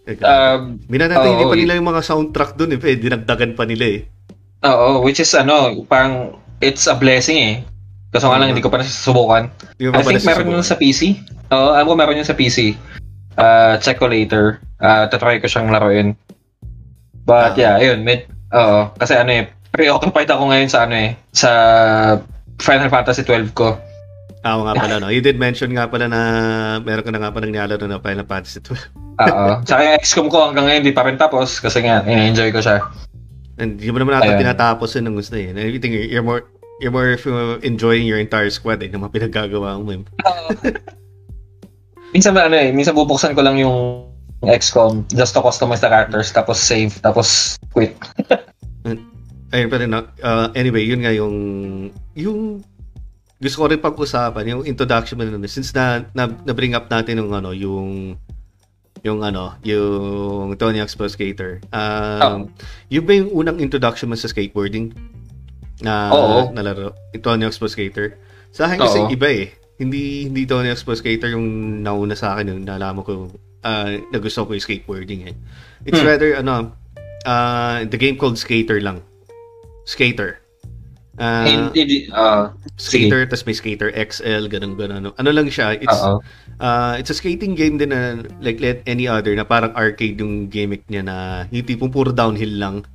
[0.00, 0.24] Teka.
[0.24, 2.80] Um, Minanatili oo, pa nila yung mga soundtrack dun eh.
[2.80, 4.00] Dinagdagan pa nila eh.
[4.64, 7.56] oo, which is ano, parang it's a blessing eh.
[8.10, 9.54] Kaso nga lang, hindi ko pa nasusubukan.
[9.78, 11.14] I think meron yun sa PC.
[11.54, 12.74] Oo, alam ko meron yun sa PC.
[13.36, 14.58] Uh, check ko later.
[14.80, 16.16] Uh, tatry ko siyang laruin.
[17.22, 17.60] But Ah.
[17.60, 18.02] yeah, ayun.
[18.02, 21.50] Med, oo, kasi ano eh, preoccupied ako ngayon sa ano eh, sa
[22.58, 23.78] Final Fantasy 12 ko.
[24.40, 25.12] Ah, oo nga pala, no?
[25.12, 26.20] You did mention nga pala na
[26.80, 29.20] meron ka na nga pala nilalaro na Final Fantasy 12.
[29.20, 29.46] Oo.
[29.68, 32.80] Tsaka yung XCOM ko hanggang ngayon di pa rin tapos kasi nga, enjoy ko siya.
[33.60, 35.52] And hindi mo naman natin tinatapos yun ng gusto eh.
[35.52, 36.48] And everything, you're more,
[36.80, 37.12] you're more
[37.60, 40.00] enjoying your entire squad eh, ng mga pinaggagawa mo eh.
[42.14, 44.06] Minsan ba ano eh, minsan bubuksan ko lang yung
[44.40, 47.96] XCOM just to customize the characters tapos save tapos quit.
[49.50, 51.34] Ayun pa rin, uh, anyway, yun nga yung,
[52.14, 52.62] yung,
[53.42, 57.34] gusto ko rin pag-usapan, yung introduction mo nun, since na, na, na-bring up natin yung
[57.34, 58.14] ano, yung,
[59.02, 61.58] yung ano, yung Tony Hawk's Pro Skater.
[61.74, 62.54] Um,
[62.94, 64.94] Yun ba yung unang introduction mo sa skateboarding?
[65.82, 66.54] Na Oo.
[66.54, 66.94] nalaro?
[67.10, 68.22] Yung Tony Hawk's Pro Skater?
[68.54, 69.50] Sa akin kasi iba eh.
[69.80, 73.32] Hindi hindi Tony Hawk's Pro Skater yung nauna sa akin yung nalaman ko
[73.64, 75.34] ah na gusto ko yung skateboarding eh.
[75.88, 76.08] It's Hmm.
[76.08, 76.76] rather ano
[77.24, 79.00] ah the game called Skater lang.
[79.88, 80.38] Skater.
[81.20, 82.48] Ah, Hindi, uh,
[82.80, 85.12] skater, tas may Skater XL, ganun ganun.
[85.20, 86.00] Ano lang siya, it's
[86.64, 90.48] ah it's a skating game din na like let any other na parang arcade yung
[90.48, 91.16] gimmick niya na
[91.52, 92.88] yung tipong puro downhill lang.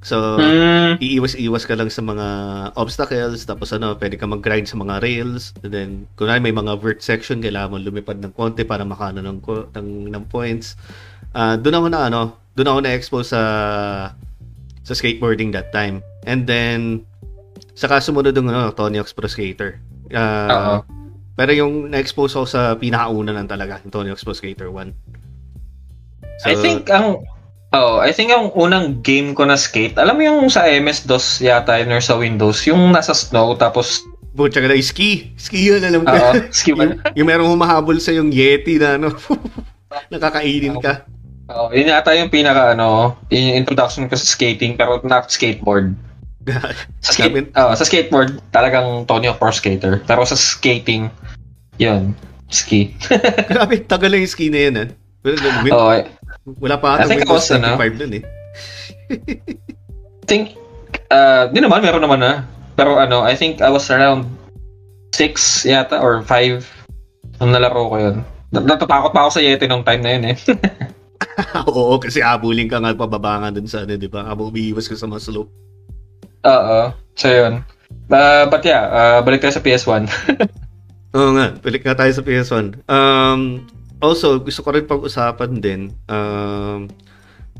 [0.00, 0.96] So, Hmm.
[0.96, 2.26] iiwas-iwas ka lang sa mga
[2.72, 7.04] obstacles, tapos ano, pwede ka mag-grind sa mga rails, and then, kunwari may mga vert
[7.04, 9.44] section, kailangan mo lumipad ng konti para makano ng,
[9.76, 10.72] ng, ng points.
[11.36, 12.22] Ah, doon ako na ano,
[12.56, 13.42] doon ako na-expose sa
[14.80, 16.00] sa skateboarding that time.
[16.24, 17.04] And then,
[17.76, 19.78] saka sumunod yung ano, Tony Hawk's Pro Skater.
[20.10, 20.82] Oo.
[21.38, 24.92] pero yung na-expose ako sa pinakauna lang talaga, yung Tony Hawk's Pro Skater 1.
[26.44, 27.20] I think ang
[27.70, 31.78] Oh, I think ang unang game ko na skate, alam mo yung sa MS-DOS yata
[31.78, 35.34] yun or sa Windows, yung nasa snow tapos Butya ka na, ski.
[35.34, 36.14] Ski yun, alam ko.
[36.14, 36.86] Oo, ski ba?
[36.86, 39.10] yung, yung merong humahabol sa yung Yeti na ano.
[40.12, 41.02] Nakakainin ka.
[41.50, 45.98] oh, yun yata yung pinaka ano, yung introduction ko sa skating pero not skateboard.
[47.04, 51.12] Sa skate, oh, sa skateboard talagang Tony Pro Skater, pero sa skating
[51.76, 52.16] yun,
[52.48, 52.96] ski.
[53.52, 54.88] Grabe, tagal lang yung ski na yun, ah.
[55.20, 56.00] Well, win- oh,
[56.58, 57.78] wala pa ata Windows no?
[57.78, 58.24] 95 dun eh.
[60.30, 60.54] think
[61.10, 62.32] uh, di naman meron naman na.
[62.74, 64.26] Pero ano, I think I was around
[65.14, 66.64] 6 yata or 5
[67.42, 68.16] nung nalaro ko yun.
[68.50, 70.36] Nat- Natatakot pa ako sa Yeti nung time na yun eh.
[71.70, 74.28] Oo, kasi abulin ka nga pababa nga dun sa ano, di ba?
[74.28, 75.52] Habang umiiwas ka sa mga slope.
[76.44, 76.80] Oo.
[77.16, 77.64] So yun.
[78.10, 80.06] Uh, but yeah, uh, balik tayo sa PS1.
[81.16, 82.86] Oo nga, balik nga tayo sa PS1.
[82.86, 83.66] Um,
[84.00, 86.88] also, gusto ko rin pag-usapan din, um,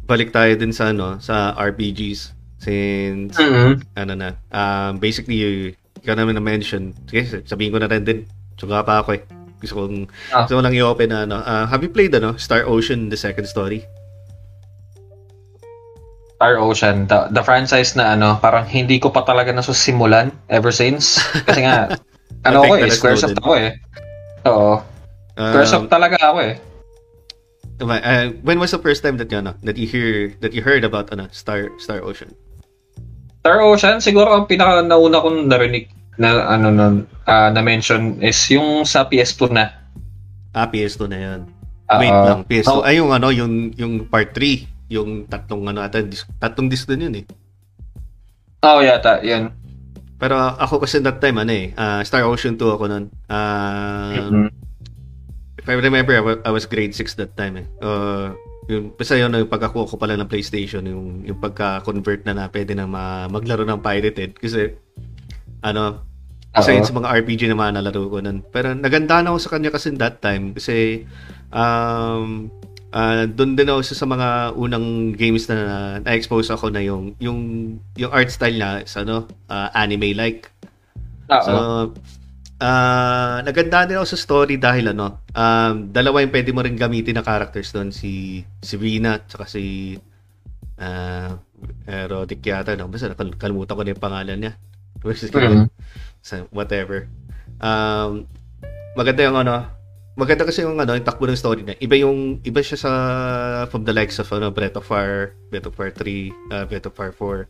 [0.09, 2.35] balik tayo din sa ano, sa RPGs.
[2.61, 8.19] Since, mm ano na, um, basically, ikaw naman na-mention, sige, sabihin ko na rin din,
[8.57, 9.23] tsuga pa ako eh.
[9.61, 10.49] Gusto kong, Ah.
[10.49, 11.37] gusto ko lang i-open na ano.
[11.45, 13.85] Ah, have you played ano, Star Ocean, the second story?
[16.41, 21.21] Star Ocean, the, the franchise na ano, parang hindi ko pa talaga nasusimulan ever since.
[21.45, 21.93] Kasi nga,
[22.49, 23.77] ano ako eh, Squaresoft ako eh.
[24.49, 24.81] Oo,
[25.41, 26.55] Um, Squaresoft talaga ako eh.
[27.81, 30.85] uh, when was the first time that you, ano, that you hear that you heard
[30.85, 32.29] about ano, Star Star Ocean?
[33.41, 35.89] Star Ocean, siguro ang pinaka nauna kong narinig
[36.21, 39.73] na ano nun, ah, na mention is yung sa PS2 na.
[40.53, 41.41] Ah, PS2 na 'yan.
[41.89, 42.25] Ah, Wait ah.
[42.37, 42.69] lang, PS2.
[42.69, 42.85] Oh.
[42.85, 46.05] Ay, yung ano, yung yung part 3, yung tatlong ano ata,
[46.37, 47.25] tatlong disc din yun eh.
[48.61, 49.57] Oo, yata, yun.
[50.21, 53.09] Pero ako kasi that time ano eh, ah, Star Ocean 2 ako nun.
[53.25, 54.60] Ah, Mhm.
[55.61, 57.67] If I remember, I wa- I was grade 6 that time eh.
[57.85, 58.33] Uh,
[58.73, 62.73] yung, basta yun, yung pagkakuha ko pala ng PlayStation, yung, yung pagka-convert na na pwede
[62.73, 64.41] na ma- maglaro ng pirated.
[64.41, 64.73] Kasi,
[65.61, 66.01] ano,
[66.57, 66.65] Oo.
[66.65, 68.41] yun sa mga RPG na mga nalaro ko nun.
[68.49, 70.57] Pero naganda na ako sa kanya kasi that time.
[70.57, 71.05] Kasi,
[71.53, 72.49] um,
[72.91, 77.39] ah doon din ako sa mga unang games na na-expose ako na yung yung
[77.95, 80.51] yung art style niya is ano ah, anime like
[81.31, 81.47] Oo.
[81.47, 81.55] So,
[82.61, 87.17] ah naganda din ako sa story dahil ano, um, dalawa yung pwede mo rin gamitin
[87.17, 89.97] na characters doon, si si Rina at saka si
[90.81, 91.33] uh,
[92.09, 92.89] Roddick yata, no?
[92.89, 94.53] Basta nakal- kalimutan ko na yung pangalan niya.
[95.65, 95.69] Mhm.
[96.21, 97.09] So, whatever.
[97.61, 98.29] Um,
[98.93, 99.65] maganda yung ano,
[100.17, 101.77] maganda kasi yung ano, yung takbo ng story niya.
[101.81, 102.93] Iba yung, iba siya sa,
[103.73, 106.95] from the likes of ano, Breath of Fire, Breath of Fire 3, uh, Breath of
[106.97, 107.49] Fire 4.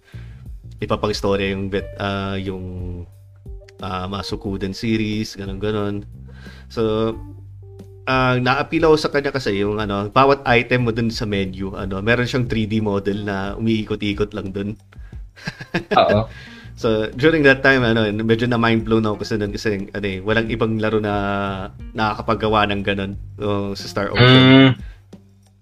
[0.87, 2.62] Iba pang story yung, bet, ah, yung
[3.81, 5.97] uh, Masukuden series, ganun ganon.
[6.70, 7.15] So,
[8.09, 12.01] ang na-appeal ako sa kanya kasi yung ano, bawat item mo dun sa menu, ano,
[12.01, 14.70] meron siyang 3D model na umiikot-ikot lang dun.
[15.97, 16.27] Oo.
[16.81, 20.24] So, during that time, ano, medyo na mind blown ako kasi nun kasi ano, eh,
[20.24, 21.12] walang ibang laro na
[21.93, 24.24] nakakapagawa ng ganun uh, sa Star Ocean.
[24.24, 24.70] Mm.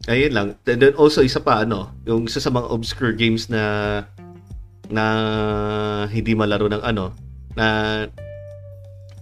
[0.07, 0.49] Ayun lang.
[0.71, 4.07] And then also isa pa ano, yung isa sa mga obscure games na
[4.95, 5.05] na
[6.07, 7.11] hindi malaro ng ano,
[7.59, 7.69] na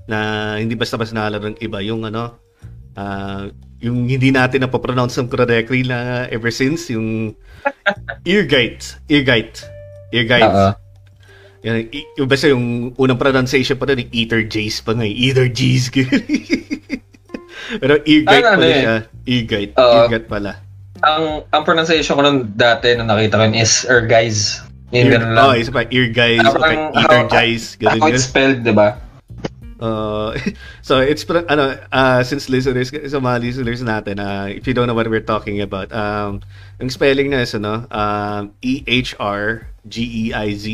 [0.06, 0.18] na
[0.60, 2.36] hindi basta-basta nakalaro ng iba, yung ano,
[2.94, 3.48] ah,
[3.82, 7.34] yung hindi natin na pronounce ng correctly na ever since, yung
[8.28, 8.96] Eargate.
[9.10, 9.66] Eargate.
[10.14, 10.46] Eargate.
[10.46, 10.70] Oo.
[11.66, 15.10] Yan, yung basta yung unang pronunciation pa yung Ether Jace pa nga, eh.
[15.10, 15.90] Ether Jace.
[17.82, 18.78] Pero Eargate ano pala eh?
[18.78, 18.96] siya.
[19.26, 19.72] Eargate.
[19.74, 19.96] Oo.
[20.06, 20.52] Eargate pala.
[21.02, 24.62] Ang ang pronunciation ko nung dati nung nakita ko yun is er guys.
[24.62, 24.65] Yun
[24.96, 25.36] Ear, lang.
[25.36, 28.14] oh, isa pa, ear guys, Parang okay, how- ether guys, ganun yun.
[28.16, 28.96] it's spelled, di ba?
[29.76, 30.32] Uh,
[30.88, 34.96] so, it's, ano, uh, since listeners, sa mga listeners natin, uh, if you don't know
[34.96, 36.40] what we're talking about, um,
[36.80, 40.64] yung spelling na is, ano, um, E-H-R-G-E-I-Z,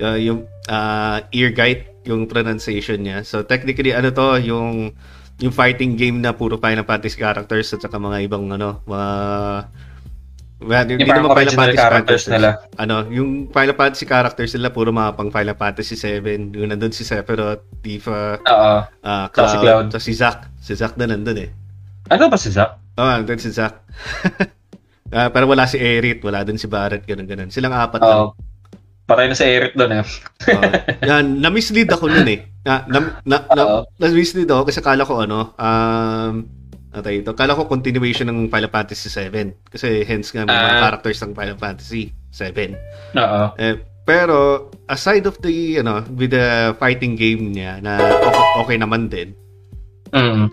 [0.00, 3.24] uh, yung uh, ear guide, yung pronunciation niya.
[3.24, 4.92] So, technically, ano to, yung
[5.40, 9.08] yung fighting game na puro Final Fantasy characters at saka mga ibang ano, mga
[10.60, 12.48] well, Yung hindi naman Final Fantasy characters nila.
[12.76, 16.52] ano, yung Final Fantasy characters nila puro mga pang Final Fantasy 7.
[16.52, 18.72] Yung nandun si Sephiroth, Tifa, Oo.
[18.86, 19.86] uh, Tsaka si Cloud.
[19.88, 20.38] Cloud, si Zack.
[20.56, 21.50] Si Zack na nandun eh.
[22.08, 22.76] Ano ba si Zack?
[22.94, 23.74] Oh, nandun si Zack.
[25.10, 27.50] Ah, pero wala si Aerith, wala dun si Barret, ganun ganun.
[27.50, 28.30] Silang apat lang.
[28.30, 28.38] Oo.
[29.10, 30.06] Patay na si Eric doon eh.
[30.06, 30.62] Oo.
[31.02, 32.46] yan, na-mislead ako nun eh.
[32.62, 33.78] Na, na, na, na, Oo.
[33.98, 36.46] na-mislead ako kasi kala ko ano, um,
[36.90, 39.54] ano ito, kala ko continuation ng Final Fantasy 7.
[39.70, 40.82] Kasi hence nga may mga Ah.
[40.82, 42.74] characters ng Final Fantasy 7.
[43.14, 43.42] Oo.
[43.56, 49.06] Eh, pero aside of the ano with the fighting game niya na okay, okay naman
[49.06, 49.30] din.
[50.10, 50.50] Mm.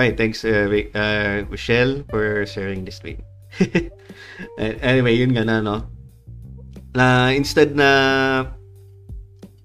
[0.00, 0.64] Ay, thanks uh,
[0.96, 3.20] uh, Michelle for sharing this stream.
[4.56, 5.84] Eh, anyway, yun nga na no.
[6.96, 7.88] Na instead na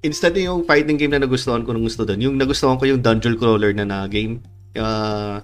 [0.04, 3.00] instead na yung fighting game na nagustuhan ko nung gusto doon, yung nagustuhan ko yung
[3.00, 4.44] dungeon crawler na na game.
[4.76, 5.40] Uh,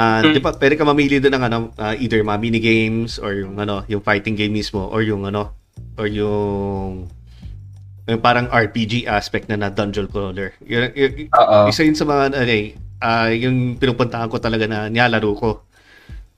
[0.00, 0.32] ah, Hmm.
[0.32, 3.60] di ba, pwede ka mamili doon ng ano, ah, either mga mini games or yung
[3.60, 5.52] ano, yung fighting game mismo or yung ano,
[6.00, 7.04] or yung
[8.08, 10.56] yung parang RPG aspect na na dungeon crawler.
[10.64, 11.68] Yun, yun- Oo.
[11.68, 12.54] isa yun sa mga ano
[13.00, 15.50] ah, yung pinupuntahan ko talaga na nilalaro ko.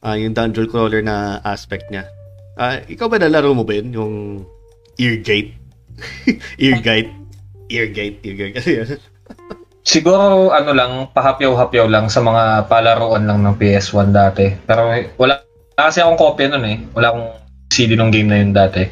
[0.03, 2.11] Ah, yung dungeon crawler na aspect niya.
[2.59, 3.89] Ah, ikaw ba nalaro mo ba yun?
[3.95, 4.15] Yung
[4.99, 5.55] Eargate?
[6.61, 7.09] Eargate?
[7.73, 8.19] Eargate?
[8.21, 8.55] Eargate?
[8.59, 8.89] Kasi yun.
[9.83, 14.55] Siguro ano lang, pahapyaw-hapyaw lang sa mga palaruan lang ng PS1 dati.
[14.67, 14.87] Pero
[15.19, 15.43] wala
[15.75, 16.79] kasi akong kopya nun eh.
[16.95, 17.29] Wala akong
[17.75, 18.87] CD nung game na yun dati.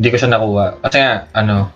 [0.00, 0.80] Hindi ko siya nakuha.
[0.80, 1.68] Kasi nga, ano,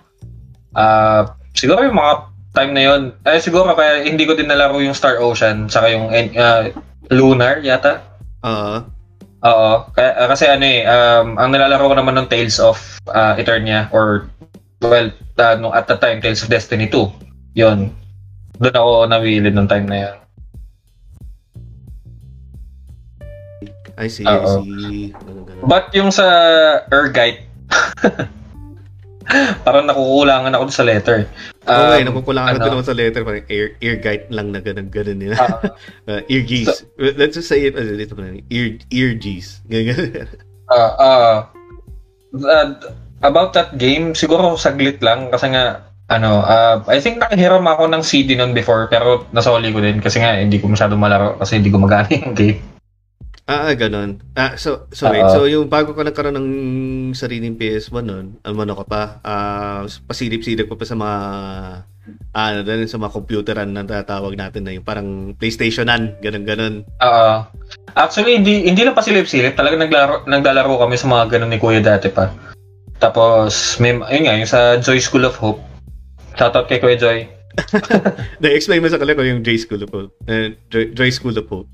[0.73, 2.13] ah siguro yung mga
[2.55, 6.09] time na yun, eh siguro kaya hindi ko din nalaro yung Star Ocean, saka yung
[6.39, 6.71] ah,
[7.11, 8.01] Lunar yata.
[8.41, 8.87] Ah,
[9.45, 12.81] Oo, kaya, ah, kasi ano eh, um, ang nilalaro ko naman ng Tales of
[13.13, 14.25] uh, Eternia or
[14.81, 17.53] well, uh, nung at the time Tales of Destiny 2.
[17.53, 17.93] 'Yon.
[18.59, 20.15] Doon ako nawili nung time na 'yon.
[23.95, 24.63] I see, I Oo.
[24.63, 25.15] see.
[25.15, 25.63] Ganun, ganun.
[25.71, 26.27] But yung sa
[26.91, 27.47] Urgite,
[29.65, 31.25] Parang nakukulangan ako sa letter.
[31.65, 32.61] Oo, Um, um, nakukulangan ano?
[32.61, 35.35] ko naman sa letter, parang ear, ear guide lang na ganun, ganun nila.
[35.41, 35.73] Ah,
[36.09, 36.85] Uh, ear G's.
[37.01, 39.17] Let's just say it, uh, dito pa rin, ear, ear.
[39.17, 40.29] Ganyan.
[40.65, 41.37] Ah, ah,
[42.33, 42.73] uh,
[43.21, 48.03] about that game, siguro saglit lang kasi nga ano, ah, I think nakahiram ako ng
[48.05, 51.73] CD nun before pero nasoli ko din kasi nga hindi ko masyado malaro kasi hindi
[51.73, 52.61] ko magana yung game.
[53.45, 54.21] ah, ah, ganun.
[54.33, 55.21] Ah, so, so wait.
[55.21, 55.33] Oo.
[55.33, 56.49] So, yung bago ka nagkaroon ng
[57.13, 61.17] sariling PS1 nun, ano ano ka pa, ah, pasilip-silip ko pa sa mga,
[62.33, 66.89] ah, ano din, sa mga computeran na tatawag natin na yung parang PlayStationan, ganun-ganun.
[66.97, 67.49] Ah,
[67.93, 71.85] actually hindi hindi lang pa silip-silip, talaga naglaro naglalaro kami sa mga ganun ni Kuya
[71.85, 72.33] dati pa.
[72.97, 75.61] Tapos may yun nga yung sa Joy School of Hope.
[76.35, 77.19] Shoutout kay Kuya Joy.
[78.43, 80.11] Na-explain mo sa kanila ko yung J School of Hope.
[80.27, 81.71] Eh, Joy, Joy School of Hope.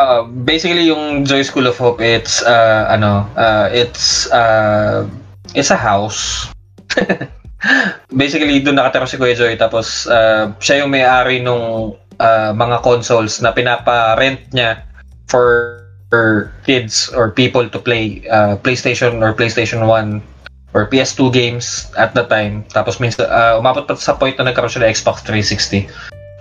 [0.00, 5.04] Uh, basically yung Joy School of Hope it's uh, ano uh, it's uh,
[5.52, 6.48] it's a house
[8.10, 13.38] basically doon nakatira si Kuya Joy tapos uh, siya yung may-ari nung uh, mga consoles
[13.44, 14.80] na pinapa-rent niya
[15.28, 15.78] for
[16.08, 20.31] for kids or people to play uh, PlayStation or PlayStation 1
[20.72, 24.72] or PS2 games at the time tapos minsan uh, umabot pa sa point na nagkaroon
[24.72, 25.88] siya ng Xbox 360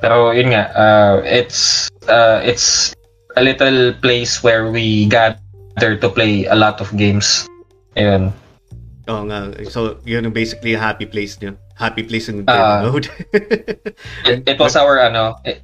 [0.02, 2.95] pero yun nga uh, it's uh, it's
[3.38, 7.48] a little place where we gather to play a lot of games.
[7.95, 8.34] Ayun.
[9.08, 9.52] Oo nga.
[9.70, 11.56] So, yun yung basically a happy place nyo.
[11.76, 12.84] Happy place in Ah.
[12.86, 13.08] mode.
[14.30, 15.60] It, it was our ano, eh,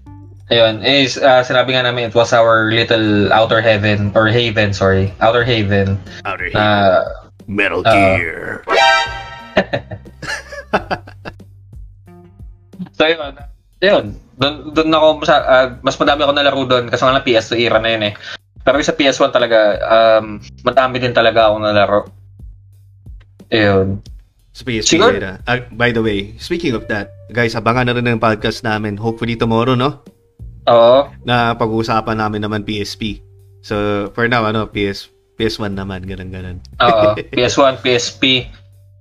[0.50, 5.14] ayun, is uh, sinabi nga namin it was our little outer heaven or haven, sorry.
[5.20, 6.00] Outer haven.
[6.26, 7.92] Outer Uh, Metal ah.
[7.96, 8.62] Gear.
[12.94, 13.34] so yun.
[13.82, 14.06] Yun.
[14.38, 17.80] Doon doon ako sa ah, mas madami ako nalaro doon kasi nga lang PS2 era
[17.80, 18.14] na yun eh.
[18.62, 19.58] Pero sa PS1 talaga
[20.20, 22.02] um madami din talaga ako nalaro.
[23.48, 24.04] Ayun.
[24.52, 25.40] Sa PSP Siguro- era.
[25.46, 28.98] Ah, by the way, speaking of that, guys, abangan na rin ng podcast namin.
[28.98, 30.02] Hopefully tomorrow, no?
[30.68, 31.08] Oo.
[31.24, 33.22] Na pag-uusapan namin naman PSP.
[33.62, 36.58] So, for now, ano, PS, PS1 naman, ganun, ganun.
[36.82, 37.14] Oo.
[37.38, 38.50] PS1, PSP.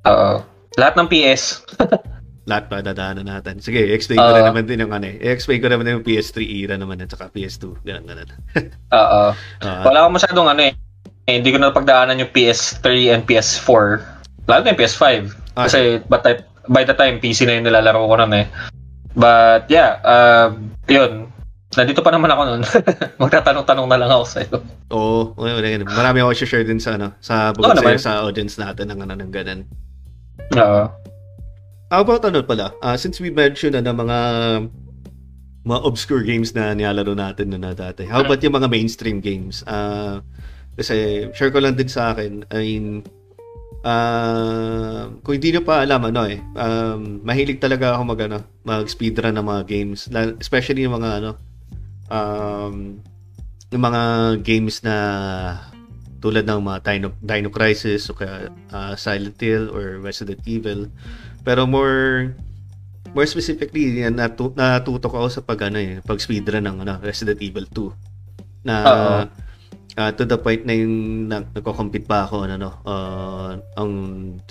[0.06, 0.44] Oo.
[0.76, 1.64] Lahat ng PS.
[2.50, 3.58] Lahat pa dadaanan natin.
[3.58, 5.18] Sige, explain ko na naman din yung ano eh.
[5.18, 7.82] explain ko naman yung PS3 era naman at saka PS2.
[7.82, 8.30] Ganun, ganun.
[9.02, 9.22] Oo.
[9.66, 10.72] Wala akong masyadong ano eh.
[11.26, 13.98] Eh, Hindi ko na pagdaanan yung PS3 and PS4.
[14.46, 15.02] Lalo na yung PS5.
[15.58, 15.66] Ah.
[15.66, 16.38] Kasi by
[16.70, 18.46] by the time, PC na yung nilalaro ko nun eh.
[19.18, 20.54] But yeah, uh,
[20.86, 21.34] yun.
[21.76, 22.62] Nandito pa naman ako nun.
[23.22, 24.56] Magtatanong-tanong na lang ako sa'yo.
[24.96, 28.00] Oo, oh, okay, marami ako share din sa ano, sa bukod naman.
[28.00, 29.60] sa'yo, sa audience natin ng ano ng ganun.
[30.56, 30.82] Oo.
[31.92, 32.72] How about ano pala?
[32.80, 34.18] Ah, since we mentioned na mga
[35.66, 38.08] mga obscure games na nilalaro natin na, dati.
[38.08, 39.60] How about yung mga mainstream games?
[39.68, 40.24] Ah,
[40.80, 42.48] kasi share ko lang din sa akin.
[42.48, 43.04] I mean,
[43.84, 48.88] ah, kung hindi nyo pa alam ano eh, um, mahilig talaga ako mag ano, mag
[48.88, 50.08] speedrun ng mga games,
[50.40, 51.55] especially yung mga ano
[52.10, 53.00] um,
[53.70, 54.02] yung mga
[54.46, 54.96] games na
[56.22, 60.90] tulad ng mga Dino, Dino Crisis o kaya ah, Silent Hill or Resident Evil.
[61.46, 62.32] Pero more
[63.14, 67.38] more specifically yan natu- natutok ako sa pag ano eh, pag speedrun ng ano, Resident
[67.38, 68.66] Evil 2.
[68.66, 68.74] Na
[69.96, 73.92] ah, to the point na yung nag- nagko-compete pa ako ano, ah, ang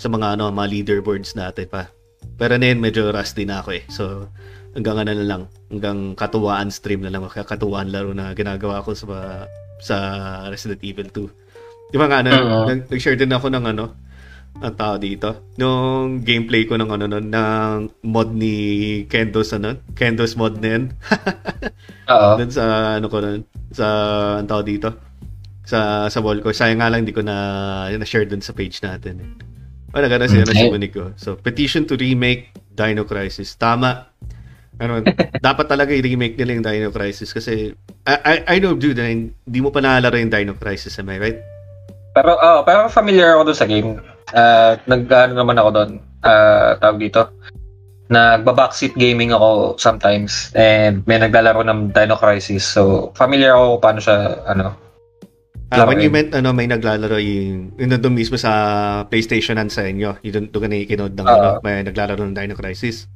[0.00, 1.90] sa mga ano, mga leaderboards natin pa.
[2.36, 3.84] Pero na yun, medyo rusty na ako eh.
[3.88, 4.28] So,
[4.76, 5.42] hanggang ano na lang,
[5.72, 9.48] hanggang katuwaan stream na lang, katuwaan laro na ginagawa ko sa
[9.80, 9.96] sa
[10.52, 11.90] Resident Evil 2.
[11.92, 12.30] Di ba nga, ano,
[12.68, 13.84] nag- nag-share din ako ng ano,
[14.56, 15.52] ang tao dito.
[15.60, 17.76] Nung gameplay ko ng ano nun, ng
[18.08, 18.54] mod ni
[19.04, 20.84] Kendos ano, Kendos mod na yun.
[22.12, 22.30] Oo.
[22.40, 22.64] Doon sa
[22.96, 23.86] ano ko nun, sa
[24.40, 24.96] ang tao dito.
[25.60, 26.56] Sa sa wall ko.
[26.56, 27.36] Sayang nga lang hindi ko na
[27.92, 29.20] na-share doon sa page natin.
[29.20, 29.28] Eh.
[29.92, 30.68] Wala ka na siya na Okay.
[30.68, 31.04] sinunik ko.
[31.20, 33.56] So, petition to remake Dino Crisis.
[33.56, 34.15] Tama.
[34.76, 35.00] Ano,
[35.40, 37.72] dapat talaga i-remake nila yung Dino Crisis kasi
[38.04, 41.16] I, I, I know dude, na hindi mo pa naalala yung Dino Crisis, am I
[41.16, 41.40] right?
[42.12, 43.90] Pero, oh, pero familiar ako doon sa game.
[44.32, 45.90] Uh, nag, ano naman ako doon,
[46.24, 47.20] uh, tawag dito,
[48.06, 52.64] nagba-backseat gaming ako sometimes and may naglalaro ng Dino Crisis.
[52.64, 54.86] So, familiar ako paano siya, ano,
[55.66, 60.22] Ah, when you meant ano, may naglalaro yung, yung nandun mismo sa PlayStation sa inyo,
[60.22, 61.34] yung doon ka nakikinod ng Oo.
[61.34, 63.10] ano, may naglalaro ng Dino Crisis.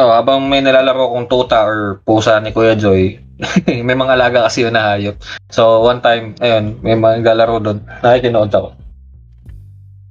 [0.00, 3.20] Oh, habang may nalalaro kong tuta or pusa ni Kuya Joy,
[3.86, 5.20] may mga alaga kasi yun na hayop.
[5.52, 8.68] So, one time, ayun, may mga naglalaro doon, nakikinood ako.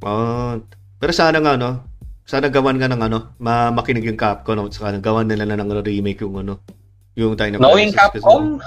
[0.05, 0.61] Oh,
[1.01, 1.83] pero sana nga no,
[2.23, 5.81] sana gawan nga ng ano, ma makinig yung Capcom no, saka gawan nila na ng
[5.83, 6.63] remake yung ano,
[7.19, 8.61] yung Dino Knowing Capcom,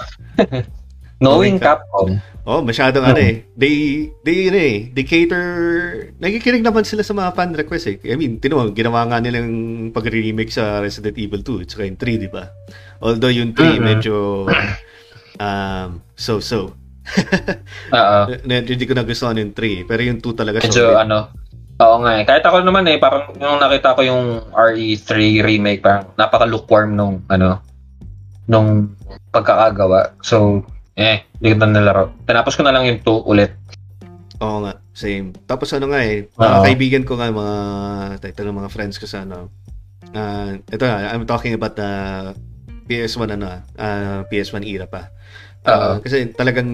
[1.22, 2.20] Knowing Knowing Cap- Capcom.
[2.42, 3.46] Oh, masyadong ano eh.
[3.54, 3.74] They,
[4.20, 5.44] they, ano eh, they cater,
[6.18, 8.02] nakikinig naman sila sa mga fan requests eh.
[8.02, 9.46] I mean, tinuwa, ginawa nga nilang
[9.90, 12.50] pag-remake sa Resident Evil 2 at saka yung 3, di ba?
[12.98, 13.84] Although yung 3 Mhm.
[13.84, 14.14] medyo,
[15.38, 16.74] um, so-so.
[17.94, 18.18] Oo.
[18.42, 20.98] Na- Hindi ko nagustuhan yung 3, pero yung 2 talaga Medyo solid.
[21.00, 21.18] ano.
[21.78, 22.22] Oo nga eh.
[22.22, 25.10] Kahit ako naman eh, parang yung nakita ko yung RE3
[25.40, 27.62] remake, parang napaka-lukewarm nung ano,
[28.44, 28.98] nung
[29.30, 30.18] pagkakagawa.
[30.20, 32.12] So, eh, hindi ko na nalaro.
[32.24, 33.52] Tinapos ko na lang yung 2 ulit.
[34.42, 35.32] Oo nga, same.
[35.46, 37.56] Tapos ano nga eh, mga kaibigan ko nga, mga,
[38.20, 39.48] ito ng mga friends ko sa ano,
[40.12, 41.90] ah ito nga, I'm talking about the
[42.84, 45.08] PS1 ano, ah, PS1 era pa.
[45.62, 46.02] Oo.
[46.02, 46.66] kasi talagang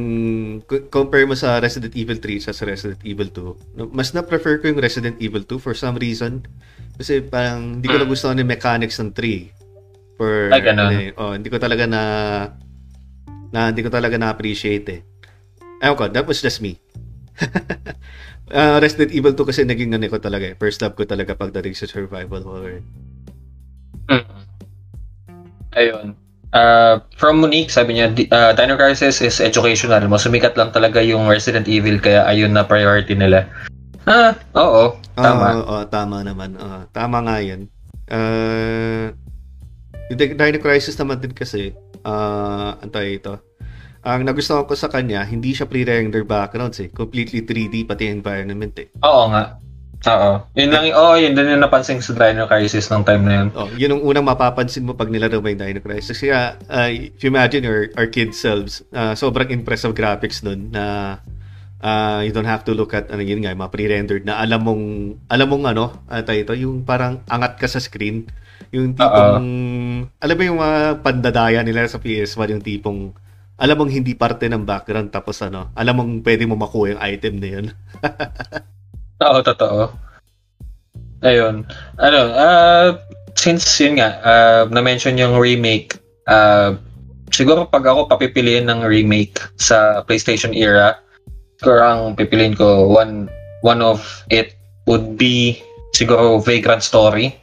[0.89, 3.77] compare mo sa Resident Evil 3 sa Resident Evil 2.
[3.77, 6.41] no, Mas na-prefer ko yung Resident Evil 2 for some reason.
[6.97, 8.09] Kasi parang hindi ko Mm.
[8.09, 9.53] nagustuhan yung mechanics ng 3.
[10.17, 10.89] For, Ay, ganun.
[10.89, 12.03] ano eh, oh, hindi ko talaga na
[13.53, 15.01] na hindi ko talaga na-appreciate eh.
[15.81, 16.77] Ewan ko, that was just me.
[18.49, 20.57] Ah, Resident Evil 2 kasi naging ano ko talaga eh.
[20.57, 22.81] First love ko talaga pagdating sa survival horror.
[24.09, 24.25] Mm.
[25.77, 26.07] Ayun.
[26.57, 30.01] Uh, from Monique, sabi niya, uh, Dino Crisis is educational.
[30.09, 33.45] Mas sumikat lang talaga yung Resident Evil, kaya ayun na priority nila.
[34.09, 34.97] Ah, oo.
[35.13, 35.45] Tama.
[35.53, 36.57] Oo, oo, tama naman.
[36.57, 37.69] Oo, tama nga yan.
[38.09, 39.13] Uh,
[40.09, 41.73] yung Di- Dino Crisis naman din kasi,
[42.05, 43.37] uh, antay ito.
[44.07, 46.89] Ang nagustuhan ko sa kanya, hindi siya pre-render backgrounds eh.
[46.89, 48.89] Completely 3D pati environment eh.
[49.05, 49.59] Oo nga.
[49.99, 50.31] Oo.
[50.55, 53.49] Yun lang, oo, yun din yung napansin sa Dino Crisis nung time na yun.
[53.59, 56.23] Oh, yun ang unang mapapansin mo pag nilaro mo yung Dino Crisis.
[56.23, 61.19] Kaya, uh, if you imagine your, our kid selves, uh, sobrang impressive graphics nun na
[61.83, 64.85] uh, you don't have to look at, ano yun nga, mga pre-rendered na alam mong,
[65.27, 68.31] alam mong ano, ata ito, yung parang angat ka sa screen.
[68.73, 69.49] Yung tipong,
[70.21, 73.17] alam mo yung mga pandadaya nila sa PS1, yung tipong,
[73.59, 77.35] alam mong hindi parte ng background tapos ano, alam mong pwede mo makuha yung item
[77.41, 77.67] na yun.
[79.27, 79.91] Oo, totoo.
[81.27, 81.67] Ayun.
[81.99, 82.89] Ano, uh,
[83.35, 85.99] since yun nga, uh, na-mention yung remake,
[86.31, 86.79] uh,
[87.35, 91.03] siguro pag ako papipiliin ng remake sa PlayStation era,
[91.59, 93.27] siguro ang pipiliin ko, one,
[93.67, 94.55] one of it
[94.87, 95.59] would be
[95.99, 97.35] siguro Vagrant Story.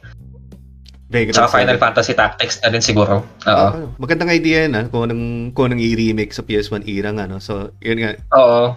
[1.06, 1.78] Vagrant Tsaka Final.
[1.78, 3.22] Fantasy Tactics na din siguro.
[3.22, 3.66] Oo.
[3.70, 7.38] Ah, magandang idea yan ah, kung anong, kung anong i-remake sa PS1 era nga, no?
[7.38, 8.74] So, yun nga, Oo.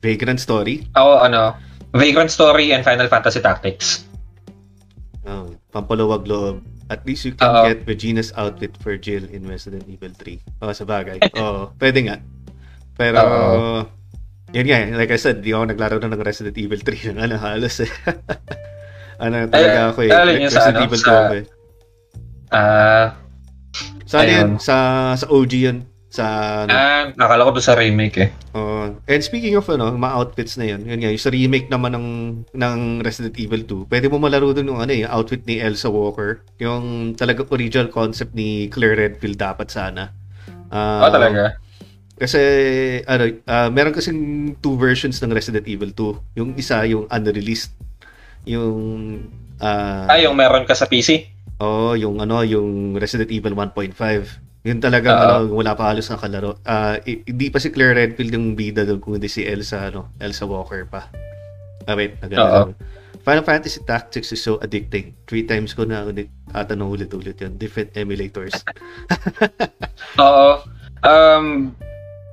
[0.00, 0.88] Vagrant Story.
[0.96, 1.52] Ako, ano,
[1.92, 4.08] Vagrant Story and Final Fantasy Tactics.
[5.22, 6.64] Oh, pampaluwag loob.
[6.88, 7.68] At least you can Oo.
[7.68, 10.64] get Regina's outfit for Jill in Resident Evil 3.
[10.64, 11.20] Oh, sa bagay.
[11.36, 12.16] Oo, pwede nga.
[12.96, 13.78] Pero, Oo.
[14.56, 17.36] yun nga, like I said, di ako naglaro na ng Resident Evil 3 ng ano,
[17.36, 17.92] halos eh.
[19.22, 20.10] ano talaga ako eh.
[20.10, 21.46] alin Like, Resident ano, Evil 2 sa- ako eh.
[22.48, 23.16] Ah,
[24.08, 24.28] Sa yun?
[24.28, 24.50] ayun.
[24.58, 24.76] Sa,
[25.14, 25.78] sa OG yun.
[26.08, 26.24] Sa,
[26.64, 28.30] ano, ah, nakala ko doon sa remake eh.
[28.56, 31.92] Oh, and speaking of ano, mga outfits na 'yun, yun nga, yung sa remake naman
[31.92, 32.06] ng
[32.48, 36.40] ng Resident Evil 2, pwede mo malaro doon yung ano, yung outfit ni Elsa Walker,
[36.56, 40.08] yung talagang original concept ni Claire Redfield dapat sana.
[40.72, 41.60] Ah, Oo, talaga.
[42.16, 42.40] Kasi
[43.04, 44.18] ano, ah, meron kasing
[44.58, 46.40] two versions ng Resident Evil 2.
[46.40, 47.76] Yung isa yung unreleased,
[48.48, 48.74] yung
[49.60, 51.28] ah, Ah, yung meron ka sa PC?
[51.58, 53.94] Oo, yung ano, yung Resident Evil 1.5.
[54.62, 55.22] Yun talaga Oo.
[55.22, 56.58] ano, wala pa halos nakalaro.
[56.62, 60.46] Ah, i- hindi pa si Claire Redfield yung bida doon kundi si Elsa ano, Elsa
[60.46, 61.10] Walker pa.
[61.86, 62.74] Ah, wait, nag Oo.
[63.24, 65.12] Final Fantasy Tactics is so addicting.
[65.26, 67.58] Three times ko na ulit ata na ulit-ulit yun.
[67.58, 68.54] Different emulators.
[70.22, 70.62] Oo.
[71.04, 71.74] Um,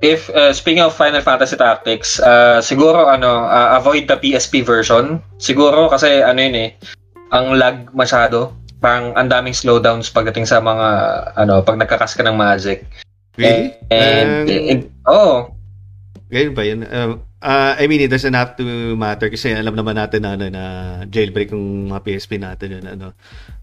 [0.00, 5.20] if, uh, speaking of Final Fantasy Tactics, uh, siguro, ano, uh, avoid the PSP version.
[5.36, 6.70] Siguro kasi, ano yun eh,
[7.28, 8.54] ang lag masyado.
[8.86, 10.86] Parang ang daming slowdowns pagdating sa mga,
[11.34, 12.86] ano, pag nagkakas ka ng magic.
[13.34, 13.74] Really?
[13.90, 15.50] And, Um, and, oh,
[16.30, 16.80] Ganyan ba yun?
[16.86, 17.10] Um,
[17.42, 20.64] ah, I mean, it doesn't have to matter kasi alam naman natin na, ano, na
[21.10, 22.78] jailbreak yung mga PSP natin.
[22.78, 23.06] Yun, ano.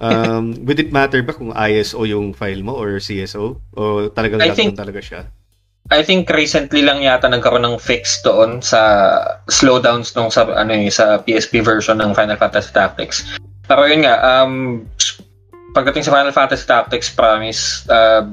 [0.04, 3.64] Um, would it matter ba kung ISO yung file mo or CSO?
[3.80, 5.24] O talagang I think- talaga siya?
[5.92, 8.80] I think recently lang yata nagkaroon ng fix doon sa
[9.52, 13.36] slowdowns nung sa ano eh, sa PSP version ng Final Fantasy Tactics.
[13.64, 14.84] Pero yun nga, um,
[15.72, 18.28] pagdating sa Final Fantasy Tactics, promise, uh,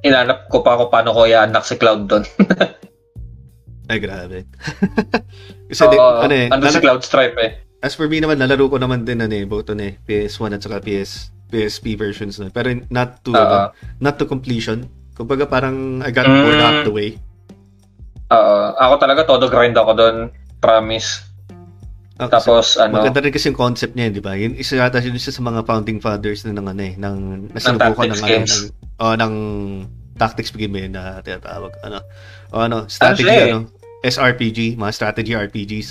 [0.00, 2.24] inanap ko pa ako paano ko i-unlock si Cloud doon.
[3.90, 4.46] Ay, grabe.
[5.68, 7.52] kasi, di, Oo, ano eh, andun si Cloud Stripe eh.
[7.82, 10.62] as for me naman, nalaro ko naman din, ano eh, both ano eh, PS1 at
[10.62, 12.54] saka PS, PSP versions nun.
[12.54, 14.86] Pero not to, ano, not to completion.
[15.18, 16.38] Kumbaga parang I got Mm.
[16.46, 17.10] bored out the way.
[18.30, 20.16] Oo, ako talaga todo grind ako doon,
[20.62, 21.26] promise.
[22.20, 24.36] Ah, Tapos ano, Maganda rin kasi yung concept niya, di ba?
[24.36, 27.16] Yun isa yata yun isa sa mga founding fathers na ng ano eh, ng
[27.56, 29.34] nasinubukan ng tactics ano, ng, oh, ng
[30.20, 31.72] tactics game yun na tinatawag.
[31.80, 32.04] Ano?
[32.52, 33.52] O ano, strategy, siya eh?
[33.56, 33.72] ano?
[34.04, 35.88] SRPG, mga strategy RPGs.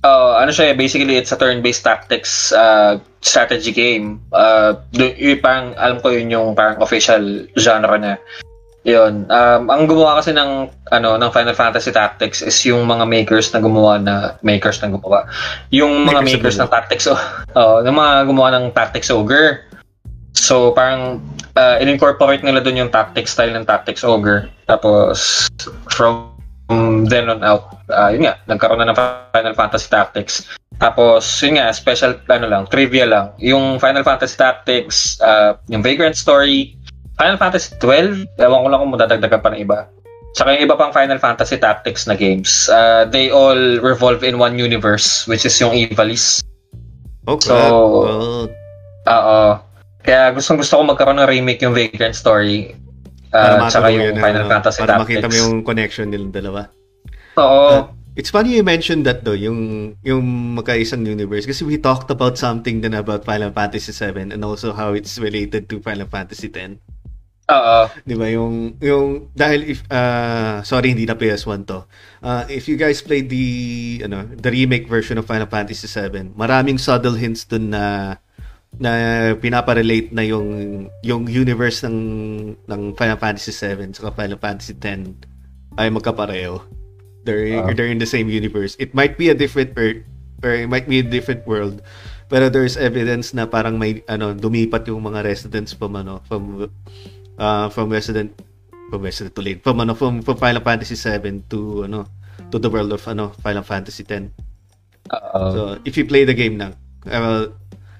[0.00, 4.22] Uh, ano siya, eh, basically it's a turn-based tactics uh, strategy game.
[4.32, 8.16] Uh, do- yung parang, alam ko yun yung parang official genre niya.
[8.86, 9.26] Yun.
[9.26, 13.58] Um, ang gumawa kasi ng ano ng Final Fantasy Tactics is yung mga makers na
[13.58, 15.26] gumawa na makers na gumawa.
[15.74, 16.70] Yung mga Makers makers ng.
[16.70, 19.66] Tactics oh, yung mga gumawa ng Tactics Ogre.
[20.38, 21.18] So parang
[21.58, 24.46] uh, in-incorporate nila dun yung tactics style ng Tactics Ogre.
[24.70, 25.50] Tapos
[25.90, 26.30] from
[27.10, 30.46] then on out, uh, yun nga, nagkaroon na ng Final Fantasy Tactics.
[30.76, 33.32] Tapos, yun nga, special, ano lang, trivia lang.
[33.38, 36.74] Yung Final Fantasy Tactics, uh, yung Vagrant Story,
[37.16, 39.78] Final Fantasy 12, ewan ko lang kung madadagdagan pa ng iba.
[40.36, 44.60] Saka yung iba pang Final Fantasy Tactics na games, uh, they all revolve in one
[44.60, 46.44] universe, which is yung Ivalice.
[47.24, 47.56] Oh, So,
[49.06, 49.40] Oo.
[50.04, 52.76] Kaya gustong gusto ko magkaroon ng remake yung Vagrant Story.
[53.32, 55.02] para Uh, tsaka matulungan yung na, Final ano, Fantasy Para Tactics.
[55.02, 56.60] makita mo yung connection nilang dalawa.
[57.40, 57.90] Oo.
[58.16, 62.80] It's funny you mentioned that though, yung yung magkaisang universe kasi we talked about something
[62.80, 66.80] din about Final Fantasy 7 and also how it's related to Final Fantasy 10.
[67.46, 67.78] Oo.
[68.02, 71.86] 'Di ba yung yung dahil if uh, sorry hindi na PS1 to.
[72.18, 73.46] Uh, if you guys played the
[74.02, 78.18] ano, the remake version of Final Fantasy 7, maraming subtle hints dun na
[78.82, 78.90] na
[79.38, 80.48] pinaparelate na yung
[81.06, 81.98] yung universe ng
[82.66, 86.60] ng Final Fantasy 7 sa Final Fantasy 10 ay magkapareho.
[87.22, 87.70] They're Ah.
[87.72, 88.74] they're in the same universe.
[88.82, 90.02] It might be a different earth
[90.42, 91.78] or it might be a different world.
[92.26, 96.66] Pero there's evidence na parang may ano dumipat yung mga residents from ano from
[97.38, 98.32] uh, from resident
[98.90, 102.06] from resident to late from ano from, from Final Fantasy 7 to ano
[102.50, 104.30] to the world of ano Final Fantasy 10.
[105.06, 105.40] Oo.
[105.54, 106.74] So, if you play the game na,
[107.06, 107.46] uh,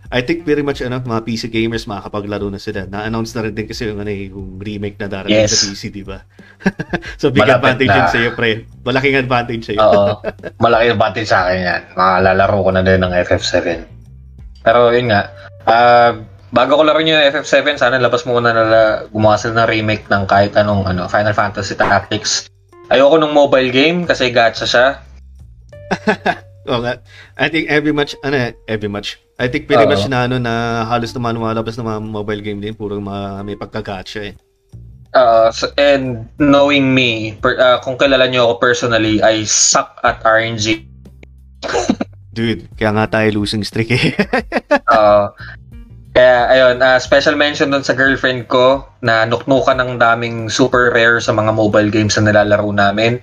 [0.07, 2.87] I think very much ano, mga PC gamers makakapaglaro na sila.
[2.87, 5.55] Na-announce na rin din kasi yung, ano, eh, yung remake na darating Yes.
[5.55, 6.23] sa PC, di ba?
[7.21, 7.99] so, big Malapit advantage na.
[7.99, 8.51] yun sa'yo, pre.
[8.87, 9.79] Malaking advantage sa'yo.
[9.83, 10.07] Oo.
[10.63, 11.83] Malaki advantage sa akin yan.
[11.99, 13.57] Makalalaro ko na din ng FF7.
[14.63, 15.23] Pero yun nga,
[15.67, 16.11] ah,
[16.53, 20.55] bago ko laro yung FF7, sana labas muna na gumawa sila ng remake ng kahit
[20.55, 22.47] anong ano, Final Fantasy Tactics.
[22.91, 24.87] Ayoko ng mobile game kasi gacha siya.
[26.71, 26.99] Oo nga.
[27.39, 29.19] I think every much, ano every much.
[29.39, 29.91] I think pretty Oo.
[29.91, 33.43] much na ano na halos na mga lumalabas na mga mobile game din, puro mga
[33.47, 34.35] may pagkagacha eh.
[35.17, 40.21] Uh, so- and knowing me, per, ah, kung kilala nyo ako personally, I suck at
[40.27, 40.85] RNG.
[42.37, 44.13] Dude, kaya nga tayo losing streak eh.
[44.87, 45.35] Uh,
[46.17, 51.21] kaya ayun, ah, special mention dun sa girlfriend ko na nuknukan ng daming super rare
[51.21, 53.21] sa mga mobile games na nilalaro namin.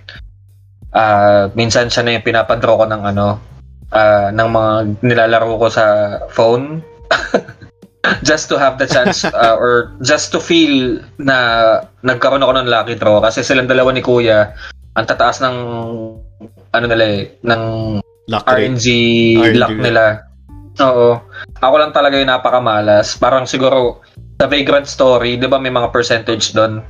[0.93, 3.41] Ah, minsan siya na yung pinapadraw ko ng ano,
[3.89, 4.71] ah, ng mga
[5.01, 5.85] nilalaro ko sa
[6.29, 6.85] phone.
[8.21, 12.93] just to have the chance ah, or just to feel na nagkaroon ako ng lucky
[12.93, 14.53] draw kasi silang dalawa ni Kuya
[14.93, 15.57] ang tataas ng
[16.77, 17.63] ano nila eh, ng
[18.29, 18.69] rate.
[18.69, 18.85] RNG,
[19.41, 20.03] RNG luck nila.
[20.79, 21.21] Oo.
[21.61, 23.13] Ako lang talaga yung napakamalas.
[23.15, 24.01] Parang siguro
[24.37, 26.81] sa Vagrant Story, 'di ba may mga percentage doon?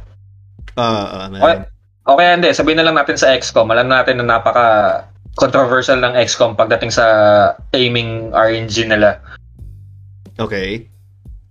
[0.74, 1.42] Ah, man.
[1.42, 1.58] Okay.
[2.04, 2.50] Okay, hindi.
[2.52, 3.72] Sabihin na lang natin sa XCOM.
[3.72, 4.68] Alam natin na napaka
[5.36, 7.06] controversial ng XCOM pagdating sa
[7.72, 9.24] aiming RNG nila.
[10.36, 10.88] Okay.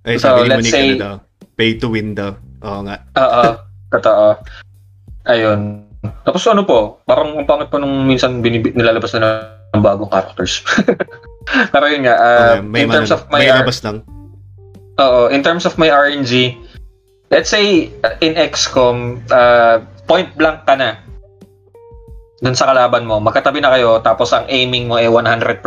[0.03, 1.15] Ay, So, sabi ni let's Monique, say- ano daw,
[1.55, 2.37] pay to win daw.
[2.63, 2.97] Oo nga.
[3.17, 3.45] Oo.
[3.89, 4.27] totoo.
[5.25, 5.85] Ayun.
[6.27, 10.61] Tapos ano po, parang ang pangit pa nung minsan binib- nilalabas na ng bagong characters.
[11.75, 13.97] Pero yun nga, uh, Okay, may, in terms ano, of my may R- labas lang.
[15.01, 16.61] Oo, in terms of my RNG,
[17.33, 21.01] let's say uh, in XCOM, uh, point blank ka na
[22.43, 25.63] dun sa kalaban mo, magkatabi na kayo, tapos ang aiming mo ay 100%.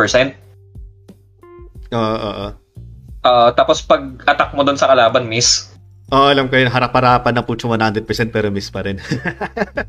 [1.96, 2.48] Oo, oo, oo.
[3.26, 5.72] Uh, tapos pag attack mo dun sa kalaban, miss.
[6.12, 9.00] Oo, alam ko yun, harap-harapan na po 100% pero miss pa rin.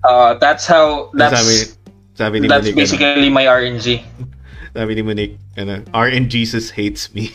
[0.07, 1.75] Uh, that's how, that's,
[2.17, 4.01] sabi ni that's Monique, ano, basically my RNG.
[4.77, 7.29] sabi ni Monique, ano, RNGesus hates me.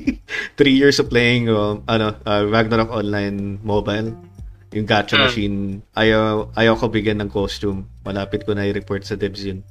[0.60, 4.12] Three years of playing, um, ano, uh, Ragnarok Online Mobile,
[4.76, 5.24] yung gacha Hmm.
[5.24, 5.56] machine,
[5.96, 7.88] ayaw, ayaw ko bigyan ng costume.
[8.04, 9.64] Malapit ko na i-report sa devs yun.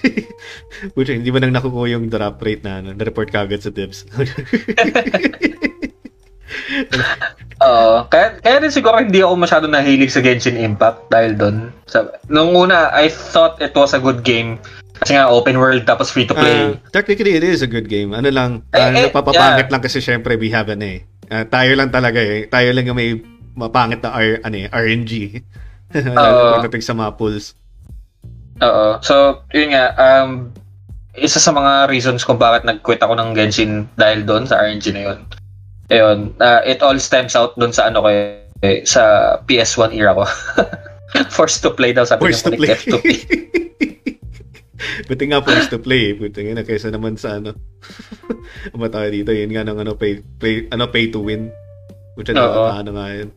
[0.94, 4.04] Buti, hindi ba nang nakukuha yung drop rate na, ano, na-report kagad sa devs.
[7.66, 8.08] Oo.
[8.08, 11.56] kaya, kaya din siguro hindi ako masyado nahilig sa Genshin Impact dahil doon.
[11.84, 14.56] Sa, nung una, I thought it was a good game.
[15.00, 16.72] Kasi nga, open world, tapos free to play.
[16.72, 18.12] Uh, technically, it is a good game.
[18.12, 19.72] Ano lang, Eh, uh, eh, napapapangit yeah.
[19.72, 21.04] lang kasi syempre we have an eh.
[21.32, 22.44] Uh, tayo lang talaga eh.
[22.48, 23.16] Tayo lang yung may
[23.56, 25.12] mapangit na R, ano, eh, RNG.
[26.20, 26.44] Oo.
[26.60, 27.56] Pagdating sa mga pulls.
[28.60, 29.00] Oo.
[29.00, 30.52] So, yun nga, um,
[31.16, 35.02] isa sa mga reasons kung bakit nag-quit ako ng Genshin dahil doon sa RNG na
[35.10, 35.18] yun.
[35.90, 38.08] Ayun, uh, it all stems out doon sa ano ko
[38.62, 40.24] eh, sa PS1 era ko.
[41.36, 42.70] Forced to play daw sabi Forced to niya play.
[42.78, 43.06] F2P.
[45.10, 46.12] Buti nga forced to play.
[46.12, 46.16] eh.
[46.16, 47.52] Buti nga na kaysa naman sa ano.
[48.72, 51.50] Ang matawa dito, yun nga ng ano, pay, pay, ano, pay to win.
[52.14, 52.62] Oo.
[52.68, 53.28] nga, ano nga yun.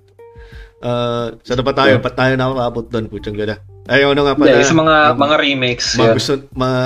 [0.84, 1.98] Uh, saan na ba tayo?
[2.04, 3.06] Ba't tayo nakakabot doon?
[3.08, 3.64] Putsang gala.
[3.88, 4.60] Ay, ano nga pala.
[4.60, 5.88] Hindi, sa mga yung mga remakes.
[5.96, 6.16] mga yun.
[6.20, 6.80] gusto, mga,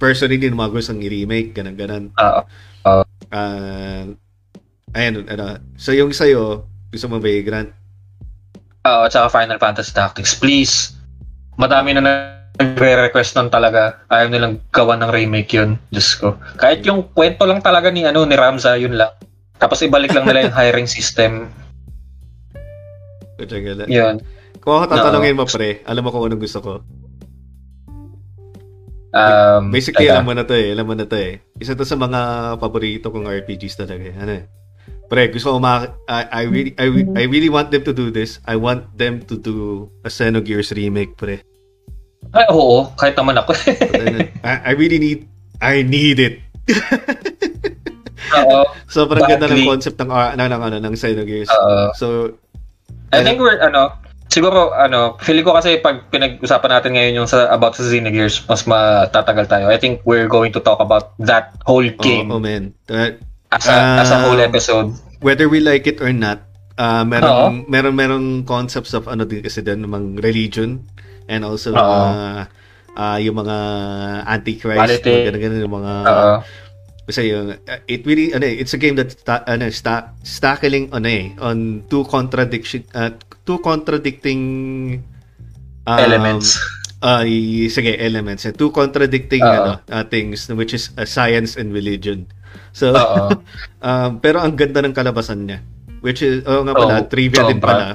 [0.00, 2.04] personally, din mga gustong i-remake, ganun, ganun.
[2.16, 2.40] Oo.
[3.32, 4.04] Ah,
[4.92, 5.58] ayun, ano.
[5.74, 7.72] So, yung sa'yo, gusto mo Vagrant?
[8.82, 10.34] Oo, tsaka Final Fantasy Tactics.
[10.34, 10.92] Please,
[11.54, 12.02] madami na
[12.58, 14.02] nagre-request nun talaga.
[14.10, 15.78] Ayaw nilang gawa ng remake yun.
[15.88, 16.36] Diyos ko.
[16.58, 19.14] Kahit yung kwento lang talaga ni ano ni Ramza, yun lang.
[19.56, 21.48] Tapos ibalik lang nila yung hiring system.
[23.38, 23.84] Putsang gala.
[23.88, 24.20] Yun.
[24.60, 26.72] Kung ako tatanungin mo, pre, alam mo kung anong gusto ko.
[29.12, 30.16] Um, Basically, teka.
[30.16, 30.72] alam mo na to eh.
[30.72, 31.44] Alam mo na to eh.
[31.60, 32.20] Isa to sa mga
[32.56, 34.04] paborito kong RPGs talaga.
[34.08, 34.14] eh.
[34.16, 34.44] Ano eh.
[35.12, 35.84] Pre, gusto ko ma...
[36.08, 38.40] I, I, really, I, re- I really want them to do this.
[38.48, 41.44] I want them to do a Xenogears remake, pre.
[42.32, 42.88] Ay, oo.
[42.96, 43.52] Kahit naman ako.
[44.48, 45.28] I, I really need...
[45.60, 46.40] I need it.
[48.40, 48.64] Oo.
[48.88, 51.52] Sobrang ganda ng concept ng, uh, ng, ng, ano, ng Xenogears.
[51.60, 51.92] Oo.
[51.92, 52.06] So,
[53.12, 53.92] I think we're, ano,
[54.32, 58.64] siguro, ano, feeling ko kasi pag pinag-usapan natin ngayon yung sa, about sa Xenogears, mas
[58.64, 59.68] matatagal tayo.
[59.68, 62.72] I think we're going to talk about that whole oh, game oh man.
[62.88, 63.20] Uh,
[63.52, 64.48] as, a, as a whole Ah.
[64.48, 64.88] episode.
[65.22, 66.42] whether we like it or not,
[66.82, 70.82] uh, meron, meron, meron concepts of ano din kasi din, ng religion
[71.30, 71.78] and also Oo.
[71.78, 72.42] uh,
[72.98, 73.56] uh, yung mga
[74.26, 76.36] antichrist, mga ganun, yung mga Oo.
[77.02, 80.90] kasi yung uh, it really ano eh, it's a game that sta, ano sta, tackling
[80.90, 83.10] on eh on two contradiction uh,
[83.46, 84.42] two contradicting
[85.86, 86.58] um, elements.
[87.02, 87.22] uh,
[87.68, 89.50] sige elements eh, two contradicting Oo.
[89.54, 92.26] ano uh, things which is uh, science and religion
[92.72, 92.92] so.
[93.82, 95.58] Um, pero ang ganda ng kalabasan niya.
[96.00, 97.66] Which is, oh nga pala, Oo, trivia din sobra.
[97.66, 97.86] pala.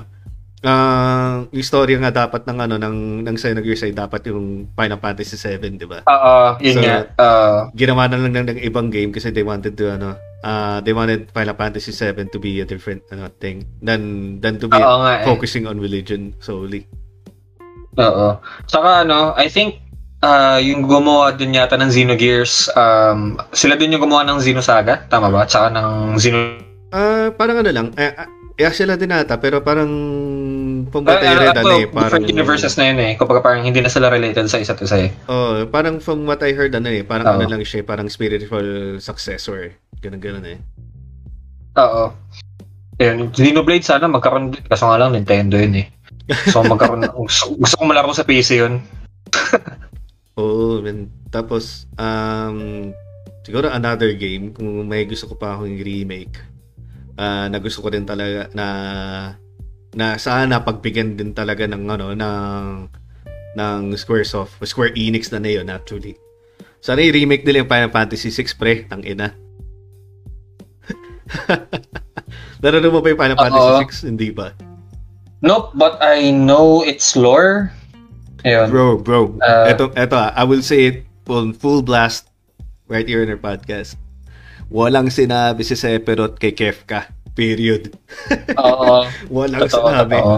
[0.60, 5.38] Ah, yung story nga dapat ng ano ng ng Xenogears ay dapat yung Final Fantasy
[5.38, 6.04] 7, 'di ba?
[6.04, 6.98] Oo, yun So, nga.
[7.16, 7.52] Oo.
[7.72, 11.30] Ginawa na lang ng, ng ibang game kasi they wanted to ano, uh, they wanted
[11.30, 14.02] Final Fantasy 7 to be a different ano thing than
[14.42, 15.26] than to be Oo nga eh.
[15.30, 16.84] focusing on religion solely.
[17.96, 18.36] Oo.
[18.66, 19.87] Saka ano, I think
[20.24, 25.30] ah yung gumawa din yata ng Xenogears, um, sila din yung gumawa ng Xenosaga, tama
[25.30, 25.46] ba?
[25.46, 26.40] Tsaka ng Xeno...
[26.90, 29.92] Ah, parang ano lang, eh, ah, eh, sila din ata, pero parang
[30.88, 33.12] Ah, pumatay ah, rin ah, ano eh, parang different universes na yun eh.
[33.20, 35.12] Kumbaga parang hindi na sila related sa isa't isa eh.
[35.28, 37.36] Oh, parang from what I heard ano eh, parang Oo.
[37.42, 39.76] ano lang siya, parang spiritual successor.
[40.00, 40.58] Ganun ganun eh.
[41.78, 42.14] Oo.
[42.98, 44.64] Ayun, Xenoblade sana magkaroon din.
[44.66, 45.88] Kaso nga lang, Nintendo yun eh.
[46.50, 48.82] So magkaroon, gusto, gusto ko malaro sa PC yun.
[50.38, 51.10] Oo, man.
[51.34, 52.92] Tapos um
[53.42, 56.38] siguro another game kung may gusto ko pa akong remake.
[57.18, 58.68] ah na gusto ko din talaga na
[59.98, 62.66] na sana pagbigyan din talaga ng ano ng
[63.58, 66.14] ng Squaresoft, Square Enix na na yun actually.
[66.78, 69.34] Sana i-remake nila yung Final Fantasy 6 pre, tang ina.
[72.62, 73.38] Nanonood mo ba yung Final.
[73.42, 74.14] Fantasy 6?
[74.14, 74.54] Hindi ba?
[75.42, 77.74] Nope, but I know its lore.
[78.44, 78.68] Ayun.
[78.70, 79.20] Bro, bro.
[79.40, 80.30] Uh, eto, eto ah.
[80.34, 82.30] I will say it on full blast
[82.86, 83.98] right here in our podcast.
[84.68, 87.10] Walang sinabi si Sephiroth kay Kefka.
[87.34, 87.94] Period.
[88.60, 89.06] Oo.
[89.30, 90.18] Walang Totoo, sinabi.
[90.18, 90.38] totoo.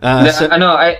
[0.00, 0.90] Ah, The- Se- ano, I,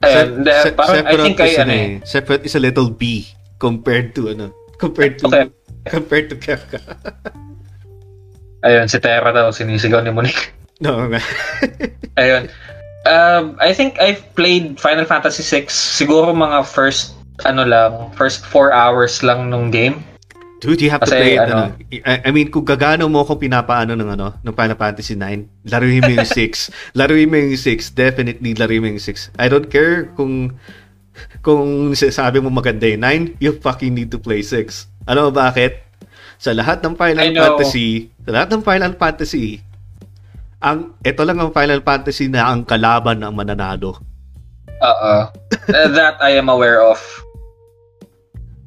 [0.00, 1.88] ayun, the, Se- parang I think I, is ano eh.
[2.02, 3.28] Sephiroth is a little B
[3.58, 5.46] compared to ano, compared to Okay.
[5.86, 6.80] compared to Kefka.
[8.62, 10.54] Ayun, si Terra daw, sinisigaw ni Monique.
[10.84, 11.18] no, nga.
[12.14, 12.46] Ayun.
[13.02, 18.70] Um, I think I've played Final Fantasy 6 siguro mga first ano lang, first 4
[18.70, 20.04] hours lang nung game.
[20.62, 21.42] Dude, you have to Kasi, play it.
[21.42, 25.18] ano, Ano, I, I mean, kung gagano mo kung pinapaano ng ano, ng Final Fantasy
[25.18, 26.70] 9, laruin mo yung 6.
[26.98, 27.98] laruin mo yung 6.
[27.98, 29.34] Definitely laruin mo yung 6.
[29.42, 30.54] I don't care kung
[31.42, 34.86] kung sabi mo maganda yung 9, you fucking need to play 6.
[35.10, 35.82] Ano ba bakit?
[36.38, 37.34] Sa lahat ng Final.
[37.34, 39.58] Fantasy, sa lahat ng Final Fantasy,
[40.62, 43.98] ang ito lang ang Final Fantasy na ang kalaban ng mananalo.
[44.82, 45.14] Oo.
[45.26, 47.02] Uh, that I am aware of.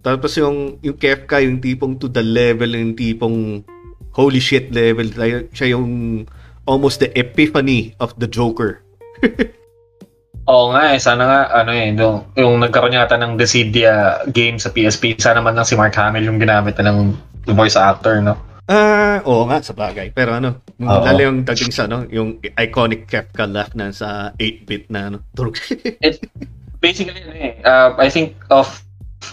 [0.05, 3.65] Tapos yung yung Kefka, yung tipong to the level, yung tipong
[4.13, 5.07] holy shit level,
[5.55, 6.23] siya yung
[6.69, 8.83] almost the epiphany of the Joker.
[10.45, 14.69] Oo nga eh, sana nga, ano eh, yung, yung nagkaroon yata ng Decidia game sa
[14.69, 17.17] PSP, sana man lang si Mark Hamill yung ginamit na ng
[17.49, 18.37] voice actor, no?
[18.65, 20.09] Ah, oo nga, sa bagay.
[20.09, 21.05] Pero ano, yung Oo.
[21.05, 25.53] lalo yung dating sa, ano, yung iconic Kefka laugh na sa 8-bit na, ano, durog.
[26.83, 28.81] Basically, ano eh, uh, I think of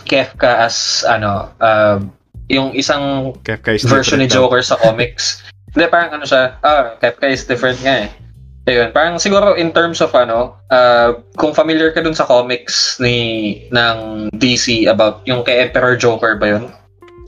[0.05, 1.97] Kefka as, ano, uh,
[2.53, 5.41] yung isang Kefka is version ni Joker sa comics.
[5.73, 8.11] Hindi, parang ano siya, ah, Kefka is different nga eh.
[8.63, 13.59] Ayun, parang siguro in terms of ano, uh, kung familiar ka dun sa comics ni
[13.75, 16.65] ng DC about yung kay Emperor Joker ba yun?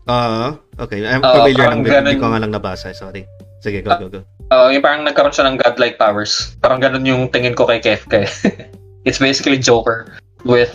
[0.06, 1.04] Ah, okay.
[1.06, 2.90] I'm familiar parang ng ganun- hindi ko nga lang nabasa.
[2.94, 3.24] Sorry.
[3.64, 4.20] Sige, go, go, go.
[4.52, 6.52] Uh, yung parang nagkaroon siya ng godlike powers.
[6.60, 8.28] Parang ganun yung tingin ko kay Kefka.
[9.08, 10.12] It's basically Joker
[10.44, 10.72] with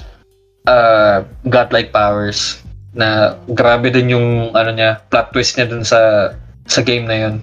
[0.66, 2.62] uh, godlike powers
[2.98, 4.28] na grabe din yung
[4.58, 6.34] ano niya, plot twist niya dun sa
[6.66, 7.36] sa game na yun.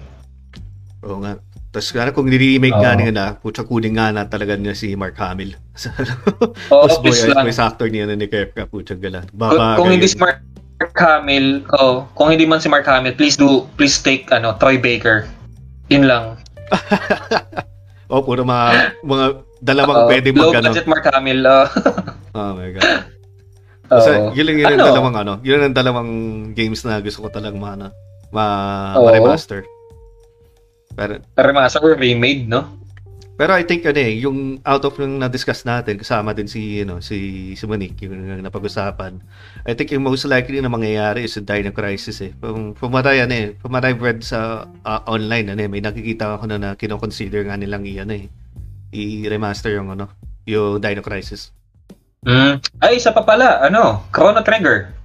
[1.07, 1.39] Oo nga.
[1.71, 2.99] Tapos nga kung nire-remake nga Oo.
[2.99, 5.55] nila, putya kunin nga na talaga niya si Mark Hamill.
[6.73, 7.43] Oo, Tapos boy, lang.
[7.47, 9.23] voice actor niya na ni Kefka, putya gala.
[9.27, 10.43] Kung, Baba, kung hindi si Mark
[10.77, 15.25] Hamill, oh, kung hindi man si Mark Hamill, please do, please take ano, Troy Baker.
[15.89, 16.37] Yun lang.
[18.13, 19.25] oh, puro mga, mga
[19.61, 20.69] dalawang Oo, pwede low mag ano.
[20.69, 21.41] budget Mark Hamill.
[21.45, 21.65] Uh,
[22.37, 23.09] Oh my God.
[23.87, 24.29] Kasi oo.
[24.37, 24.87] yun lang yun ang Ano?
[24.93, 26.11] dalawang ano, yun ang dalawang
[26.53, 27.87] games na gusto ko talagang ma, ano,
[28.29, 28.45] ma,
[28.93, 29.09] Oo.
[29.09, 29.65] ma-remaster.
[30.93, 32.69] Pero, remaster or remade, no?
[33.37, 36.89] Pero I think ano eh, yung out of yung na-discuss natin, kasama din si, you
[36.89, 39.21] know, si, si Monique, yung napag-usapan.
[39.61, 42.33] I think yung most likely na mangyayari is yung Dino Crisis eh.
[42.41, 46.33] What I, ano eh, from what I've read sa uh, online, ano eh, may nakikita
[46.33, 48.25] ako na na kinoconsider nga nilang i-ano eh,
[48.97, 50.09] i-remaster yung ano,
[50.49, 51.53] yung Dino Crisis.
[52.25, 52.57] Mm.
[52.81, 54.97] Ay, isa pa pala, ano, Chrono Trigger.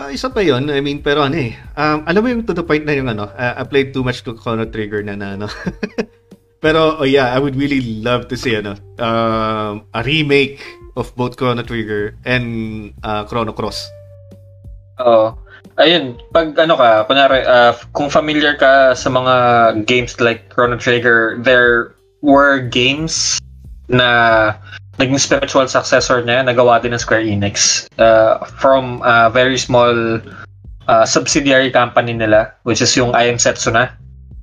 [0.00, 1.52] Ah, isa pa yon I mean, pero ano eh.
[1.76, 4.24] Um, alam mo yung to the point na yung ano, uh, I played too much
[4.24, 5.52] to Chrono Trigger na na ano.
[6.62, 10.62] pero, oh yeah, I would really love to see ano, um, a remake
[10.96, 13.90] of both Chrono Trigger and uh, Chrono Cross.
[15.02, 15.34] Oo.
[15.80, 19.34] Ayun, pag ano ka, kunyari, ah, kung familiar ka sa mga
[19.88, 23.40] games like Chrono Trigger, there were games
[23.88, 24.52] na
[25.00, 27.88] naging spiritual successor niya, nagawa din ng Square Enix.
[27.98, 30.20] Uh, from a very small
[30.86, 33.96] uh, subsidiary company nila, which is yung I Am Setsuna.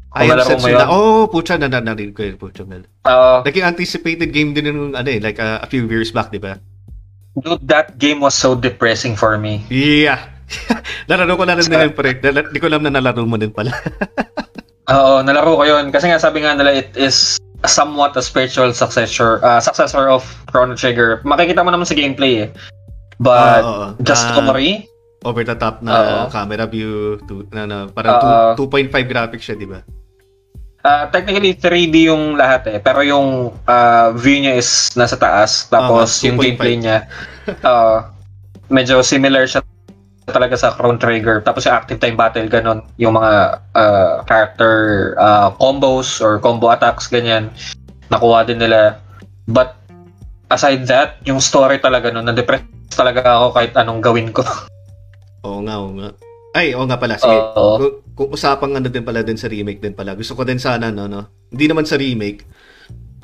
[0.10, 0.74] Mo Setsuna.
[0.74, 0.88] yun.
[0.90, 2.84] Oh, putya, na narinig ko yun, putya, Mel.
[3.06, 6.38] Uh, Naging anticipated game din yung ano eh, like uh, a few years back, di
[6.38, 6.58] ba?
[7.40, 9.64] dude, that game was so depressing for me.
[9.70, 10.20] Yeah.
[11.08, 12.18] Nalaro ko na rin nila yung pre.
[12.18, 13.70] Nala- Di ko alam na nalaro mo din pala.
[14.92, 15.88] Oo, nalaro ko yun.
[15.88, 20.74] Kasi nga sabi nga nila, it is somewhat a spiritual successor uh, successor of Chrono
[20.74, 21.22] Trigger.
[21.22, 22.50] Makikita mo naman sa gameplay eh.
[23.22, 23.88] But Oo, oo.
[24.02, 24.90] the Ah, story,
[25.22, 26.34] over the top na Oo.
[26.34, 28.20] camera view to, na, na parang
[28.56, 29.86] two- 2.5 graphics siya, di ba?
[30.84, 32.80] Uh, technically 3D yung lahat eh.
[32.80, 35.68] Pero yung uh, view niya is nasa taas.
[35.68, 36.44] Tapos Ah, yung 2.5.
[36.46, 36.98] gameplay niya,
[37.64, 38.08] uh,
[38.70, 39.64] medyo similar siya
[40.30, 41.42] talaga sa Chrono Trigger.
[41.42, 42.86] Tapos yung active time battle, ganun.
[43.02, 43.34] Yung mga
[43.74, 44.74] uh, character
[45.18, 47.50] uh, combos or combo attacks, ganyan.
[48.14, 49.02] Nakuha din nila.
[49.50, 49.74] But
[50.54, 52.62] aside that, yung story talaga nun, na-depress
[52.94, 54.46] talaga ako kahit anong gawin ko.
[55.48, 56.12] Oo nga, oo nga.
[56.54, 57.22] Ay, oo nga pala.
[57.22, 57.30] Sige.
[57.30, 57.78] Oo.
[57.78, 60.18] Kung, kung usapang ano din pala din sa remake din pala.
[60.18, 61.30] Gusto ko din sana, no, no?
[61.54, 62.46] Hindi naman sa remake.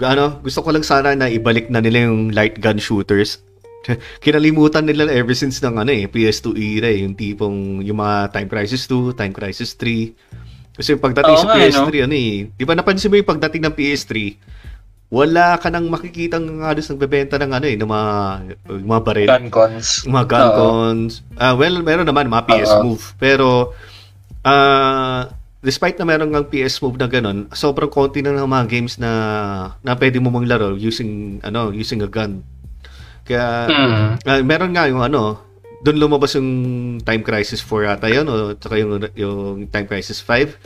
[0.03, 3.41] Ano, gusto ko lang sana na ibalik na nila yung light gun shooters.
[4.23, 8.49] Kinalimutan nila ever since ng ano eh, PS2 era eh, yung tipong yung mga Time
[8.49, 10.75] Crisis 2, Time Crisis 3.
[10.75, 13.29] Kasi yung pagdating Oo sa nga, eh, PS3, ano eh, di ba napansin mo yung
[13.29, 14.13] pagdating ng PS3,
[15.13, 18.11] wala ka nang makikitang halos nagbebenta ng ano eh, ng mga,
[18.83, 19.29] mga baril.
[19.29, 19.87] Gun cons.
[20.03, 20.55] Mga gun Oo.
[20.57, 21.13] cons.
[21.37, 22.83] Ah, well, meron naman mga PS Oo.
[22.89, 23.03] Move.
[23.15, 23.47] Pero,
[24.41, 25.29] ah,
[25.61, 29.11] despite na meron ng PS Move na ganun, sobrang konti na ng mga games na
[29.81, 32.41] na pwede mo mang laro using, ano, using a gun.
[33.25, 34.09] Kaya, Hmm.
[34.21, 35.41] ah, meron nga yung ano,
[35.85, 36.49] doon lumabas yung
[37.05, 40.57] Time Crisis 4 ata yun, o tsaka yung, yung Time Crisis 5.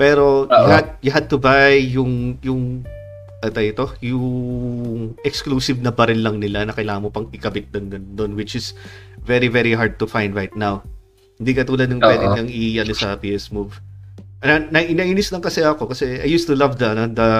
[0.00, 2.80] Pero, you had, you had to buy yung, yung,
[3.42, 8.32] ata ito, yung exclusive na baril lang nila na kailangan mo pang ikabit doon, doon,
[8.38, 8.72] which is
[9.26, 10.86] very, very hard to find right now.
[11.42, 12.34] Hindi katulad ng pwede Oo.
[12.38, 13.82] nang i-ano sa PS Move.
[14.42, 17.30] Na, na, inainis lang kasi ako kasi I used to love the ano, the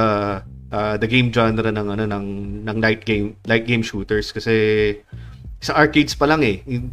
[0.74, 2.26] uh, the game genre ng ano ng
[2.66, 4.54] ng night game light game shooters kasi
[5.62, 6.66] sa arcades pa lang eh.
[6.66, 6.90] Yung,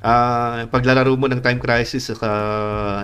[0.00, 2.30] ah, paglalaro mo ng Time Crisis sa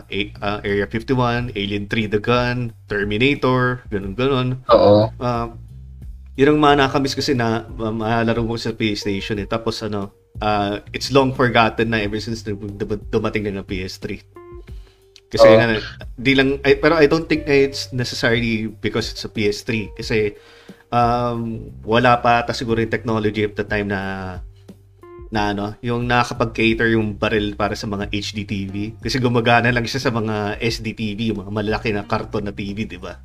[0.03, 4.49] uh, Area 51, Alien 3 The Gun, Terminator, ganun ganun.
[4.73, 5.13] Oo.
[5.21, 5.53] Uh,
[6.37, 9.49] yun ang mga nakamiss kasi na uh, malaro mo sa PlayStation eh.
[9.49, 14.21] Tapos ano, uh, it's long forgotten na ever since dum- dum- dumating na ng PS3.
[15.27, 15.81] Kasi Oo.
[16.15, 19.97] di lang, I- pero I don't think it's necessarily because it's a PS3.
[19.97, 20.37] Kasi
[20.93, 24.01] um, wala pa ata siguro yung technology at the time na
[25.31, 28.95] na ano, yung nakakapag-cater yung barrel para sa mga HD TV.
[28.99, 32.87] Kasi gumagana lang siya sa mga SD TV, yung mga malaki na karton na TV,
[32.87, 33.19] di ba?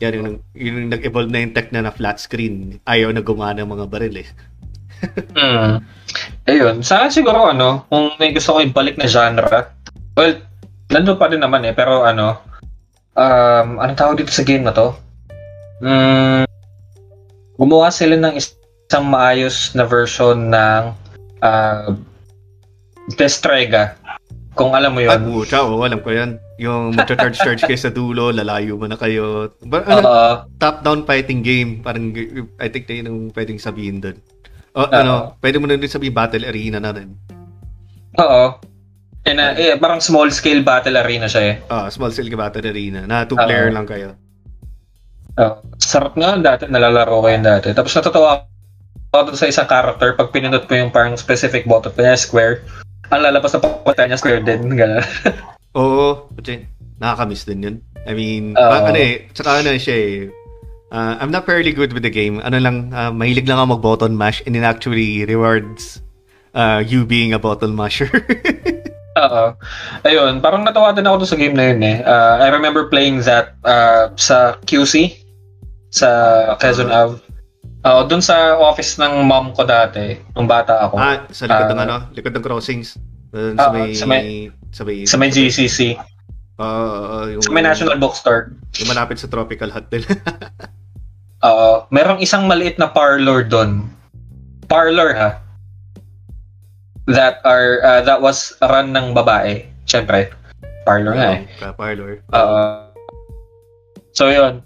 [0.00, 2.80] Yan yung, yung nag-evolve na yung tech na na flat screen.
[2.88, 4.28] Ayaw na gumana mga baril eh.
[5.32, 5.80] Hmm.
[6.44, 6.84] Ayun.
[6.84, 9.72] Sa akin siguro ano, kung may gusto ko ibalik na genre,
[10.12, 10.36] well,
[10.92, 12.36] nandun pa rin naman eh, pero ano,
[13.16, 14.92] um, anong tawag dito sa game na to?
[15.80, 16.44] mm,
[17.56, 20.82] gumawa sila ng isang maayos na version ng
[21.42, 21.92] uh,
[23.16, 23.96] Destrega.
[24.54, 25.20] Kung alam mo Ay, yun.
[25.30, 26.36] pucha, oo, alam ko yan.
[26.58, 29.54] Yung magcha-charge-charge kayo sa dulo, lalayo mo na kayo.
[29.62, 30.30] Ba, ano, Oo.
[30.58, 31.80] top-down fighting game.
[31.80, 32.12] Parang,
[32.58, 34.18] I think na yun ang pwedeng sabihin doon.
[34.74, 34.92] O, Oo.
[34.92, 37.14] ano, pwede mo na rin sabihin battle arena na rin.
[38.18, 38.58] Oo.
[39.24, 41.54] And, uh, eh, parang small scale battle arena siya eh.
[41.70, 43.76] Ah, small scale battle arena na two-player Oo.
[43.78, 44.18] lang kayo.
[45.38, 47.70] Oh, sarap nga dati, nalalaro ko yun dati.
[47.70, 48.49] Tapos natutuwa
[49.10, 52.62] ako sa isang character, pag pinindot mo yung parang specific button, kanya square,
[53.10, 54.70] ang lalabas na papunta niya square din.
[54.80, 55.02] Gano'n.
[55.74, 56.66] Oo, kasi
[57.02, 57.76] nakakamiss din yun.
[58.06, 58.70] I mean, Oo.
[58.70, 60.14] ba, ano eh, tsaka ano siya eh,
[60.94, 62.38] uh, I'm not fairly good with the game.
[62.38, 65.98] Ano lang, uh, mahilig lang ako mag-button mash and it actually rewards
[66.54, 68.10] uh, you being a button masher.
[69.20, 69.44] Oo.
[70.06, 71.98] Ayun, parang natawa din ako sa game na yun eh.
[72.06, 75.18] Uh, I remember playing that uh, sa QC,
[75.90, 76.08] sa
[76.62, 77.18] Quezon Ave.
[77.80, 80.94] Oo, dun sa office ng mom ko dati, nung bata ako.
[80.94, 81.86] ah, sa likod ng Ah.
[81.86, 83.00] ano, likod ng crossings.
[83.30, 85.96] Doon sa Ah, may, sa may- sa may, sa may GCC.
[86.60, 88.52] Ah, yung, Sa may National Bookstore.
[88.76, 90.04] Yung malapit sa Tropical Hut din.
[91.40, 91.88] Oo.
[91.88, 93.88] merong isang maliit na parlor doon.
[94.68, 95.30] Parlor ha.
[97.08, 99.64] That are uh, that was run ng babae.
[99.82, 100.28] Syempre.
[100.84, 101.48] Parlor nga eh.
[101.72, 102.20] Parlor.
[102.28, 102.60] Oo.
[104.12, 104.60] so yun.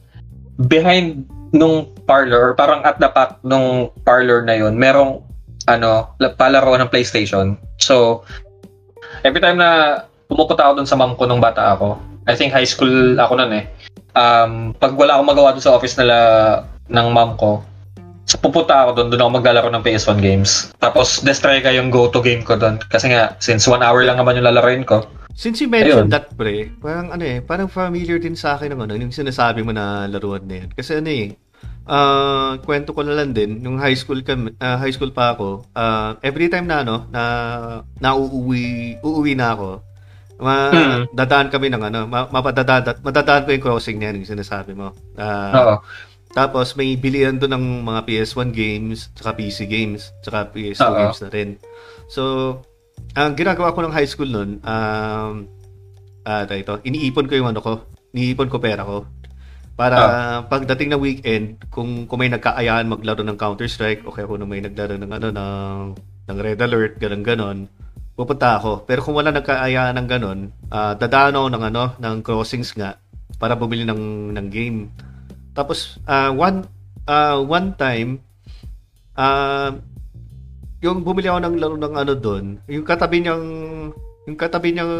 [0.66, 5.22] Behind nung parlor, or parang at the back nung parlor na yun, merong
[5.70, 7.54] ano, la- palaro ng PlayStation.
[7.78, 8.26] So,
[9.22, 12.66] every time na pumupunta ako dun sa mom ko nung bata ako, I think high
[12.66, 13.64] school ako nun eh.
[14.18, 16.16] Um, pag wala akong magawa dun sa office nila
[16.90, 17.62] ng mom ko,
[18.26, 20.74] so pupunta ako dun, dun ako maglalaro ng PS1 games.
[20.82, 22.82] Tapos, Destrega yung go-to game ko dun.
[22.90, 25.06] Kasi nga, since one hour lang naman yung lalaroin ko.
[25.34, 26.14] Since you mentioned Ayun.
[26.14, 29.74] that, pre, parang ano eh, parang familiar din sa akin ng ano, yung sinasabi mo
[29.74, 30.70] na laruan na yan.
[30.70, 31.34] Kasi ano eh,
[31.84, 35.68] ah, kwento ko na lang din, nung high school kami, ah, high school pa ako,
[35.72, 37.22] ah, every time na ano, na
[38.00, 39.68] nauuwi, uuwi na ako,
[40.40, 41.02] ma, Hmm.
[41.12, 44.92] dadaan kami ng ano, ma, mapadadaan, madadaan ko yung crossing na yan, yung sinasabi mo.
[45.16, 45.76] Oo.
[46.34, 50.98] tapos may bilihan doon ng mga PS1 games, tsaka PC games, tsaka PS2 Oo.
[50.98, 51.50] games na rin.
[52.10, 52.22] So,
[53.14, 55.46] ang ginagawa ko ng high school noon, um,
[56.26, 59.06] tayo ito, iniipon ko yung ano ko, iniipon ko pera ko.
[59.74, 59.98] Para
[60.46, 64.94] pagdating ng weekend, kung, kung may nagkaayaan maglaro ng Counter-Strike, o kaya kung may naglaro
[64.94, 65.82] ng ano, ng,
[66.30, 67.58] ng Red Alert, ganun ganon
[68.14, 68.86] pupunta ako.
[68.86, 70.38] Pero kung wala nagkaayaan ng ganon,
[70.70, 72.98] ah dadaan ako ng ano, ng crossings nga,
[73.38, 74.78] para bumili ng, ng game.
[75.54, 76.66] Tapos, ah, one,
[77.10, 78.22] ah, one time,
[79.18, 79.74] ah,
[80.82, 83.44] yung bumili ako ng laro ng ano doon, yung katabi niyang,
[84.24, 84.94] yung katabi niyang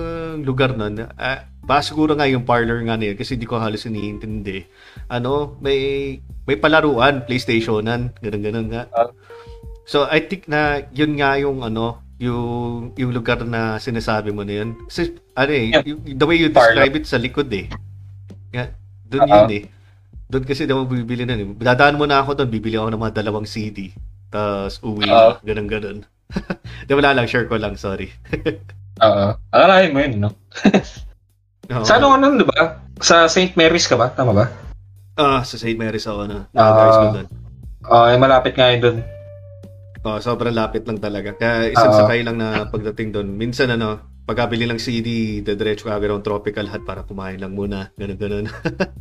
[0.44, 4.68] lugar nun, ah, ba siguro nga yung parlor nga niya kasi hindi ko halos iniintindi.
[5.08, 8.84] Ano, may may palaruan, PlayStationan, ganun-ganun nga.
[8.92, 9.08] Ah.
[9.88, 14.60] So I think na yun nga yung ano, yung yung lugar na sinasabi mo na
[14.60, 14.76] yun.
[14.88, 15.84] Kasi ano eh, Yeah.
[15.88, 16.84] yung- the way you Parlor.
[16.84, 17.72] describe it sa likod eh.
[18.52, 18.64] Nga,
[19.08, 19.32] doon Oo.
[19.32, 19.64] yun eh.
[20.28, 21.48] Doon kasi daw bibili na eh.
[21.48, 23.88] Dadaan mo na ako doon, bibili ako ng mga dalawang CD.
[24.28, 25.40] Tapos uwi, Oo.
[25.40, 25.98] ganun ganun.
[26.88, 28.12] Di wala lang, share ko lang, sorry.
[29.02, 29.26] Oo.
[29.50, 30.30] Alalahin mo yun, no?
[31.74, 31.86] Oo.
[31.86, 32.78] Sa ano nun, di ba?
[33.00, 33.56] Sa St.
[33.58, 34.12] Mary's ka ba?
[34.12, 34.46] Tama ba?
[35.18, 35.74] Ah, sa St.
[35.74, 36.46] Mary's ako na.
[36.54, 36.62] Ah.
[36.62, 37.28] Uh, high school doon.
[37.84, 38.98] Oo, eh, malapit nga yun dun.
[40.04, 41.32] Oh, sobrang lapit lang talaga.
[41.32, 41.98] Kaya isang Oo.
[42.04, 43.28] sakay lang na pagdating doon.
[43.34, 47.88] Minsan ano, pagkabili ng CD, dediretso ka ng Tropical Hut para kumain lang muna.
[47.96, 48.46] Ganun, ganun.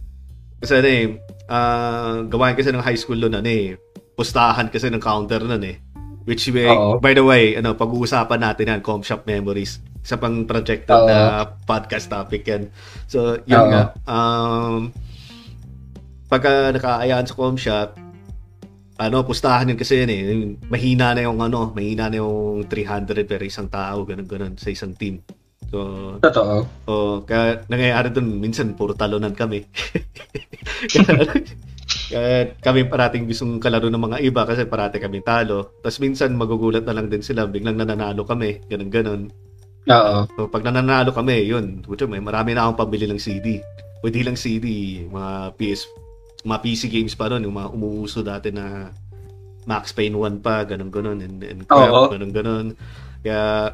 [0.64, 1.06] kasi ano eh,
[1.52, 3.76] ah, gawain kasi ng high school doon, ano eh,
[4.16, 5.84] pustahan kasi ng counter nun eh.
[6.24, 7.04] Which way, Oo.
[7.04, 9.84] by the way, ano, pag-uusapan natin yan, Com Shop Memories.
[10.00, 11.08] Isa pang projected Oo.
[11.08, 12.72] na podcast topic yan.
[13.12, 13.70] So, yun Oo.
[13.72, 13.84] nga.
[14.08, 14.92] Um,
[16.32, 18.00] pagka nakaayaan sa Com Shop,
[19.04, 20.22] ano, pustahan yun kasi yun eh.
[20.72, 24.96] Mahina na yung ano, mahina na yung 300 per isang tao, ganun ganun sa isang
[24.96, 25.20] team.
[25.74, 26.70] So, Totoo.
[26.86, 29.66] oh, kaya nangyayari dun, minsan puro talunan kami.
[30.94, 31.34] kaya,
[32.14, 35.82] kaya kami parating gustong kalaro ng mga iba kasi parati kami talo.
[35.82, 39.22] Tapos minsan magugulat na lang din sila, biglang nananalo kami, ganun ganun.
[39.90, 40.30] Oo.
[40.38, 43.58] So, pag nananalo kami, yun, putyo, may marami na akong pabili ng CD.
[44.06, 45.90] Pwede lang CD, mga PS,
[46.46, 48.94] mga PC games pa ron, yung mga umuuso dati na
[49.66, 52.68] Max Payne 1 pa, ganun ganun, and, and crap, ganun ganun.
[53.26, 53.74] Kaya,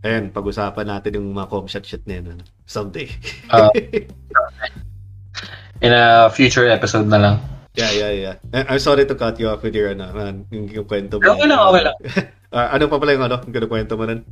[0.00, 3.08] ayun, pag-usapan natin yung mga com shot na yun, ano, someday.
[3.52, 3.70] Oo.
[5.84, 7.36] In a future episode na lang.
[7.72, 8.34] yeah, yeah, yeah.
[8.52, 11.24] Eh, I'm sorry to cut you off with your, ano, man, yung, yung kwento mo.
[11.24, 11.96] Okay lang, okay lang.
[12.50, 14.26] Ah, ano pa pala yung, ano, yung kwento mo nun?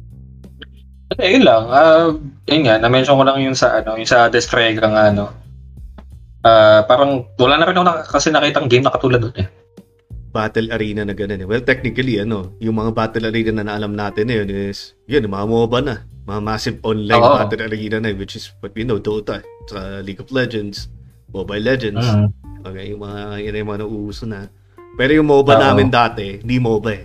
[1.22, 1.70] Eh, yun lang.
[1.70, 2.10] Ah,
[2.50, 5.30] yun nga, na-mention ko lang yung sa, ano, yung sa Destrega nga, ano.
[6.42, 9.46] Ah, parang wala na rin ako nak- kasi nakitang game na katulad doon eh.
[10.28, 11.48] Battle arena na ganun eh.
[11.48, 15.48] Well, technically, ano, yung mga battle arena na naalam natin ngayon is, yun, yung mga
[15.48, 15.96] MOBA na.
[16.28, 17.36] Mga massive online Oo.
[17.40, 19.40] battle arena na, which is what we know, Dota,
[19.72, 20.92] sa League of Legends,
[21.32, 22.04] Mobile Legends.
[22.04, 22.28] Mm.
[22.68, 24.52] Okay, yung mga, yun yung mga nauuso na.
[25.00, 25.62] Pero yung MOBA Oo.
[25.64, 27.04] namin dati, hindi MOBA eh.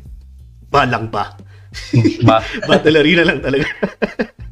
[0.68, 1.32] Balang ba?
[2.28, 3.68] Ba- battle arena lang talaga.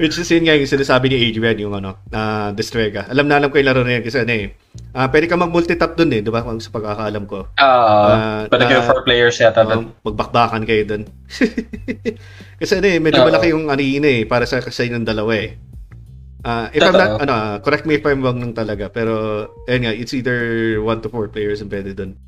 [0.00, 3.06] Which is yun nga yung sinasabi ni Adrian, yung ano, na Destrega.
[3.06, 4.46] Alam na alam ko yung laro na yan kasi ano eh.
[4.90, 6.42] ah pwede ka mag-multitap dun eh, di ba?
[6.42, 7.46] Sa pagkakaalam ko.
[7.58, 9.90] Ah, Ah, pwede kayo ah, four players yata doon.
[9.90, 11.02] Um, magbakbakan kayo dun.
[12.60, 13.28] kasi ano eh, medyo Oo.
[13.30, 15.54] malaki yung arena eh, para sa kasi ng dalawa eh.
[16.44, 17.34] Ah, if I'm not, ano,
[17.64, 21.32] correct me if I'm wrong nung talaga, pero, ayun nga, it's either 1 to 4
[21.32, 22.20] players pwede dun.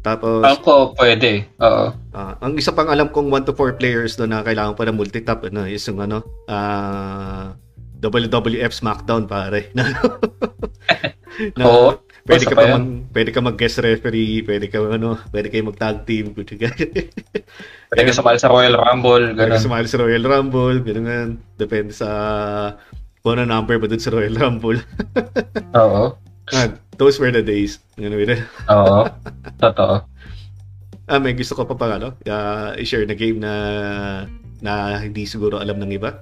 [0.00, 1.44] Tapos, Alam ko pwede.
[1.60, 1.92] Oo.
[2.16, 4.96] Ah, ang isa pang alam kong 1 to 4 players doon na kailangan pa ng
[4.96, 7.52] multitap ano, is yung ano, ah
[8.00, 9.68] WWF SmackDown pare.
[9.76, 9.84] na,
[11.56, 12.00] na Oo.
[12.24, 12.72] pwede ka pa yan.
[12.72, 16.56] mag, pwede ka mag guest referee, pwede ka ano, pwede kayo mag tag team, pwede
[16.56, 16.72] ka.
[17.92, 19.66] Pwede ka sumali sa Royal Rumble, pwede ka ganun.
[19.68, 21.18] sumali sa Royal Rumble, ganun nga.
[21.60, 22.08] Depende sa
[23.20, 24.80] kung ano number ba doon sa Royal Rumble.
[25.80, 26.16] Oo.
[26.56, 26.68] ah,
[27.00, 27.80] those were the days.
[27.96, 28.44] Ano yun?
[28.76, 29.08] Oo.
[29.56, 30.04] Totoo.
[31.08, 33.52] Ah, may gusto ko pa pang ano, ah, i-share na game na
[34.60, 36.20] na hindi siguro alam ng iba.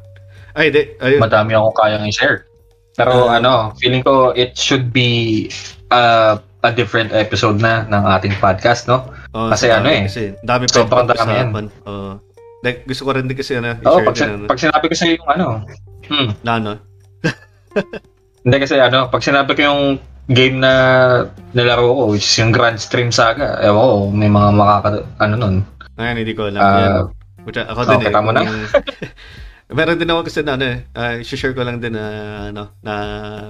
[0.54, 0.94] Ay, di.
[1.02, 1.18] Ayun.
[1.18, 2.46] Madami akong kayang i-share.
[2.94, 3.42] Pero Ah.
[3.42, 5.50] ano, feeling ko it should be
[5.90, 9.06] uh, a different episode na ng ating podcast, no?
[9.34, 11.50] Oh, kasi sa ano eh, Kasi, dami pa sobrang dami yan.
[11.84, 12.16] Oo.
[12.64, 15.06] like, gusto ko rin din kasi ano, i-share pag, din ano, pag sinabi ko sa
[15.06, 15.46] yung ano,
[16.10, 16.72] hmm, na ano.
[18.42, 19.82] hindi kasi ano, pag sinabi ko yung
[20.28, 20.72] game na
[21.56, 24.88] nilaro ko, which is yung Grand Stream Saga, ewan ko, may mga makaka,
[25.18, 25.56] ano nun.
[25.96, 26.60] Ayun, hindi ko alam.
[26.60, 26.92] Ah, yan.
[27.48, 28.12] Which, ako oh, din eh.
[28.12, 28.44] mo na?
[29.68, 32.04] Meron din ako kasi na ano eh, uh, share ko lang din na
[32.48, 32.94] ano, na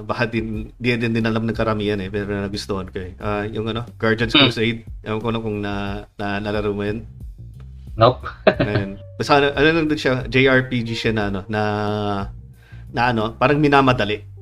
[0.03, 3.15] baka din, di din din alam ng karamihan eh, pero nagustuhan ko eh.
[3.23, 4.51] Ah, yung ano, Guardians Hmm.
[4.51, 7.07] Crusade, ewan ko lang kung na, na nalaro mo yun.
[7.95, 8.27] Nope.
[8.67, 8.99] Ayun.
[9.15, 11.63] Basta ano, ano lang din siya, JRPG siya na ano, na
[12.91, 14.38] na ano, parang minamadali.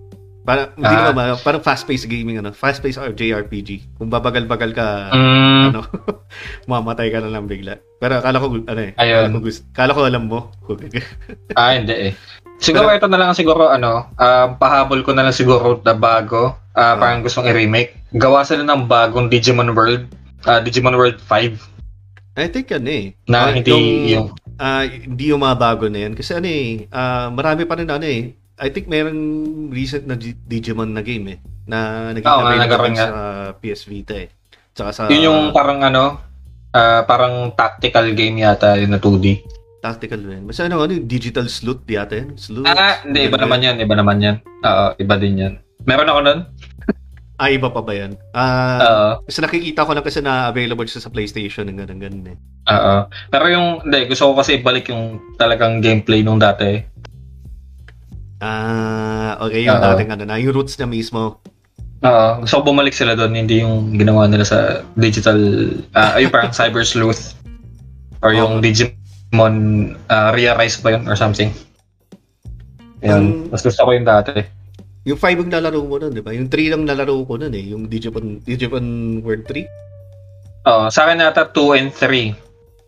[0.47, 1.11] Parang hindi Ah.
[1.11, 3.99] ma- parang fast-paced gaming ano, fast-paced or JRPG.
[3.99, 5.81] Kung babagal-bagal ka, Mm, ano,
[6.71, 7.83] mamatay ka na lang bigla.
[7.99, 9.27] Pero akala ko ano eh, Ayun.
[9.27, 10.39] akala ko, gusto, akala ko alam mo.
[11.59, 12.13] ah, hindi eh.
[12.57, 16.81] Siguro ito na lang siguro ano, um, pahabol ko na lang siguro na bago, ah,
[16.81, 16.97] Ah.
[16.97, 17.99] parang gustong i-remake.
[18.13, 20.07] Gawa sila ng bagong Digimon World,
[20.45, 21.59] ah, Digimon World 5
[22.35, 23.17] I think ano eh.
[23.25, 23.73] na Ah, hindi
[24.13, 26.13] yung, ah, hindi yung mga bago na yan.
[26.13, 28.37] Kasi ano eh, ah, marami pa rin ano eh.
[28.57, 29.21] I think merong
[29.69, 31.39] recent na G- Digimon na game eh.
[31.69, 33.09] Na naging nga, available nagkaroon sa
[33.61, 34.29] PS Vita eh.
[34.73, 36.21] Tsaka sa yun yung parang ano,
[36.73, 39.45] ah, parang tactical game yata yun na 2D.
[39.77, 40.43] tactical rin.
[40.43, 42.35] Basta ano, ano, yung digital sleuth yata yan.
[42.35, 42.67] Sleuth.
[42.67, 44.37] Ah, hindi, iba naman yan, iba naman yan.
[44.65, 45.55] Oo, iba din yan.
[45.85, 46.41] Meron ako nun?
[47.37, 48.17] Ah, iba pa ba yan?
[48.33, 49.09] Ah, Oo.
[49.29, 52.37] Kasi nakikita ko lang kasi na available siya sa PlayStation ng ganun ganun eh.
[52.73, 53.13] Oo.
[53.29, 56.81] Pero yung, hindi, gusto ko kasi ibalik yung talagang gameplay nung dati.
[58.41, 59.85] Ah, okay, yung Oo.
[59.95, 61.41] dating ano na, yung roots niya mismo.
[62.05, 62.29] Oo.
[62.45, 64.59] Gusto ko bumalik sila doon, hindi yung ginawa nila sa
[65.01, 65.39] digital,
[65.97, 67.33] ah yung parang Cyber Sleuth.
[68.21, 68.65] Or yung Oo.
[68.65, 69.55] Digimon
[70.13, 71.49] uh, Rise ba yun or something.
[73.01, 73.49] Yun.
[73.49, 74.45] Um, Mas gusto ko yung dati.
[75.07, 76.35] Yung 5 yung nalaro mo nun, di ba?
[76.35, 77.65] Yung 3 lang nalaro ko nun eh.
[77.71, 79.65] Yung Digimon, Digimon World 3.
[80.67, 80.91] Oo.
[80.91, 82.35] sa akin nata 2 and 3.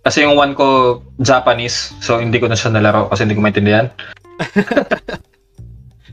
[0.02, 3.86] Kasi yung 1 ko Japanese, so hindi ko na siya nalaro kasi hindi ko maintindihan.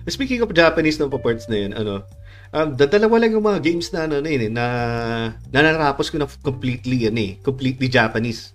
[0.05, 2.05] Speaking of Japanese ng parts na yun, ano,
[2.53, 4.65] um, dadalawa lang yung mga games na ano na yun eh, na,
[5.49, 8.53] na narapos ko na completely yan eh, completely Japanese.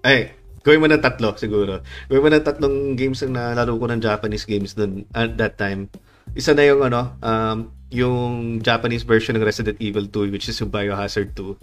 [0.00, 0.32] Ay,
[0.64, 1.84] gawin mo ng tatlo siguro.
[2.08, 5.92] Gawin mo ng tatlong games na nalaro ko ng Japanese games dun at that time.
[6.32, 10.72] Isa na yung ano, um, yung Japanese version ng Resident Evil 2 which is yung
[10.72, 11.56] Biohazard 2.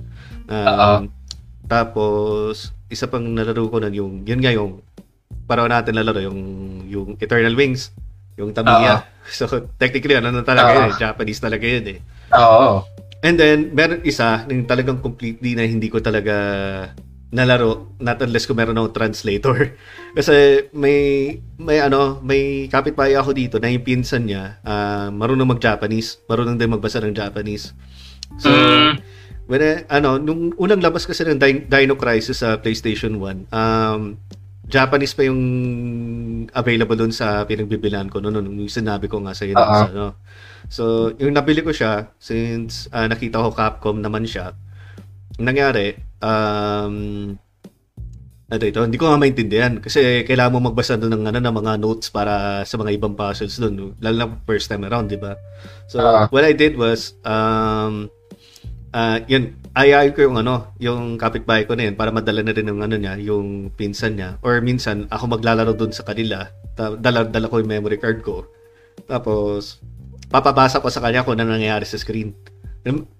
[0.49, 1.09] Um,
[1.65, 4.85] tapos isa pang nalaro ko nun yung yun nga yung
[5.49, 6.39] para natin nalaro yung
[6.85, 7.93] yung Eternal Wings,
[8.37, 9.03] yung Tamiya.
[9.25, 9.49] So
[9.81, 10.75] technically ano na talaga Oo.
[10.77, 11.99] yun, eh, Japanese talaga yun eh.
[12.37, 12.85] Oo.
[13.25, 16.35] And then, meron isa yung talagang completely na hindi ko talaga
[17.33, 19.73] nalaro not unless kung meron akong translator.
[20.17, 26.21] Kasi may may ano, may kapitbahay ako dito na yung pinsan niya, ah, marunong mag-Japanese,
[26.29, 27.73] marunong din magbasa ng Japanese.
[28.37, 29.01] So, Mm.
[29.49, 34.21] when eh, ano, nung unang labas kasi ng Din- Dino Crisis sa PlayStation 1, um,
[34.65, 35.41] Japanese pa yung
[36.49, 39.55] available doon sa pinagbibilan ko noon, nung sinabi ko nga sa iyo.
[39.57, 39.85] Oo.
[39.85, 40.05] ano.
[40.65, 44.57] So, yung nabili ko siya, since ah, nakita ko Capcom naman siya,
[45.37, 45.93] ang nangyari,
[46.23, 46.95] um,
[48.45, 51.73] ano ito, hindi ko nga maintindihan kasi kailangan mo magbasa doon ng ano ng mga
[51.81, 55.33] notes para sa mga ibang puzzles doon, lalo na first time around, 'di ba?
[55.89, 56.25] So, Ah.
[56.29, 58.09] what I did was um
[58.93, 62.65] uh, yun, ayayin ko yung ano, yung kapitbahay ko na yun para madala na rin
[62.65, 64.39] ng ano niya, yung pinsan niya.
[64.39, 66.47] Or minsan, ako maglalaro doon sa kanila.
[66.75, 68.47] Dala, dala ko yung memory card ko.
[69.05, 69.83] Tapos,
[70.31, 72.31] papabasa ko sa kanya kung ano nangyayari sa screen.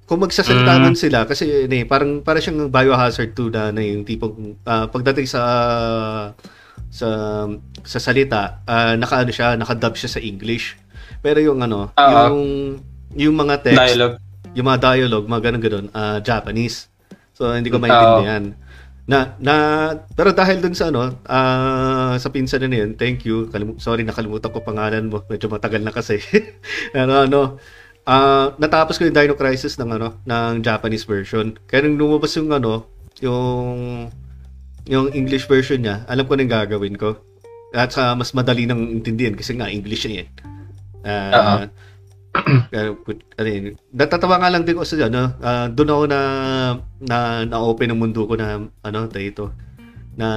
[0.06, 0.94] Kung magsasalita Mm.
[0.94, 5.26] sila, kasi yun eh, parang, parang siyang Biohazard 2 na, na yung tipong, ah, pagdating
[5.26, 5.42] sa
[6.88, 7.08] sa
[7.84, 10.78] sa salita, ah, naka ano siya, naka-dub siya sa English.
[11.20, 12.14] Pero yung ano, Oo.
[12.30, 12.40] yung
[13.16, 14.18] yung mga text, Dialogue.
[14.56, 16.88] Yung mga dialogue, mga ganun ganun, ah, Japanese.
[17.36, 18.56] So hindi ko maintindihan.
[19.06, 19.54] Na na
[20.16, 23.52] pero dahil dun sa ano, ah, sa pinsan na yun, thank you.
[23.52, 25.22] Kalim- sorry nakalimutan ko pangalan mo.
[25.28, 26.24] Medyo matagal na kasi.
[26.98, 27.40] ano ano,
[28.08, 31.54] ah, natapos ko yung Dino Crisis ng ano, ng Japanese version.
[31.68, 32.88] Kaya nung lumabas yung ano,
[33.20, 34.08] yung
[34.86, 37.20] yung English version niya, alam ko na yung gagawin ko.
[37.76, 40.30] At sa mas madali nang intindihan kasi nga English niya eh.
[41.06, 41.22] Kaya,
[41.68, 41.74] put-
[43.40, 46.20] ano yun, natatawa nga lang din ko sa ano, ah, doon ako na
[47.00, 47.18] na
[47.48, 49.56] na-open ang mundo ko na ano dito
[50.16, 50.28] na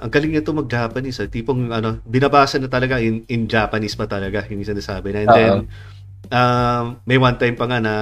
[0.00, 1.28] ang galing nito mag-Japanese, ah.
[1.28, 5.20] tipong ano, binabasa na talaga in, in Japanese pa talaga yung sinasabi na.
[5.24, 5.36] And Oo.
[5.36, 5.56] then
[6.32, 7.94] um, may one time pa nga na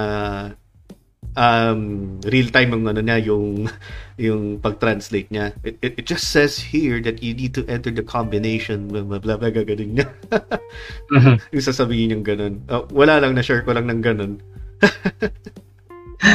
[1.37, 1.79] um,
[2.25, 3.69] real time yung ano niya yung
[4.25, 5.53] yung pag-translate niya.
[5.61, 9.21] It, it, it just says here that you need to enter the combination blah blah
[9.21, 10.09] blah, blah gagaling niya.
[11.13, 11.39] Mhm.
[11.53, 12.65] yung sasabihin yung ganun.
[12.67, 14.41] Oh, wala lang, na-share ko lang ng ganun.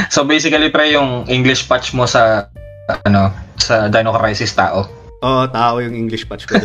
[0.07, 2.47] So basically pre yung English patch mo sa
[3.03, 4.87] ano sa Dino Crisis tao.
[5.23, 6.55] Oo, oh, tao yung English patch ko.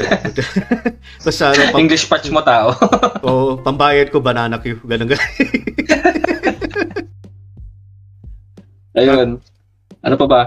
[1.27, 2.75] Basta ano, pam- English patch mo tao.
[3.27, 5.31] oh, pambayad ko banana Q, ganun ganun.
[8.99, 9.29] Ayun.
[10.03, 10.43] Ano pa ba?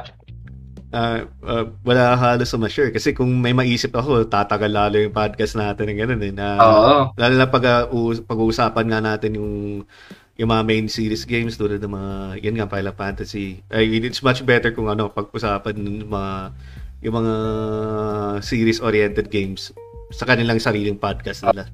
[0.91, 5.55] Ah, ah, wala halos sa ma-share kasi kung may maisip ako, tatagal lalo yung podcast
[5.55, 6.35] natin ng ganun eh.
[6.35, 7.15] Na, Oo.
[7.15, 7.87] Lalo na pag, uh,
[8.27, 9.53] pag-uusapan nga natin yung
[10.39, 12.11] yung mga main series games tulad ng mga
[12.41, 13.61] yan nga Final Fantasy.
[13.69, 16.33] Ay, it's much better kung ano pag-usapan ng mga
[17.05, 17.33] yung mga
[18.41, 19.69] series oriented games
[20.11, 21.69] sa kanilang sariling podcast nila.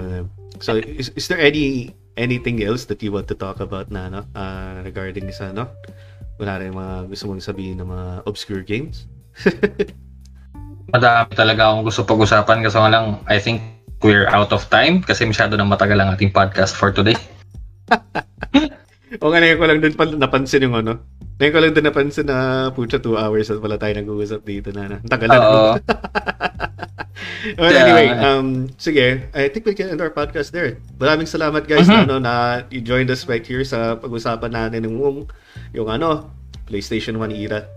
[0.00, 0.24] Uh,
[0.58, 4.20] so is, is there any anything else that you want to talk about na ano
[4.36, 5.68] uh, regarding sa ano?
[6.40, 9.06] Wala rin mga gusto mong sabihin ng mga obscure games?
[10.94, 13.62] Madami talaga akong gusto pag-usapan kasi nga lang I think
[14.02, 17.16] we're out of time kasi masyado nang matagal ang ating podcast for today.
[19.20, 21.04] O nga, ngayon ko lang din pala napansin yung ano.
[21.36, 24.88] Ngayon ko lang din napansin na pucha 2 hours at pala tayo nag-uusap dito na.
[24.88, 24.96] na.
[25.04, 25.36] Ang Tagal na.
[27.60, 30.80] Well, anyway, um, sige, I think we can end our podcast there.
[30.96, 31.92] Maraming salamat guys Mhm.
[31.92, 32.34] na, ano, na
[32.72, 35.18] you joined us right here sa pag-usapan natin ng yung,
[35.76, 36.32] yung ano,
[36.64, 37.68] PlayStation 1 era.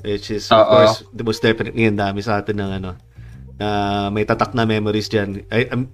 [0.00, 0.70] Which is, of Oo.
[0.72, 2.90] course, the most definitely ang dami sa atin ng ano,
[3.60, 3.68] na
[4.08, 5.44] may tatak na memories dyan.
[5.52, 5.92] I, um,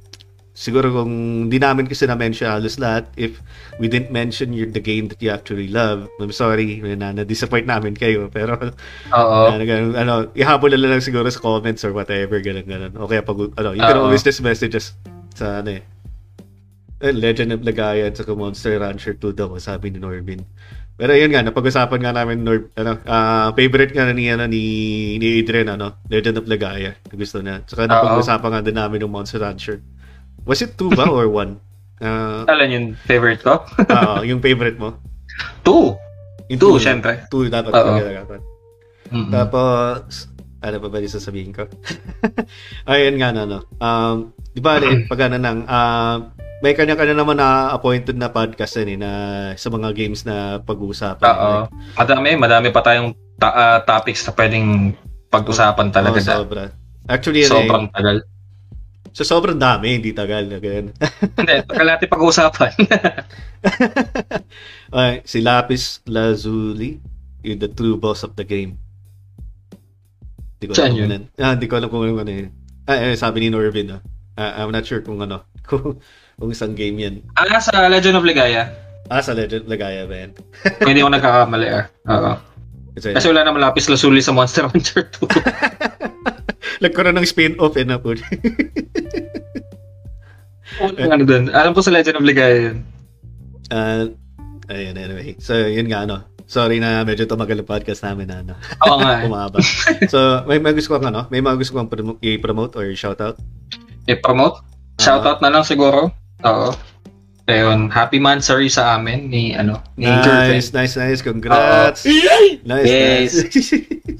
[0.56, 3.44] siguro kung di namin kasi na-mention halos lahat, if
[3.76, 7.92] we didn't mention your, the game that you actually love, I'm sorry na na-disappoint namin
[7.92, 8.26] kayo.
[8.36, 8.56] Pero
[9.12, 9.40] Oo.
[9.52, 12.96] ano, ganun, ano, ihabol na lang siguro sa comments or whatever, ganun, ganun.
[12.96, 14.08] O kaya pag, ano, you can Oo.
[14.08, 14.96] always just message us
[15.36, 15.84] sa, ano eh,
[17.04, 20.40] eh, Legend of Lagaya at saka Monster Rancher 2 daw, sabi ni Norbin.
[20.96, 24.64] Pero yun nga, napag-usapan nga namin, Norb, ano, ah, favorite nga ni, ano, ni,
[25.20, 26.96] ni Adrian, ano, Legend of Lagaya.
[27.12, 27.60] Gusto niya.
[27.68, 27.92] Saka Oo.
[27.92, 29.84] napag-usapan nga din namin ng Monster Rancher.
[30.46, 31.58] Was it 2 ba or 1?
[31.96, 33.64] Ah, Alam yung favorite ko?
[33.92, 34.94] ah, yung favorite mo?
[35.60, 35.96] Two.
[36.46, 36.82] Yung Two, two.
[36.82, 37.26] syempre.
[37.28, 37.82] 2 dapat Oo.
[37.82, 38.40] talaga dapat.
[39.10, 39.30] Mm-mm.
[39.30, 41.66] Tapos, ano pa ba yung sasabihin ko?
[42.90, 43.58] Ayun nga na, no.
[43.78, 44.16] Um,
[44.52, 48.96] di ba, eh, pag ano nang, ah, may kanya-kanya naman na appointed na podcast yan
[48.96, 49.10] eh, na
[49.54, 51.26] sa mga games na pag-uusapan.
[51.26, 51.52] Oo.
[51.96, 54.94] Madami, madami pa tayong ta- ah, topics na pwedeng
[55.28, 56.16] pag-usapan talaga.
[56.16, 56.34] Oo, da.
[56.38, 56.62] sobra.
[57.06, 58.16] Actually, yan Sobrang eh, tagal.
[59.16, 60.44] So sobrang dami, hindi tagal.
[60.44, 60.92] na Ganyan.
[61.40, 62.72] Hindi, tagal natin pag-uusapan.
[64.92, 67.00] Ay, si Lapis Lazuli,
[67.40, 68.76] yung the true boss of the game.
[70.60, 72.52] Hindi ko Saan alam kung ano- Ah, hindi ko alam kung ano yun.
[72.84, 74.00] Ah, eh, sabi ni Norvin, ah.
[74.36, 75.96] Ah, I'm not sure kung ano, kung,
[76.36, 77.14] kung isang game yan.
[77.32, 78.68] ah, sa Legend of Ligaya.
[79.08, 80.34] Ah, sa Legend Lagaya ba yan?
[80.82, 81.86] Pwede ako nagkakamali ah.
[82.10, 82.32] Oo.
[82.96, 86.45] Kasi wala naman lapis lazuli sa Monster Hunter 2.
[86.78, 88.12] Nagkaroon ng spin-off eh na po.
[90.82, 91.48] Ano dun.
[91.54, 92.78] Alam ko sa Legend of Ligaya yun.
[93.72, 94.04] Ah,
[94.68, 95.32] ayun, anyway.
[95.38, 96.26] So, yun nga, ano.
[96.46, 98.54] Sorry na medyo tumagal ang podcast namin na, ano,
[98.86, 99.18] Oo nga.
[99.18, 99.26] eh.
[99.30, 99.58] umaba.
[100.06, 103.34] so, may mga gusto kong, ano, may mga gusto promo- i-promote or shoutout.
[104.06, 104.62] I-promote.
[105.00, 106.12] Shoutout na lang siguro.
[106.44, 106.68] Oo.
[107.46, 110.58] Ayun, happy mansary sa amin ni ano, ni girlfriend.
[110.58, 111.22] Nice, nice, nice.
[111.22, 112.02] Congrats.
[112.02, 113.30] Nice, Yes.
[113.38, 113.70] nice.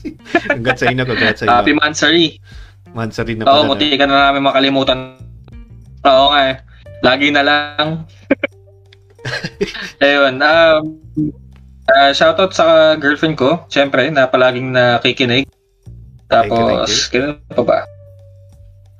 [0.54, 1.82] Congrats sa inyo, congrats sa Happy inyo.
[1.82, 2.38] Mansari.
[2.94, 3.74] Mansari na Oo, pala.
[3.74, 5.18] muti ka na namin makalimutan.
[6.06, 6.56] Oo nga eh.
[7.02, 8.06] Lagi na lang.
[10.06, 10.38] Ayun.
[10.38, 10.82] Um,
[11.90, 13.66] uh, shoutout sa girlfriend ko.
[13.66, 15.50] Siyempre, na palaging nakikinig.
[16.30, 17.78] Tapos, kailan pa ba?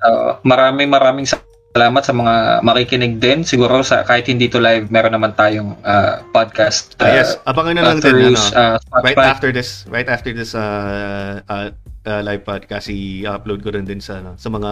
[0.03, 1.25] Oo, maraming maraming
[1.77, 3.45] salamat sa mga makikinig din.
[3.45, 6.97] Siguro sa kahit hindi to live, meron naman tayong uh, podcast.
[6.97, 10.57] Ah, yes, abangan na uh, lang din, ano, uh, right after this, right after this
[10.57, 11.69] uh, uh,
[12.09, 14.71] uh, live podcast, i-upload ko rin din sa ano, sa mga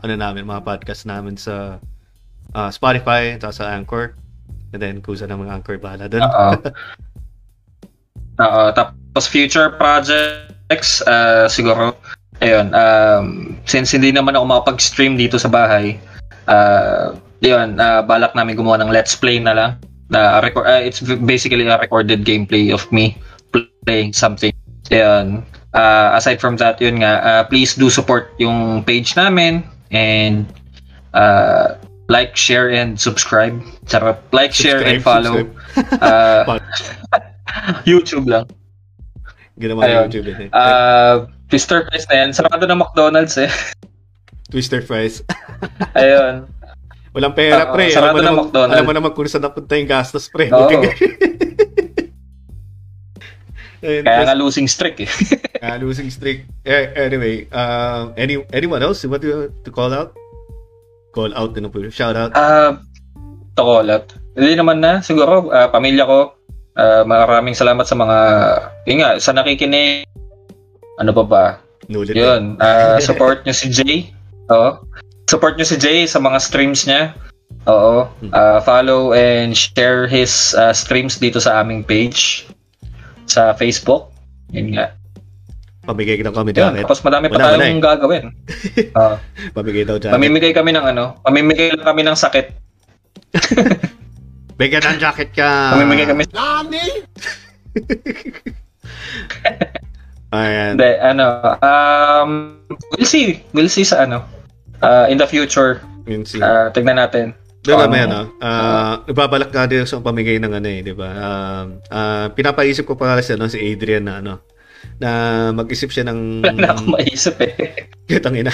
[0.00, 1.76] ano namin, mga podcast namin sa
[2.56, 4.16] uh, Spotify, at sa Anchor.
[4.72, 6.24] And then kung saan ang mga Anchor bahala doon.
[6.24, 6.52] Oo.
[8.40, 11.92] Oo, tapos future projects, uh, siguro,
[12.40, 16.00] ayun, um, since hindi naman ako makapag-stream dito sa bahay,
[16.50, 19.70] uh, yun, uh, balak namin gumawa ng let's play na lang.
[20.10, 23.16] Na record, uh, it's basically a recorded gameplay of me
[23.86, 24.52] playing something.
[24.90, 25.46] Yun.
[25.70, 29.62] Uh, aside from that, yun nga, uh, please do support yung page namin
[29.94, 30.50] and
[31.14, 31.78] uh,
[32.10, 33.54] like, share, and subscribe.
[33.86, 34.18] Charot.
[34.34, 35.46] Like, share, and Subscribe, follow.
[36.02, 36.58] Uh,
[37.86, 38.50] YouTube lang.
[39.62, 40.10] Ginawa Ayun.
[40.10, 40.48] YouTube eh.
[40.50, 42.30] Uh, Twister Fries na yan.
[42.34, 43.50] Sarado ng McDonald's eh.
[44.50, 45.22] Twister fries.
[46.00, 46.34] Ayun.
[47.10, 47.90] Walang pera, pre.
[47.90, 48.72] Alam sarado mo, ng naman, McDonald's.
[48.74, 50.46] alam mo naman kung saan napunta yung gastos, pre.
[50.50, 50.70] Oo.
[53.80, 55.10] Ayun, Kaya nga losing streak eh.
[55.64, 56.48] Ah, losing streak.
[56.64, 60.16] Eh, anyway, um, any anyone else you want to, to call out?
[61.12, 61.84] Call out din po.
[61.92, 62.32] Shout out.
[62.32, 62.80] Ah,
[63.56, 64.08] Tokolat.
[64.36, 65.04] Hindi naman na.
[65.04, 66.32] Siguro, ah, pamilya ko.
[66.80, 68.16] ah, maraming salamat sa mga,
[68.88, 70.08] yun nga, sa nakikinig.
[70.96, 71.44] Ano pa ba?
[71.92, 72.16] Nulit.
[72.16, 72.56] Yun.
[72.56, 74.08] ah, support nyo si Jay.
[74.48, 74.80] Oo.
[75.30, 77.14] Support nyo si Jay sa mga streams niya.
[77.70, 78.10] Oo.
[78.34, 82.50] Ah, follow and share his ah, streams dito sa aming page
[83.30, 84.10] sa Facebook.
[84.50, 84.90] Yun nga.
[85.86, 86.82] Pamigay ng kami jacket.
[86.82, 88.24] Tapos madami pa Wala, wala tayong gagawin.
[88.98, 89.22] Ah,
[89.54, 90.18] Pamigay daw jacket.
[90.18, 92.50] pamimigay kami ng ano, pamimigay lang kami ng sakit.
[94.58, 95.78] Bigyan ng jacket ka.
[95.78, 96.26] Pamimigay kami
[100.30, 100.74] Ayan.
[100.78, 101.26] Hindi, ano,
[101.62, 102.30] um,
[102.94, 103.46] we'll see.
[103.54, 104.39] We'll see sa ano.
[104.80, 106.40] Uh, in the future, Yun si.
[106.40, 107.36] uh, tignan natin.
[107.60, 107.92] Diba, ano?
[107.92, 111.08] may ano, ah, nababalak nga din sa pamigay ng ano eh, di ba?
[111.12, 114.40] Um, ah, pinapaisip ko pa kasi ano, si Adrian na ano,
[114.96, 115.10] na
[115.52, 117.52] mag-isip siya ng Wala na akong maisip eh.
[118.08, 118.48] Kitang ina.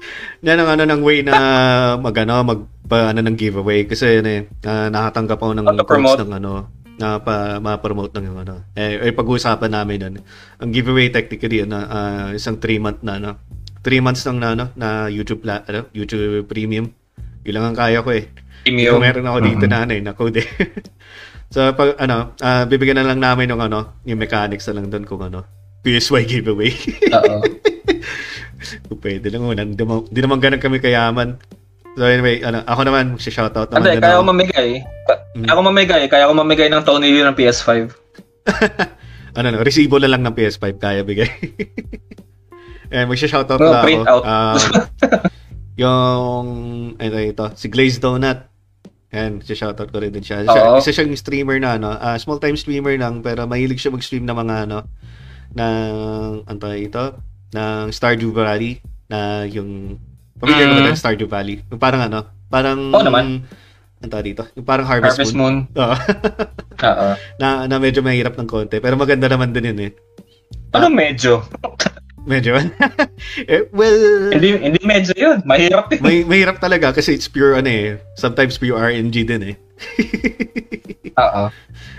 [0.46, 1.34] Yan ang ano ng way na
[1.98, 6.22] mag ano, mag pa, ano ng giveaway kasi ano eh, ah, nakatanggap ako ng codes
[6.22, 6.52] ng ano
[7.02, 8.54] na pa ma-promote ng ano.
[8.78, 10.14] Eh, eh pag-uusapan namin nun.
[10.62, 13.30] Ang giveaway technically ano, ah, isang 3 month na ano.
[13.82, 16.90] 3 months lang na ano na YouTube pla- ano, YouTube Premium.
[17.42, 18.30] Yun lang ang kaya ko eh.
[18.62, 19.02] Premium.
[19.02, 20.48] Meron ako dito na ano eh, na code eh.
[21.54, 25.04] so pag ano, ah, bibigyan na lang namin ng ano, yung mechanics na lang doon
[25.04, 25.42] kung ano.
[25.82, 26.70] PSY giveaway.
[27.18, 27.42] Oo.
[28.88, 29.66] Kung pwede lang muna.
[29.66, 31.42] Hindi naman, di naman ganun kami kayaman.
[31.98, 33.98] So anyway, ano, ako naman, si shoutout naman.
[33.98, 34.22] Din kaya ako.
[34.24, 34.70] ko mamigay.
[35.36, 35.44] Mm.
[35.44, 36.02] Kaya ko mamigay.
[36.08, 37.68] Kaya ko mamigay ng Tony Lee ng PS5.
[39.36, 41.30] ano, no, resibo na lang ng PS5 kaya bigay.
[42.92, 44.00] Eh, mag-shoutout No, na ako.
[44.04, 44.24] out.
[44.28, 44.56] Ah,
[45.74, 46.46] yung,
[46.94, 48.44] ano ito, si Glazed Donut.
[49.08, 50.40] Yan, si shoutout ko rin din siya.
[50.42, 54.24] siya isa siyang streamer na, ano, ah, small time streamer lang, pero mahilig siya mag-stream
[54.24, 54.78] ng mga, ano,
[55.52, 55.92] ng,
[56.46, 57.04] ano ito,
[57.52, 59.96] ng Stardew Valley, na yung,
[60.36, 60.78] pamilya ko Mm.
[60.78, 61.60] ba ng Stardew Valley?
[61.68, 63.44] Yung parang ano, parang, Oo naman.
[63.96, 64.42] ano tawag dito?
[64.56, 65.68] Yung parang Harvest, Harvest Moon.
[65.68, 65.76] Moon.
[65.76, 65.96] Oo.
[66.88, 67.08] Oo.
[67.36, 69.92] na, na medyo mahirap ng konti, pero maganda naman din yun eh.
[70.72, 71.44] Ano medyo?
[72.22, 72.54] Medyo.
[73.50, 75.42] eh, well, Hindi hindi medyo yun.
[75.42, 76.00] Mahirap yun.
[76.02, 77.98] may mahirap talaga kasi it's pure ano eh.
[78.14, 79.54] Sometimes pure RNG din eh.
[81.22, 81.42] Oo.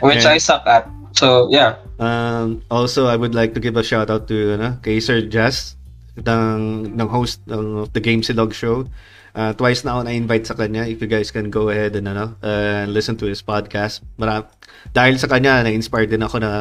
[0.01, 0.35] Which Yeah.
[0.35, 0.87] I suck at.
[1.13, 1.77] So, yeah.
[2.01, 5.77] Um, also, I would like to give a shout out to ano, kay Sir Jazz
[6.17, 8.89] ng, ng host ng The Game Silog Show.
[9.33, 10.85] Uh, twice na ako na-invite sa kanya.
[10.85, 14.01] If you guys can go ahead and ano, uh, listen to his podcast.
[14.17, 14.49] Mara-
[14.93, 16.51] dahil sa kanya, na-inspired din ako na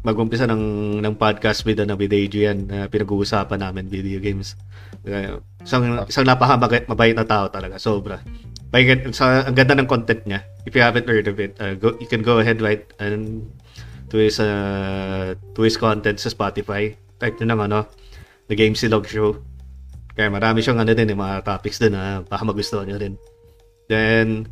[0.00, 4.56] mag-umpisa ng, ng podcast with, ano, with Adrian na pinag-uusapan namin video games.
[5.04, 6.56] Uh, isang, isang napaka
[6.88, 7.76] mabait na tao talaga.
[7.76, 8.24] Sobra.
[8.70, 10.40] May, sa, ang ganda ng content niya.
[10.64, 13.44] If you haven't heard of it, uh, go, you can go ahead right and
[14.10, 16.94] to his uh, to his content sa Spotify.
[17.18, 17.78] Type nyo ng ano,
[18.46, 19.42] The Game Silog Show.
[20.14, 23.14] Kaya marami siyang ano din, eh, mga topics din na baka magustuhan nyo rin.
[23.90, 24.46] Then,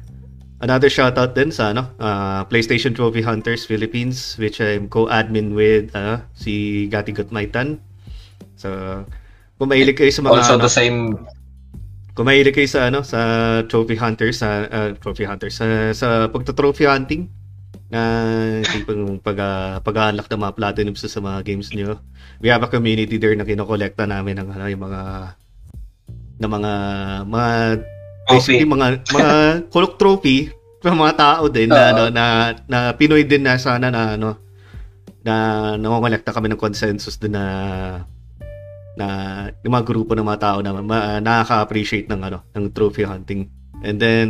[0.60, 6.22] another shoutout din sa ano, uh, PlayStation Trophy Hunters Philippines, which I'm co-admin with uh,
[6.34, 7.78] si Gati Gutmaitan.
[8.58, 8.68] So,
[9.58, 10.98] kung mahilig kayo sa mga Also ano, the same
[12.18, 13.20] kung mahilig kayo sa ano sa
[13.70, 17.30] trophy hunters sa uh, trophy hunters sa sa pagto-trophy hunting
[17.88, 18.02] na
[18.68, 21.96] tipong pag, uh, pag-unlock ng mga platinums sa mga games nyo.
[22.42, 25.00] We have a community there na kinokolekta namin ng ano, yung mga
[26.38, 26.72] na mga
[27.24, 27.50] mga
[28.28, 29.34] basically mga mga
[29.72, 30.52] kulok trophy
[30.84, 34.38] ng mga tao din na ano na na Pinoy din na sana na ano
[35.26, 35.34] na
[35.74, 37.44] nangongolekta kami ng consensus din na
[38.98, 39.06] na
[39.62, 43.46] yung mga grupo ng mga tao na ma, nakaka-appreciate ng ano ng trophy hunting.
[43.82, 44.28] And then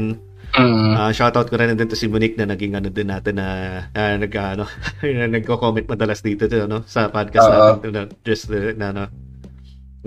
[0.57, 0.97] Mm.
[0.97, 3.47] uh, shoutout ko rin din to si Monique na naging ano din natin na
[3.93, 4.65] uh, nag ano
[5.05, 7.53] na nagko-comment madalas dito to, ano sa podcast Oo.
[7.77, 9.05] natin to, just uh, na ano.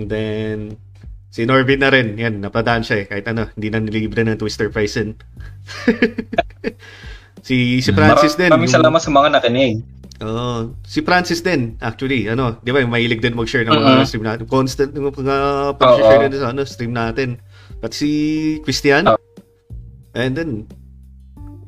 [0.02, 0.58] And then
[1.32, 4.68] si Norvin na rin, yan, napadaan siya eh, kahit ano, hindi na nilibre ng Twister
[4.68, 5.16] Prize yun.
[7.48, 8.52] si si Francis din.
[8.52, 9.82] Maraming yung- salamat sa mga nakinig.
[10.22, 10.78] Oo.
[10.86, 14.06] si Francis din, actually, ano, di ba, mahilig din mag-share ng mga Mhm.
[14.06, 14.46] stream natin.
[14.46, 15.38] Constant yung mga
[15.82, 17.42] pag-share din sa ano, stream natin.
[17.82, 18.12] At si
[18.62, 19.18] Christian, Oo.
[20.14, 20.70] and then,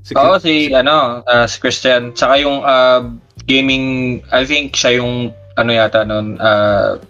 [0.06, 2.14] si, Oo, si, ano, ah, si Christian.
[2.14, 3.02] Tsaka yung ah,
[3.50, 7.02] gaming, I think siya yung, ano yata nun, ah,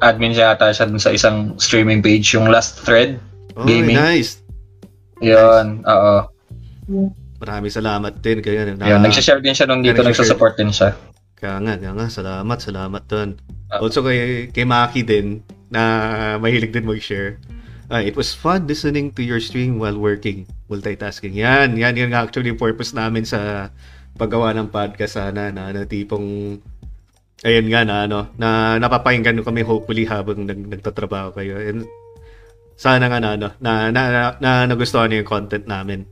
[0.00, 3.20] admin siya yata siya dun sa isang streaming page, yung Last Thread.
[3.56, 3.96] oh, gaming.
[3.96, 4.40] nice.
[5.20, 6.14] Yun, oo.
[7.40, 8.40] Maraming salamat din.
[8.40, 10.96] Kaya, na, Yun, nagsashare din siya nung dito, nagsasupport din siya.
[11.36, 13.30] kaya nga, kaya nga, salamat, salamat doon.
[13.72, 13.80] Ah.
[13.80, 15.40] Also kay, kay Maki din,
[15.72, 17.40] na mahilig din mag-share.
[17.90, 20.44] Ah, it was fun listening to your stream while working.
[20.70, 21.34] Multitasking.
[21.34, 23.70] Yan, yan yung actually purpose namin sa
[24.14, 26.60] paggawa ng podcast sana na, na tipong
[27.40, 31.88] ayun nga na ano na napapakinggan kami hopefully habang nag, nagtatrabaho kayo and
[32.76, 36.04] sana nga na ano na na, na, na nagustuhan niyo yung content namin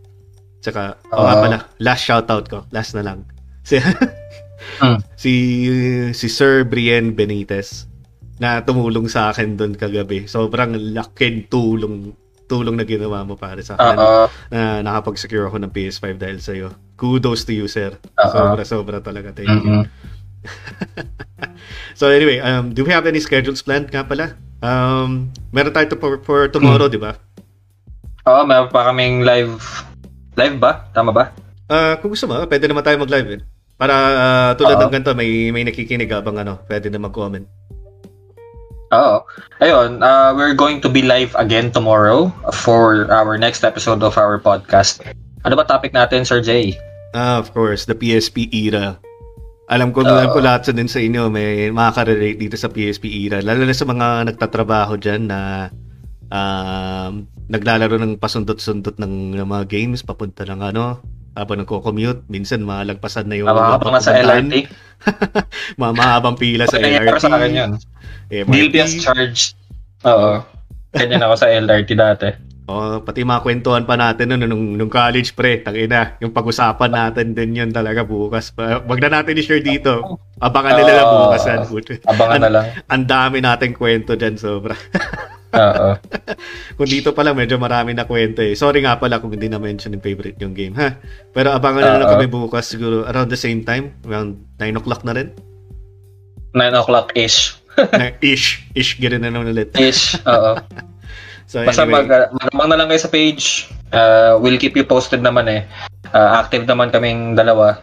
[0.60, 1.42] tsaka oh, nga Oo.
[1.44, 3.24] pala last shoutout ko last na lang
[3.62, 3.76] si
[4.82, 4.98] Hmm.
[5.14, 5.32] si
[6.12, 7.86] si Sir Brian Benitez
[8.42, 12.10] na tumulong sa akin doon kagabi sobrang laking tulong
[12.50, 14.24] tulong na ginawa mo para sa akin Oo.
[14.50, 18.30] na nakapag-secure ako ng PS5 dahil sa iyo kudos to you sir Oo.
[18.34, 19.84] sobra sobra talaga thank you Mhm.
[21.98, 24.38] So anyway, um, do we have any schedules planned nga pala?
[24.62, 27.18] Um, meron tayo for, for tomorrow, di ba?
[28.22, 29.58] Oo, meron pa kaming live.
[30.38, 30.86] Live ba?
[30.94, 31.34] Tama ba?
[31.66, 33.40] Ah, kung gusto mo, pwede naman tayo mag-live eh.
[33.74, 34.86] Para ah, tulad Oo.
[34.86, 37.50] ng ganito, may, may nakikinig habang ano, pwede na mag-comment.
[38.94, 39.26] Oo.
[39.58, 42.30] Ayun, uh, we're going to be live again tomorrow
[42.62, 45.02] for our next episode of our podcast.
[45.42, 46.78] Ano ba topic natin, Sir Jay?
[47.10, 49.02] Ah, of course, the PSP era.
[49.68, 53.44] Alam ko, alam ko lahat sa din sa inyo, may makaka-relate dito sa PSP era.
[53.44, 55.68] Lalo na sa mga nagtatrabaho dyan na
[56.32, 61.04] um, naglalaro ng pasundot-sundot ng, ng mga games, papunta ng ano,
[61.36, 62.24] habang nagko-commute.
[62.32, 63.48] Minsan, malagpasan na yung...
[63.48, 64.48] Habang nasa papuntahan.
[64.48, 64.54] LRT.
[65.80, 67.22] Mga mahabang pila sa Nangyayari LRT.
[67.22, 67.70] sa akin yun.
[68.32, 68.50] MRT.
[68.50, 69.54] Guilty as charged.
[70.02, 70.42] Oo.
[70.96, 72.28] Ganyan ako sa LRT dati.
[72.68, 77.32] Oh, pati mga kwentuhan pa natin no, nung, nung college pre, tangina, yung pag-usapan natin
[77.32, 78.52] din yun talaga bukas.
[78.60, 80.20] Wag na natin i-share dito.
[80.36, 81.12] Abangan nila na Oo.
[81.32, 81.48] bukas.
[81.64, 81.96] Puti.
[82.04, 82.64] Abangan na lang.
[82.92, 84.76] Ang dami nating kwento dyan, sobra.
[85.56, 85.96] Oo.
[86.76, 88.52] kung dito pala, medyo marami na kwento eh.
[88.52, 90.92] Sorry nga pala kung hindi na-mention yung favorite yung game, ha?
[91.32, 95.16] Pero abangan na lang kami bukas siguro around the same time, around 9 o'clock na
[95.16, 95.32] rin.
[96.52, 97.56] 9 o'clock-ish.
[97.96, 99.72] Na, ish, ish, ganun na naman ulit.
[99.72, 100.20] Ish.
[100.28, 100.60] Oo.
[101.48, 103.72] So Basta mag, anyway, na lang kayo sa page.
[103.88, 105.64] Uh, we'll keep you posted naman eh.
[106.12, 107.80] Uh, active naman kaming dalawa.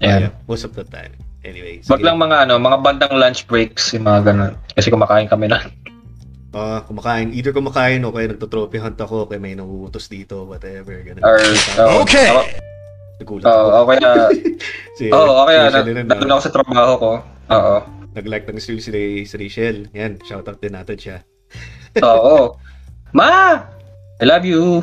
[0.00, 0.32] yeah, Ayan.
[0.48, 1.12] most of the time.
[1.44, 2.08] Anyway, Wag sige.
[2.08, 4.52] lang mga ano, mga bandang lunch breaks, yung mga ganun.
[4.72, 5.60] Kasi kumakain kami na.
[6.54, 7.34] Ah, kumakain.
[7.34, 10.94] Either kumakain o kaya nagtotrophy hunt ako, kaya may nanguutos dito, whatever.
[11.02, 11.26] Ganun.
[11.26, 12.30] Or, uh, Okay.
[12.30, 12.46] Oo,
[13.18, 13.78] Nagulat oh, ako.
[13.82, 14.10] okay na.
[15.02, 15.82] Si, Oo, okay na.
[15.82, 17.10] Nandun ako sa trabaho ko.
[17.50, 17.76] Oo.
[18.14, 19.90] Nag-like ng stream si, si Rachel.
[19.98, 21.16] Yan, shoutout din natin siya.
[22.02, 22.58] Oo.
[23.14, 23.62] Ma!
[24.22, 24.78] I love you.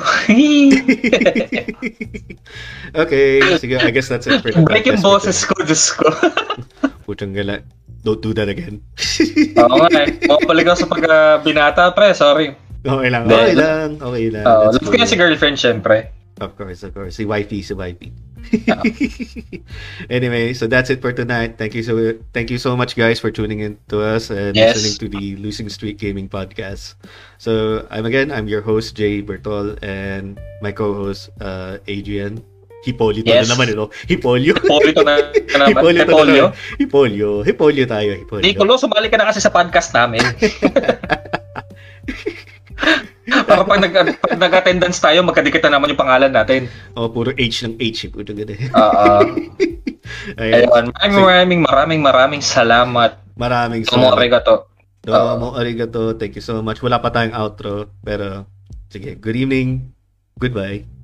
[2.95, 6.07] okay, sige, I guess that's it for the Break yung boses ko, Diyos ko.
[7.07, 7.63] Putang gala.
[8.03, 8.83] Don't do that again.
[9.61, 10.19] Oo nga eh.
[10.27, 12.11] Mapabalik ako sa pag uh, binata, pre.
[12.11, 12.55] Sorry.
[12.81, 14.43] okay lang, okay lang, okay lang.
[14.43, 16.11] That's love ko yan si girlfriend, syempre.
[16.41, 17.15] Of course, of course.
[17.15, 18.11] Si wifey, si wifey.
[20.09, 21.57] anyway, so that's it for tonight.
[21.57, 24.76] Thank you so thank you so much guys for tuning in to us and Yes.
[24.76, 26.95] listening to the Losing Streak Gaming podcast.
[27.38, 32.43] So I'm again, I'm your host Jay Bertol and my co-host uh, Adrian.
[32.81, 33.45] Hipolio Yes.
[33.45, 33.93] na naman, no?
[34.09, 34.57] Hipolio.
[34.57, 35.22] Polito na,
[35.53, 35.93] na naman.
[36.01, 36.01] Hipolio.
[36.01, 36.45] Hey, Polio.
[36.81, 37.30] Hipolio.
[37.45, 38.41] Hipolio tayo, Hipolio.
[38.41, 40.26] Niccolo, sumali ka na kasi sa podcast namin.
[43.48, 46.68] Para pag, nag, pag nag-attendance tayo, magkadikit na naman yung pangalan natin.
[46.95, 48.08] Oh, puro H ng H.
[48.08, 48.10] eh.
[48.12, 48.56] Puto ganda.
[48.56, 49.16] Oo.
[50.41, 50.68] Ayan.
[50.68, 50.86] ayun.
[50.91, 53.22] Maraming, maraming, maraming, maraming salamat.
[53.40, 54.70] Maraming Tomo arigato.
[55.02, 56.14] Domo arigato.
[56.20, 56.84] Thank you so much.
[56.84, 57.90] Wala pa tayong outro.
[58.03, 58.45] Pero,
[58.91, 59.18] sige.
[59.18, 59.95] Good evening.
[60.38, 61.01] Goodbye.